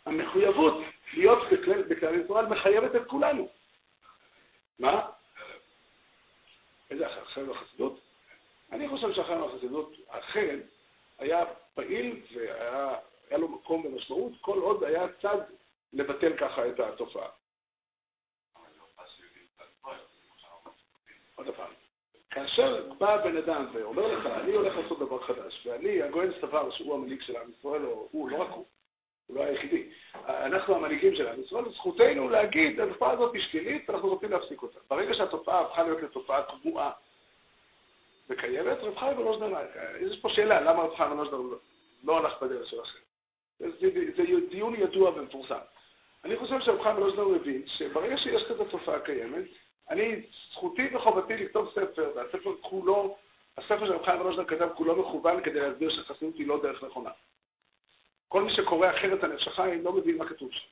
המחויבות 0.05 0.83
להיות 1.13 1.49
בכלל, 1.51 1.81
בכלל 1.81 2.19
ישראל 2.19 2.45
מחייבת 2.45 2.95
את 2.95 3.07
כולנו. 3.07 3.49
מה? 4.79 5.09
איזה 6.91 7.05
חרב 7.25 7.51
החסידות? 7.51 7.99
אני 8.71 8.89
חושב 8.89 9.13
שהחרם 9.13 9.43
החסידות, 9.43 9.93
החרם 10.09 10.59
היה 11.19 11.43
פעיל 11.75 12.21
והיה 12.33 13.37
לו 13.37 13.47
מקום 13.47 13.85
ומשמעות, 13.85 14.31
כל 14.41 14.59
עוד 14.59 14.83
היה 14.83 15.07
צד 15.21 15.37
לבטל 15.93 16.37
ככה 16.37 16.67
את 16.67 16.79
התופעה. 16.79 17.29
עוד 21.35 21.55
פעם, 21.55 21.71
כאשר 22.31 22.93
בא 22.97 23.23
בן 23.23 23.37
אדם 23.37 23.67
ואומר 23.73 24.07
לך, 24.07 24.25
אני 24.25 24.51
הולך 24.53 24.77
לעשות 24.77 24.99
דבר 24.99 25.21
חדש, 25.21 25.67
ואני, 25.67 26.01
הגויין 26.01 26.31
סבר 26.41 26.71
שהוא 26.71 26.95
המנהיג 26.95 27.21
של 27.21 27.35
עם 27.37 27.51
ישראל, 27.59 27.85
או 27.85 28.07
הוא, 28.11 28.29
לא 28.29 28.37
רק 28.41 28.49
הוא, 28.49 28.65
הוא 29.27 29.37
לא 29.37 29.43
היחידי, 29.43 29.89
אנחנו 30.27 30.75
המנהיגים 30.75 31.15
של 31.15 31.27
עם 31.27 31.41
ישראל, 31.41 31.71
זכותנו 31.71 32.29
להגיד, 32.29 32.79
התופעה 32.79 33.11
הזאת 33.11 33.33
היא 33.33 33.41
שלילית, 33.41 33.89
אנחנו 33.89 34.09
רוצים 34.09 34.31
להפסיק 34.31 34.61
אותה. 34.61 34.79
ברגע 34.89 35.13
שהתופעה 35.13 35.61
הפכה 35.61 35.83
להיות 35.83 36.01
לתופעה 36.01 36.41
קבועה 36.43 36.91
וקיימת, 38.29 38.77
רב 38.81 38.97
חיים 38.97 39.17
ולוז'נר, 39.17 39.57
יש 39.99 40.19
פה 40.19 40.29
שאלה, 40.29 40.61
למה 40.61 40.83
רב 40.83 40.95
חיים 40.95 41.11
ולוז'נר 41.11 41.57
לא 42.03 42.17
הלך 42.17 42.33
בדרך 42.41 42.67
שלכם? 42.67 42.99
זה, 43.59 43.89
דיון 44.49 44.75
ידוע 44.75 45.09
ומפורסם. 45.09 45.59
אני 46.23 46.37
חושב 46.37 46.59
שרב 46.59 46.81
חיים 46.83 46.97
ולוז'נר 46.97 47.35
הבין 47.35 47.61
שברגע 47.67 48.17
שיש 48.17 48.43
כזו 48.43 48.65
תופעה 48.65 48.99
קיימת, 48.99 49.45
אני, 49.91 50.21
זכותי 50.51 50.95
וחובתי 50.95 51.37
לכתוב 51.37 51.71
ספר, 51.71 52.11
והספר 52.15 52.51
כולו, 52.61 53.17
הספר 53.57 53.85
של 53.85 53.93
רב 53.93 54.05
חיים 54.05 54.21
ולוז'נר 54.21 54.45
כתב 54.45 54.69
כולו 54.75 54.95
מכוון 54.95 55.43
כדי 55.43 55.59
להסביר 55.59 55.89
שחסינות 55.89 56.35
היא 56.35 56.47
לא 56.47 56.61
דרך 56.61 56.83
נכונה. 56.83 57.09
כל 58.27 58.43
מי 58.43 58.53
שקורא 58.53 58.89
אחרת 58.89 59.23
על 59.23 59.33
נפש 59.33 59.47
החיים 59.47 59.83
לא 59.83 59.93
מבין 59.93 60.17
מה 60.17 60.29
כתוב 60.29 60.49
שם. 60.51 60.67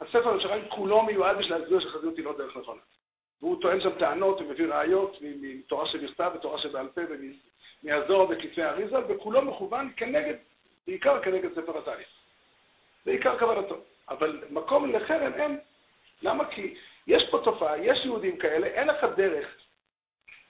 הספר 0.00 0.36
נפש 0.36 0.44
החיים 0.44 0.68
כולו 0.68 1.02
מיועד 1.02 1.38
בשביל 1.38 1.56
להסביר 1.56 1.80
שחסינות 1.80 2.16
היא 2.16 2.24
לא 2.24 2.38
דרך 2.38 2.56
נכונה. 2.56 2.80
והוא 3.42 3.60
טוען 3.60 3.80
שם 3.80 3.98
טענות 3.98 4.40
ומביא 4.40 4.66
ראיות 4.66 5.16
מתורה 5.20 5.86
שבכתב 5.86 6.30
ותורה 6.34 6.58
שבעל 6.58 6.88
פה 6.88 7.00
ומהזוהר 7.82 8.30
וכתבי 8.30 8.62
אריזה, 8.62 8.96
וכולו 9.08 9.42
מכוון 9.42 9.92
כנגד, 9.96 10.34
בעיקר 10.86 11.22
כנגד 11.22 11.54
ספר 11.54 11.78
התהליך. 11.78 12.08
זה 13.04 13.10
עיקר 13.10 13.38
כוונתו. 13.38 13.76
אבל 14.08 14.44
מקום 14.50 14.92
לחרם 14.92 15.32
אין. 15.32 15.58
למה? 16.22 16.44
כי 16.44 16.74
יש 17.08 17.30
פה 17.30 17.40
תופעה, 17.44 17.78
יש 17.78 18.04
יהודים 18.04 18.36
כאלה, 18.36 18.66
אין 18.66 18.88
לך 18.88 19.04
דרך. 19.16 19.46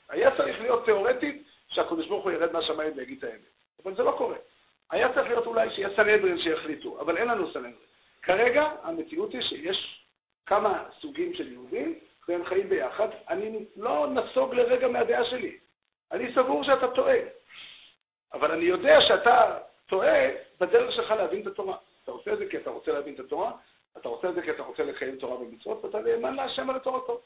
היה 0.09 0.37
צריך 0.37 0.61
להיות 0.61 0.85
תיאורטית 0.85 1.43
שהקדוש 1.69 2.07
ברוך 2.07 2.25
הוא 2.25 2.33
ירד 2.33 2.53
מהשמיים 2.53 2.93
ויגיד 2.97 3.19
את 3.19 3.25
האמת. 3.25 3.41
אבל 3.85 3.95
זה 3.95 4.03
לא 4.03 4.15
קורה. 4.19 4.37
היה 4.91 5.13
צריך 5.13 5.29
להיות 5.29 5.47
אולי 5.47 5.71
שיהיה 5.71 5.89
סנהדרין 5.97 6.39
שיחליטו, 6.39 7.01
אבל 7.01 7.17
אין 7.17 7.29
לנו 7.29 7.53
סנהדרין. 7.53 7.75
כרגע 8.23 8.71
המציאות 8.83 9.33
היא 9.33 9.43
שיש 9.43 10.05
כמה 10.47 10.85
סוגים 11.01 11.35
של 11.35 11.53
יהודים, 11.53 11.99
והם 12.29 12.45
חיים 12.45 12.69
ביחד. 12.69 13.09
אני 13.29 13.65
לא 13.77 14.07
נסוג 14.07 14.55
לרגע 14.55 14.89
מהדעה 14.89 15.25
שלי. 15.25 15.57
אני 16.13 16.33
סבור 16.35 16.65
שאתה 16.65 16.89
טועה. 16.89 17.19
אבל 18.33 18.53
אני 18.53 18.65
יודע 18.65 19.01
שאתה 19.01 19.59
טועה 19.87 20.29
בדרך 20.61 20.93
שלך 20.93 21.11
להבין 21.11 21.43
את 21.43 21.47
התורה. 21.47 21.77
אתה 22.05 22.11
עושה 22.11 22.33
את 22.33 22.39
זה 22.39 22.47
כי 22.47 22.57
אתה 22.57 22.71
רוצה 22.71 22.93
להבין 22.93 23.15
את 23.15 23.21
התורה, 23.21 23.53
אתה 23.97 24.09
עושה 24.09 24.29
את 24.29 24.35
זה 24.35 24.43
כי 24.43 24.51
אתה 24.51 24.63
רוצה 24.63 24.85
לקיים 24.85 25.17
תורה 25.17 25.41
ומצוות, 25.41 25.85
ואתה 25.85 26.01
נאמן 26.01 26.35
להשם 26.35 26.69
ולתורתו. 26.69 27.21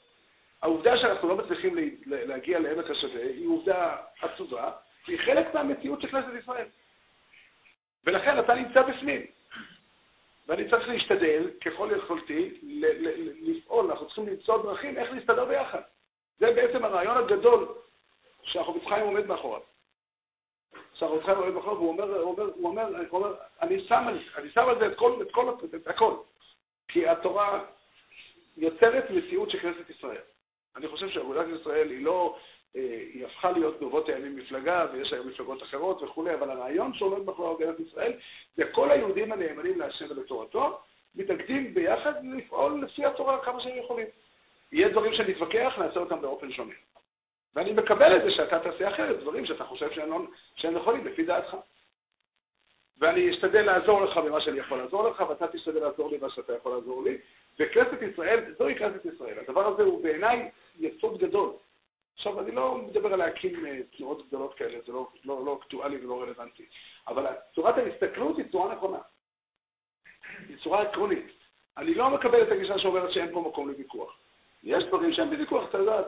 העובדה 0.63 0.99
שאנחנו 0.99 1.29
לא 1.29 1.37
מצליחים 1.37 1.77
להגיע 2.07 2.59
לעמק 2.59 2.91
השווה 2.91 3.23
היא 3.23 3.49
עובדה 3.49 3.97
עצובה, 4.21 4.71
והיא 5.07 5.19
חלק 5.19 5.55
מהמציאות 5.55 6.01
של 6.03 6.09
כנסת 6.09 6.29
ישראל. 6.43 6.67
ולכן 8.05 8.39
אתה 8.39 8.55
נמצא 8.55 8.83
בפנים. 8.83 9.27
ואני 10.49 10.71
צריך 10.71 10.89
להשתדל, 10.89 11.51
ככל 11.65 11.91
יכולתי, 11.97 12.59
לפעול, 13.43 13.91
אנחנו 13.91 14.07
צריכים 14.07 14.27
למצוא 14.27 14.63
דרכים 14.63 14.99
איך 14.99 15.13
להסתדר 15.13 15.45
ביחד. 15.45 15.81
זה 16.39 16.53
בעצם 16.53 16.85
הרעיון 16.85 17.17
הגדול 17.17 17.69
שהחופץ 18.43 18.89
חיים 18.89 19.07
עומד 19.07 19.27
מאחוריו. 19.27 19.61
שהחופץ 20.95 21.25
חיים 21.25 21.39
עומד 21.39 21.53
מאחוריו, 21.53 21.77
והוא 21.77 21.89
אומר, 21.89 22.21
הוא 22.21 22.69
אומר, 22.69 22.97
הוא 23.09 23.19
אומר, 23.19 23.35
אני, 23.63 23.85
שם, 23.85 24.05
אני 24.37 24.51
שם 24.51 24.69
על 24.69 24.79
זה 24.79 24.87
את 24.87 24.99
כל, 24.99 25.23
את 25.23 25.33
כל, 25.33 25.55
את 25.77 25.89
הכל. 25.89 26.15
כי 26.93 27.09
התורה 27.09 27.65
יוצרת 28.57 29.11
מציאות 29.11 29.51
של 29.51 29.59
כנסת 29.59 29.91
ישראל. 29.91 30.21
אני 30.77 30.89
חושב 30.89 31.09
שאגודת 31.09 31.47
ישראל 31.61 31.91
היא 31.91 32.05
לא 32.05 32.37
אה, 32.77 33.05
היא 33.13 33.27
הפכה 33.27 33.51
להיות 33.51 33.81
ברבות 33.81 34.09
הימים 34.09 34.37
מפלגה, 34.37 34.87
ויש 34.93 35.13
היום 35.13 35.29
מפלגות 35.29 35.63
אחרות 35.63 36.03
וכולי, 36.03 36.35
אבל 36.35 36.51
הרעיון 36.51 36.95
שעומד 36.95 37.25
מאחורי 37.25 37.55
מדינת 37.55 37.81
ישראל 37.81 38.13
זה 38.57 38.65
כל 38.73 38.91
היהודים 38.91 39.33
הנאמנים 39.33 39.81
להשם 39.81 40.07
ולתורתו, 40.11 40.79
מתאגדים 41.17 41.75
ביחד 41.75 42.13
לפעול 42.25 42.85
לפי 42.85 43.05
התורה 43.05 43.45
כמה 43.45 43.61
שהם 43.61 43.79
יכולים. 43.79 44.07
יהיה 44.73 44.89
דברים 44.89 45.15
שנתווכח, 45.15 45.75
נעשה 45.79 46.01
אותם 46.01 46.21
באופן 46.21 46.53
שונה. 46.53 46.73
ואני 47.55 47.73
מקבל 47.73 48.17
את 48.17 48.23
זה 48.23 48.31
שאתה 48.31 48.59
תעשה 48.59 48.89
אחרת, 48.89 49.21
דברים 49.21 49.47
שאתה 49.47 49.65
חושב 49.65 49.93
שהם, 49.93 50.11
לא, 50.11 50.71
נכונים 50.71 51.07
לפי 51.07 51.23
דעתך. 51.23 51.57
ואני 53.03 53.31
אשתדל 53.31 53.63
לעזור 53.63 54.05
לך 54.05 54.17
במה 54.17 54.41
שאני 54.41 54.59
יכול 54.59 54.79
לעזור 54.79 55.09
לך, 55.09 55.25
ואתה 55.29 55.49
תשתדל 55.49 55.81
לעזור 55.81 56.11
לי 56.11 56.19
במה 56.19 56.31
שאתה 56.31 56.53
יכול 56.53 56.73
לעזור 56.73 57.05
לי. 57.05 57.19
וכנסת 57.59 58.03
ישראל, 58.13 58.55
זוהי 58.59 58.75
כנסת 58.75 59.05
ישראל. 59.15 59.39
הדבר 59.39 59.67
הזה 59.67 59.83
הוא 59.83 60.03
בעיניי 60.03 60.51
יסוד 60.81 61.19
גדול. 61.19 61.51
עכשיו, 62.15 62.41
אני 62.41 62.51
לא 62.51 62.79
מדבר 62.79 63.13
על 63.13 63.19
להקים 63.19 63.67
אה, 63.67 63.79
תנועות 63.97 64.27
גדולות 64.27 64.55
כאלה, 64.55 64.79
זה 64.87 64.93
לא, 64.93 65.09
לא, 65.25 65.45
לא 65.45 65.59
אקטואלי 65.63 66.05
ולא 66.05 66.23
רלוונטי, 66.23 66.65
אבל 67.09 67.27
צורת 67.55 67.79
ההסתכלות 67.79 68.39
היא 68.39 68.45
צורה 68.53 68.75
נכונה. 68.75 68.99
היא 70.49 70.57
צורה 70.63 70.83
עקרונית. 70.83 71.27
אני 71.79 71.95
לא 71.95 72.11
מקבל 72.11 72.43
את 72.43 72.53
הגישה 72.53 72.79
שאומרת 72.79 73.13
שאין 73.13 73.33
פה 73.33 73.41
מקום 73.41 73.69
לוויכוח. 73.69 74.19
יש 74.65 74.85
דברים 74.85 75.13
שהם 75.13 75.31
בוויכוח, 75.31 75.69
אתה 75.69 75.79
יודע, 75.79 76.01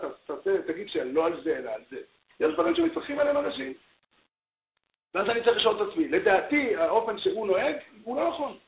תגיד 0.66 0.88
שלא 0.88 1.26
על 1.26 1.42
זה, 1.44 1.58
אלא 1.58 1.70
על 1.70 1.80
זה. 1.90 1.96
יש 2.40 2.52
דברים 2.52 2.74
שמתווכחים 2.74 3.18
עליהם 3.18 3.36
אנשים. 3.36 3.72
ואז 5.14 5.30
אני 5.30 5.44
צריך 5.44 5.56
לשאול 5.56 5.82
את 5.82 5.88
עצמי, 5.88 6.08
לדעתי, 6.08 6.76
האופן 6.76 7.18
שהוא 7.18 7.46
נוהג, 7.46 7.76
הוא 8.04 8.16
לא 8.16 8.28
נכון. 8.28 8.58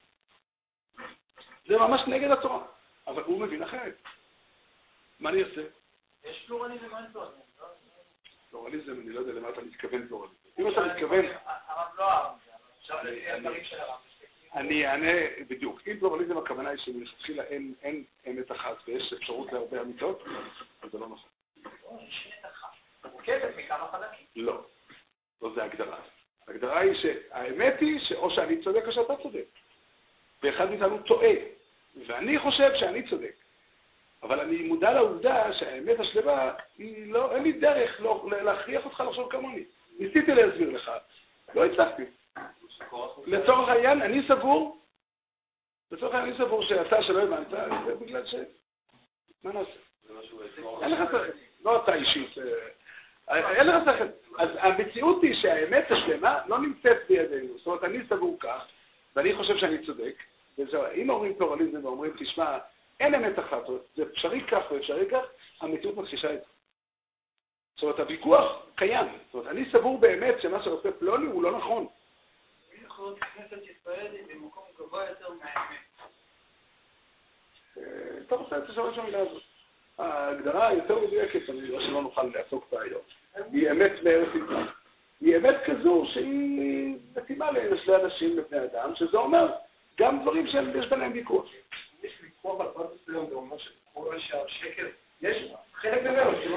זה 1.67 1.79
ממש 1.79 2.01
נגד 2.07 2.31
התורה, 2.31 2.65
אבל 3.07 3.23
הוא 3.23 3.41
מבין 3.41 3.63
אחרת. 3.63 3.97
מה 5.21 5.31
אני 5.31 5.43
אעשה? 5.43 5.63
יש 6.25 6.45
פלורליזם 6.47 6.93
או 6.93 6.97
אין 6.97 7.07
פלורליזם? 7.13 7.41
פלורליזם, 8.51 8.93
אני 8.93 9.11
לא 9.11 9.21
יודע 9.21 9.33
למה 9.33 9.49
אתה 9.49 9.61
מתכוון 9.61 10.09
פלורליזם. 10.09 10.35
אם 10.59 10.69
אתה 10.69 10.87
מתכוון... 10.87 11.25
הרב 11.45 11.89
לא 11.99 12.11
אהב 12.11 12.37
הרב. 13.81 13.99
אני 14.55 14.87
אענה 14.87 15.45
בדיוק. 15.49 15.81
אם 15.89 15.99
פלורליזם 15.99 16.39
הכוונה 16.39 16.71
היא 16.71 16.79
שמלכתחילה 16.79 17.43
אין 17.83 18.05
אמת 18.31 18.53
אחת 18.53 18.77
ויש 18.87 19.13
אפשרות 19.13 19.53
להרבה 19.53 19.81
אמיתות, 19.81 20.25
אז 20.83 20.91
זה 20.93 20.99
לא 20.99 21.07
נכון. 21.07 21.31
לא, 24.37 24.65
לא 25.43 25.51
זה 25.55 25.65
הגדרה. 25.65 25.99
ההגדרה 26.49 26.81
היא 26.81 26.95
שהאמת 26.95 27.81
היא 27.81 28.01
שאו 28.01 28.31
שאני 28.31 28.63
צודק 28.63 28.83
או 28.87 28.93
שאתה 28.93 29.17
צודק. 29.23 29.45
ואחד 30.43 30.71
מאיתנו 30.71 30.99
טועה, 31.03 31.31
ואני 32.07 32.39
חושב 32.39 32.71
שאני 32.75 33.09
צודק. 33.09 33.35
אבל 34.23 34.41
אני 34.41 34.63
מודע 34.63 34.93
לעובדה 34.93 35.53
שהאמת 35.53 36.01
השלמה, 36.01 36.53
היא 36.79 37.13
לא, 37.13 37.35
אין 37.35 37.43
לי 37.43 37.53
דרך 37.53 38.01
לא, 38.01 38.29
להכריח 38.43 38.85
אותך 38.85 39.03
לחשוב 39.09 39.31
כמוני. 39.31 39.65
ניסיתי 39.99 40.35
להסביר 40.35 40.71
לך, 40.71 40.91
לא 41.55 41.65
הצלחתי. 41.65 42.03
לצורך 43.27 43.69
העניין, 43.69 44.03
אני 44.03 44.23
סבור, 44.29 44.79
לצורך 45.91 46.15
העניין 46.15 46.35
אני 46.35 46.47
סבור 46.47 46.63
שאתה 46.63 47.03
שלא 47.03 47.23
הבנת, 47.23 47.51
זה 47.87 47.95
בגלל 47.95 48.27
ש... 48.27 48.35
מה 49.45 49.53
נעשה? 49.53 49.71
אין 50.83 50.91
לך 50.91 51.01
לא 51.65 51.85
אתה 51.85 51.95
אישית. 51.95 52.31
אין 53.29 53.67
לך 53.67 53.83
שכל. 53.85 54.05
אז 54.39 54.49
המציאות 54.59 55.23
היא 55.23 55.35
שהאמת 55.35 55.91
השלמה 55.91 56.39
לא 56.47 56.59
נמצאת 56.59 56.97
בידינו. 57.09 57.59
זאת 57.59 57.67
אומרת, 57.67 57.85
אני 57.85 57.99
סבור 58.09 58.37
כך, 58.41 58.67
ואני 59.17 59.35
חושב 59.35 59.57
שאני 59.57 59.87
צודק, 59.87 60.15
אם 60.95 61.11
אומרים 61.11 61.35
פלורליזם 61.35 61.85
ואומרים, 61.85 62.13
תשמע, 62.19 62.59
אין 63.01 63.15
אמת 63.15 63.39
אחת, 63.39 63.63
זה 63.97 64.03
אפשרי 64.03 64.45
כך 64.51 64.71
ואפשרי 64.71 65.11
כך, 65.11 65.25
המציאות 65.61 65.97
מכחישה 65.97 66.35
את 66.35 66.39
זה. 66.39 66.47
זאת 67.75 67.83
אומרת, 67.83 67.99
הוויכוח 67.99 68.67
קיים. 68.75 69.07
זאת 69.27 69.35
אומרת, 69.35 69.47
אני 69.49 69.71
סבור 69.73 69.99
באמת 69.99 70.35
שמה 70.41 70.63
שעושה 70.63 70.93
פלוני 70.93 71.27
הוא 71.27 71.43
לא 71.43 71.59
נכון. 71.59 71.87
מי 72.73 72.87
יכול 72.87 73.05
להיות 73.05 73.19
כנסת 73.19 73.63
ישראל 73.63 74.17
במקום 74.29 74.63
גבוה 74.79 75.09
יותר 75.09 75.29
מהאמת? 75.31 75.81
אה, 77.79 78.19
אתה 78.27 78.35
רוצה 78.35 78.59
לשאול 78.59 78.93
את 78.93 78.99
המילה 78.99 79.19
הזאת. 79.19 79.43
ההגדרה 79.99 80.69
היותר 80.69 80.99
מדויקת, 80.99 81.51
אני 81.51 81.61
לא 81.61 81.81
שלא 81.81 82.03
נוכל 82.03 82.23
לעסוק 82.23 82.67
בה 82.73 82.83
היום, 82.83 83.03
היא 83.53 83.71
אמת 83.71 83.93
מארץ 84.05 84.29
ישראל. 84.29 84.67
היא 85.21 85.37
אמת 85.37 85.57
כזו 85.65 86.05
שהיא 86.13 86.97
מתאימה 87.17 87.51
לאנשים, 87.87 88.39
לבני 88.39 88.65
אדם, 88.65 88.95
שזה 88.95 89.17
אומר 89.17 89.53
גם 89.99 90.23
דברים 90.23 90.47
שיש 90.47 90.87
ביניהם 90.87 91.13
ויכוח. 91.13 91.45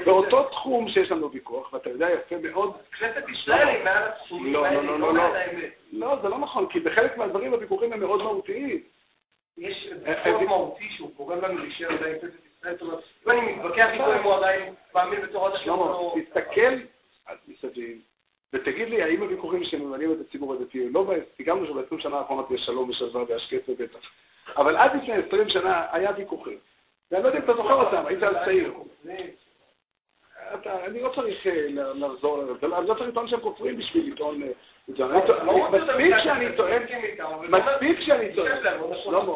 באותו 0.06 0.44
תחום 0.44 0.90
שיש 0.90 1.12
לנו 1.12 1.32
ויכוח, 1.32 1.74
ואתה 1.74 1.90
יודע 1.90 2.10
יפה 2.10 2.38
מאוד... 2.38 2.74
כנסת 3.00 3.30
ישראל 3.30 3.68
היא 3.68 3.84
מעל 3.84 4.04
התחומים 4.04 4.54
לא, 4.54 4.70
לא, 4.74 4.84
לא, 4.84 5.00
לא, 5.00 5.14
לא. 5.14 5.30
לא, 5.92 6.16
זה 6.22 6.30
לא 6.30 6.38
נכון, 6.38 6.70
כי 6.70 6.80
בחלק 6.80 7.18
מהדברים 7.18 7.54
הוויכוחים 7.54 7.94
הם 7.94 8.00
מאוד 8.00 8.24
מהותיים. 8.24 8.82
יש 9.58 9.90
ויכוח 10.04 10.42
מהותי 10.42 10.90
שהוא 10.90 11.12
גורם 11.18 11.42
לנו 11.42 11.58
להישאר 11.58 11.94
עדיין 11.94 12.20
כנסת 12.20 12.49
אם 12.66 13.30
אני 13.32 13.53
מתווכח 13.53 13.88
איתו 13.91 14.16
אם 14.16 14.24
הוא 14.24 14.34
עדיין 14.34 14.74
מאמין 14.95 15.22
בתורת 15.22 15.53
השלום 15.53 16.22
תסתכל 16.22 16.74
מסביב, 17.47 17.97
ותגיד 18.53 18.89
לי, 18.89 19.03
האם 19.03 19.22
הוויכוחים 19.22 19.64
שממנים 19.64 20.12
את 20.12 20.18
הציבור 20.28 20.53
הדתי, 20.53 20.89
לא 20.89 21.14
סיכמנו 21.38 21.66
שב-20 21.66 22.01
שנה 22.01 22.18
האחרונות 22.18 22.51
יש 22.51 22.62
שלום 22.62 22.89
ושלווה 22.89 23.24
והשקט 23.30 23.70
ובטח. 23.70 23.99
אבל 24.57 24.78
עד 24.78 24.95
לפני 24.95 25.14
20 25.28 25.49
שנה 25.49 25.86
היה 25.91 26.12
ויכוחים. 26.18 26.57
ואני 27.12 27.24
לא 27.24 27.28
יודע 27.28 27.39
אם 27.39 27.43
אתה 27.43 27.53
זוכר 27.53 27.74
אותם, 27.74 28.05
היית 28.05 28.24
אז 28.24 28.36
צעיר. 28.45 28.74
אני 30.66 31.01
לא 31.01 31.12
צריך 31.16 31.47
אה, 31.47 31.68
לחזור, 31.95 32.41
אני 32.41 32.88
לא 32.88 32.93
צריך 32.93 33.10
לטעון 33.10 33.28
שהם 33.28 33.39
כופרים 33.39 33.78
בשביל 33.78 34.14
לטעון... 34.14 34.43
אה, 34.43 34.49
מספיק 35.72 36.16
שאני 36.24 36.55
טוען, 36.57 36.84
מספיק 37.49 37.99
שאני 37.99 38.36
טוען, 38.36 38.57
שלמה, 39.03 39.34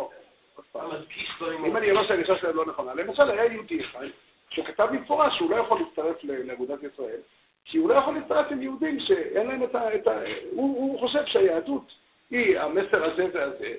אם 1.66 1.78
אני 1.78 1.92
אומר 1.92 2.08
שהגישה 2.08 2.38
שלהם 2.38 2.56
לא 2.56 2.66
נכונה, 2.66 2.94
למשל 2.94 3.32
היה 3.32 3.46
יהודי 3.46 3.82
אחד 3.82 4.06
שכתב 4.50 4.88
במפורש 4.92 5.38
שהוא 5.38 5.52
לא 5.52 5.56
יכול 5.56 5.80
להצטרף 5.80 6.24
לאגודת 6.24 6.80
ישראל, 6.94 7.20
כי 7.66 7.78
הוא 7.78 7.90
לא 7.90 7.94
יכול 7.94 8.14
להצטרף 8.14 8.52
עם 8.52 8.62
יהודים 8.62 9.00
שאין 9.00 9.48
להם 9.48 9.64
את 9.64 9.76
ה... 10.08 10.12
הוא 10.52 11.00
חושב 11.00 11.26
שהיהדות 11.26 11.94
היא 12.32 12.60
המסר 12.60 13.04
הזה 13.04 13.28
והזה, 13.34 13.74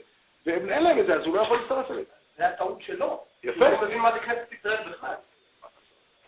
ואין 0.47 0.83
להם 0.83 0.99
את 0.99 1.07
זה, 1.07 1.15
אז 1.15 1.27
הוא 1.27 1.37
לא 1.37 1.41
יכול 1.41 1.57
להצטרף 1.57 1.91
אליהם. 1.91 2.05
זה 2.37 2.49
הטעות 2.49 2.83
שלו. 2.83 3.25
יפה. 3.45 3.69
הוא 3.69 3.83
מבין 3.83 3.99
מה 3.99 4.13
זה 4.13 4.19
כנסת 4.19 4.53
ישראל 4.53 4.91
בכלל. 4.91 5.15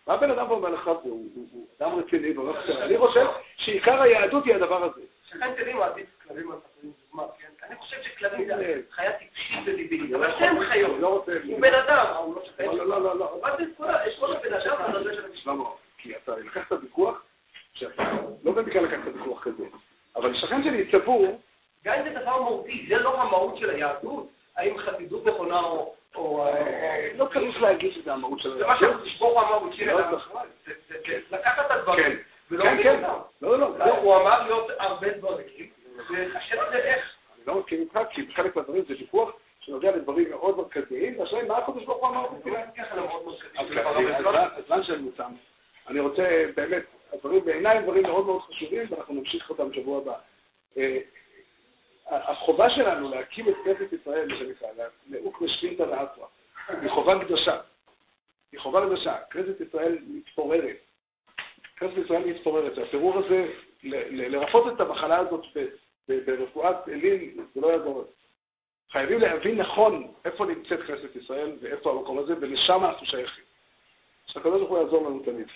מה 0.06 0.14
הבן 0.14 0.30
אדם 0.30 0.50
אומר 0.50 0.68
לך? 0.68 0.90
הוא 1.02 1.66
אדם 1.80 1.98
רציני, 1.98 2.34
אני 2.82 2.98
חושב 2.98 3.26
שעיקר 3.56 4.02
היהדות 4.02 4.44
היא 4.44 4.54
הדבר 4.54 4.84
הזה. 4.84 5.00
שכן 5.30 5.54
תדעים, 5.54 5.82
עדיף 5.82 6.15
כלבים 6.28 6.52
על 6.52 6.58
דוגמה, 6.82 7.22
כן? 7.38 7.66
אני 7.66 7.76
חושב 7.76 7.96
שכלבים 8.02 8.46
זה 8.46 8.80
חיה 8.90 9.12
טיפשית 9.12 9.58
ודיבילית, 9.66 10.14
אבל 10.14 10.38
שהם 10.38 10.56
חיות. 10.68 11.00
לא 11.00 11.24
הוא 11.44 11.60
בן 11.60 11.74
אדם, 11.74 12.04
לא. 12.14 12.42
לא, 12.58 12.86
לא, 12.86 13.02
לא, 13.02 13.18
לא. 13.18 13.38
מה 13.42 13.56
זה 13.56 13.62
יש 14.06 14.18
כל 14.18 14.32
הבן 14.32 14.52
אדם 14.52 14.94
הזה 14.94 15.14
של 15.14 15.24
המשפט. 15.24 15.52
כי 15.98 16.16
אתה 16.16 16.36
לקחת 16.36 16.72
ויכוח, 16.82 17.22
לא 18.44 18.52
במקרה 18.52 18.82
לקחת 18.82 19.14
ויכוח 19.14 19.44
כזה, 19.44 19.64
אבל 20.16 20.34
שכן 20.34 20.62
שלי 20.64 20.90
צבור... 20.90 21.40
גם 21.84 21.94
אם 21.94 22.04
זה 22.04 22.20
דבר 22.20 22.42
מהותי, 22.42 22.86
זה 22.88 22.98
לא 22.98 23.22
המהות 23.22 23.56
של 23.56 23.70
היהדות. 23.70 24.28
האם 24.56 24.78
חסידות 24.78 25.26
נכונה 25.26 25.60
או... 25.60 26.46
אה, 26.46 27.08
לא 27.16 27.28
צריך 27.34 27.62
להגיד 27.62 27.92
שזה 27.92 28.12
המהות 28.12 28.40
של 28.40 28.52
היהדות. 28.52 28.78
זה 28.80 28.86
מה 28.86 29.04
שתשבור 29.04 29.40
המהות 29.40 29.74
של 29.74 29.88
היהדות. 29.88 30.22
לקחת 31.30 31.66
את 31.66 31.70
הדברים. 31.70 32.18
כן, 32.50 32.82
כן. 32.82 33.02
לא, 33.42 33.58
לא, 33.58 33.78
לא. 33.78 33.84
הוא 33.84 34.16
אמר 34.16 34.42
להיות 34.42 34.70
הרבה 34.78 35.10
דברים. 35.10 35.46
אני 35.96 37.46
לא 37.46 37.60
מסכים 37.60 37.80
איתך, 37.80 37.98
כי 38.10 38.22
חלק 38.34 38.56
מהדברים 38.56 38.84
זה 38.88 38.94
ויכוח 38.98 39.30
שנוגע 39.60 39.96
לדברים 39.96 40.30
מאוד 40.30 40.56
מרכזיים, 40.56 41.18
והשאלה 41.18 41.48
מה 41.48 41.58
הקודש 41.58 41.84
ברוך 41.84 41.98
הוא 41.98 42.08
אמר 42.08 42.26
הזמן 44.56 44.82
שלנו 44.82 45.10
תם. 45.10 45.32
אני 45.88 46.00
רוצה, 46.00 46.44
באמת, 46.56 46.82
הדברים 47.12 47.44
בעיניי 47.44 47.76
הם 47.76 47.82
דברים 47.82 48.02
מאוד 48.02 48.26
מאוד 48.26 48.42
חשובים, 48.42 48.86
ואנחנו 48.90 49.14
נמשיך 49.14 49.50
אותם 49.50 49.70
בשבוע 49.70 49.98
הבא. 49.98 50.14
אה, 50.78 50.98
החובה 52.10 52.70
שלנו 52.70 53.10
להקים 53.10 53.48
את 53.48 53.54
כנסת 53.64 53.92
ישראל, 53.92 54.28
מה 54.28 54.36
שנקרא, 54.36 54.68
לאוק 55.08 55.40
ושפינתא 55.40 55.82
ואטרא, 55.82 56.26
היא 56.68 56.90
חובה 56.90 57.24
קדושה. 57.24 57.60
היא 58.52 58.60
חובה 58.60 58.86
קדושה. 58.86 59.16
כנסת 59.30 59.60
ישראל 59.60 59.98
מתפוררת. 60.08 60.76
כנסת 61.76 61.96
ישראל 62.04 62.24
מתפוררת. 62.24 62.78
הפירור 62.78 63.18
הזה, 63.18 63.48
לרפות 64.10 64.74
את 64.74 64.80
המחלה 64.80 65.18
הזאת 65.18 65.44
ברפואת 66.08 66.88
אליל 66.88 67.40
זה 67.54 67.60
לא 67.60 67.70
היה 67.70 67.78
חייבים 68.90 69.20
להבין 69.20 69.60
נכון 69.60 70.12
איפה 70.24 70.46
נמצאת 70.46 70.80
כנסת 70.86 71.16
ישראל 71.16 71.52
ואיפה 71.60 71.90
המקום 71.90 72.18
הזה, 72.18 72.34
ולשם 72.40 72.84
אנחנו 72.84 73.06
שייכים. 73.06 73.44
שהקדוש 74.26 74.60
ברוך 74.60 74.70
הוא 74.70 74.78
יעזור 74.78 75.06
לנו 75.06 75.22
תמיד. 75.24 75.46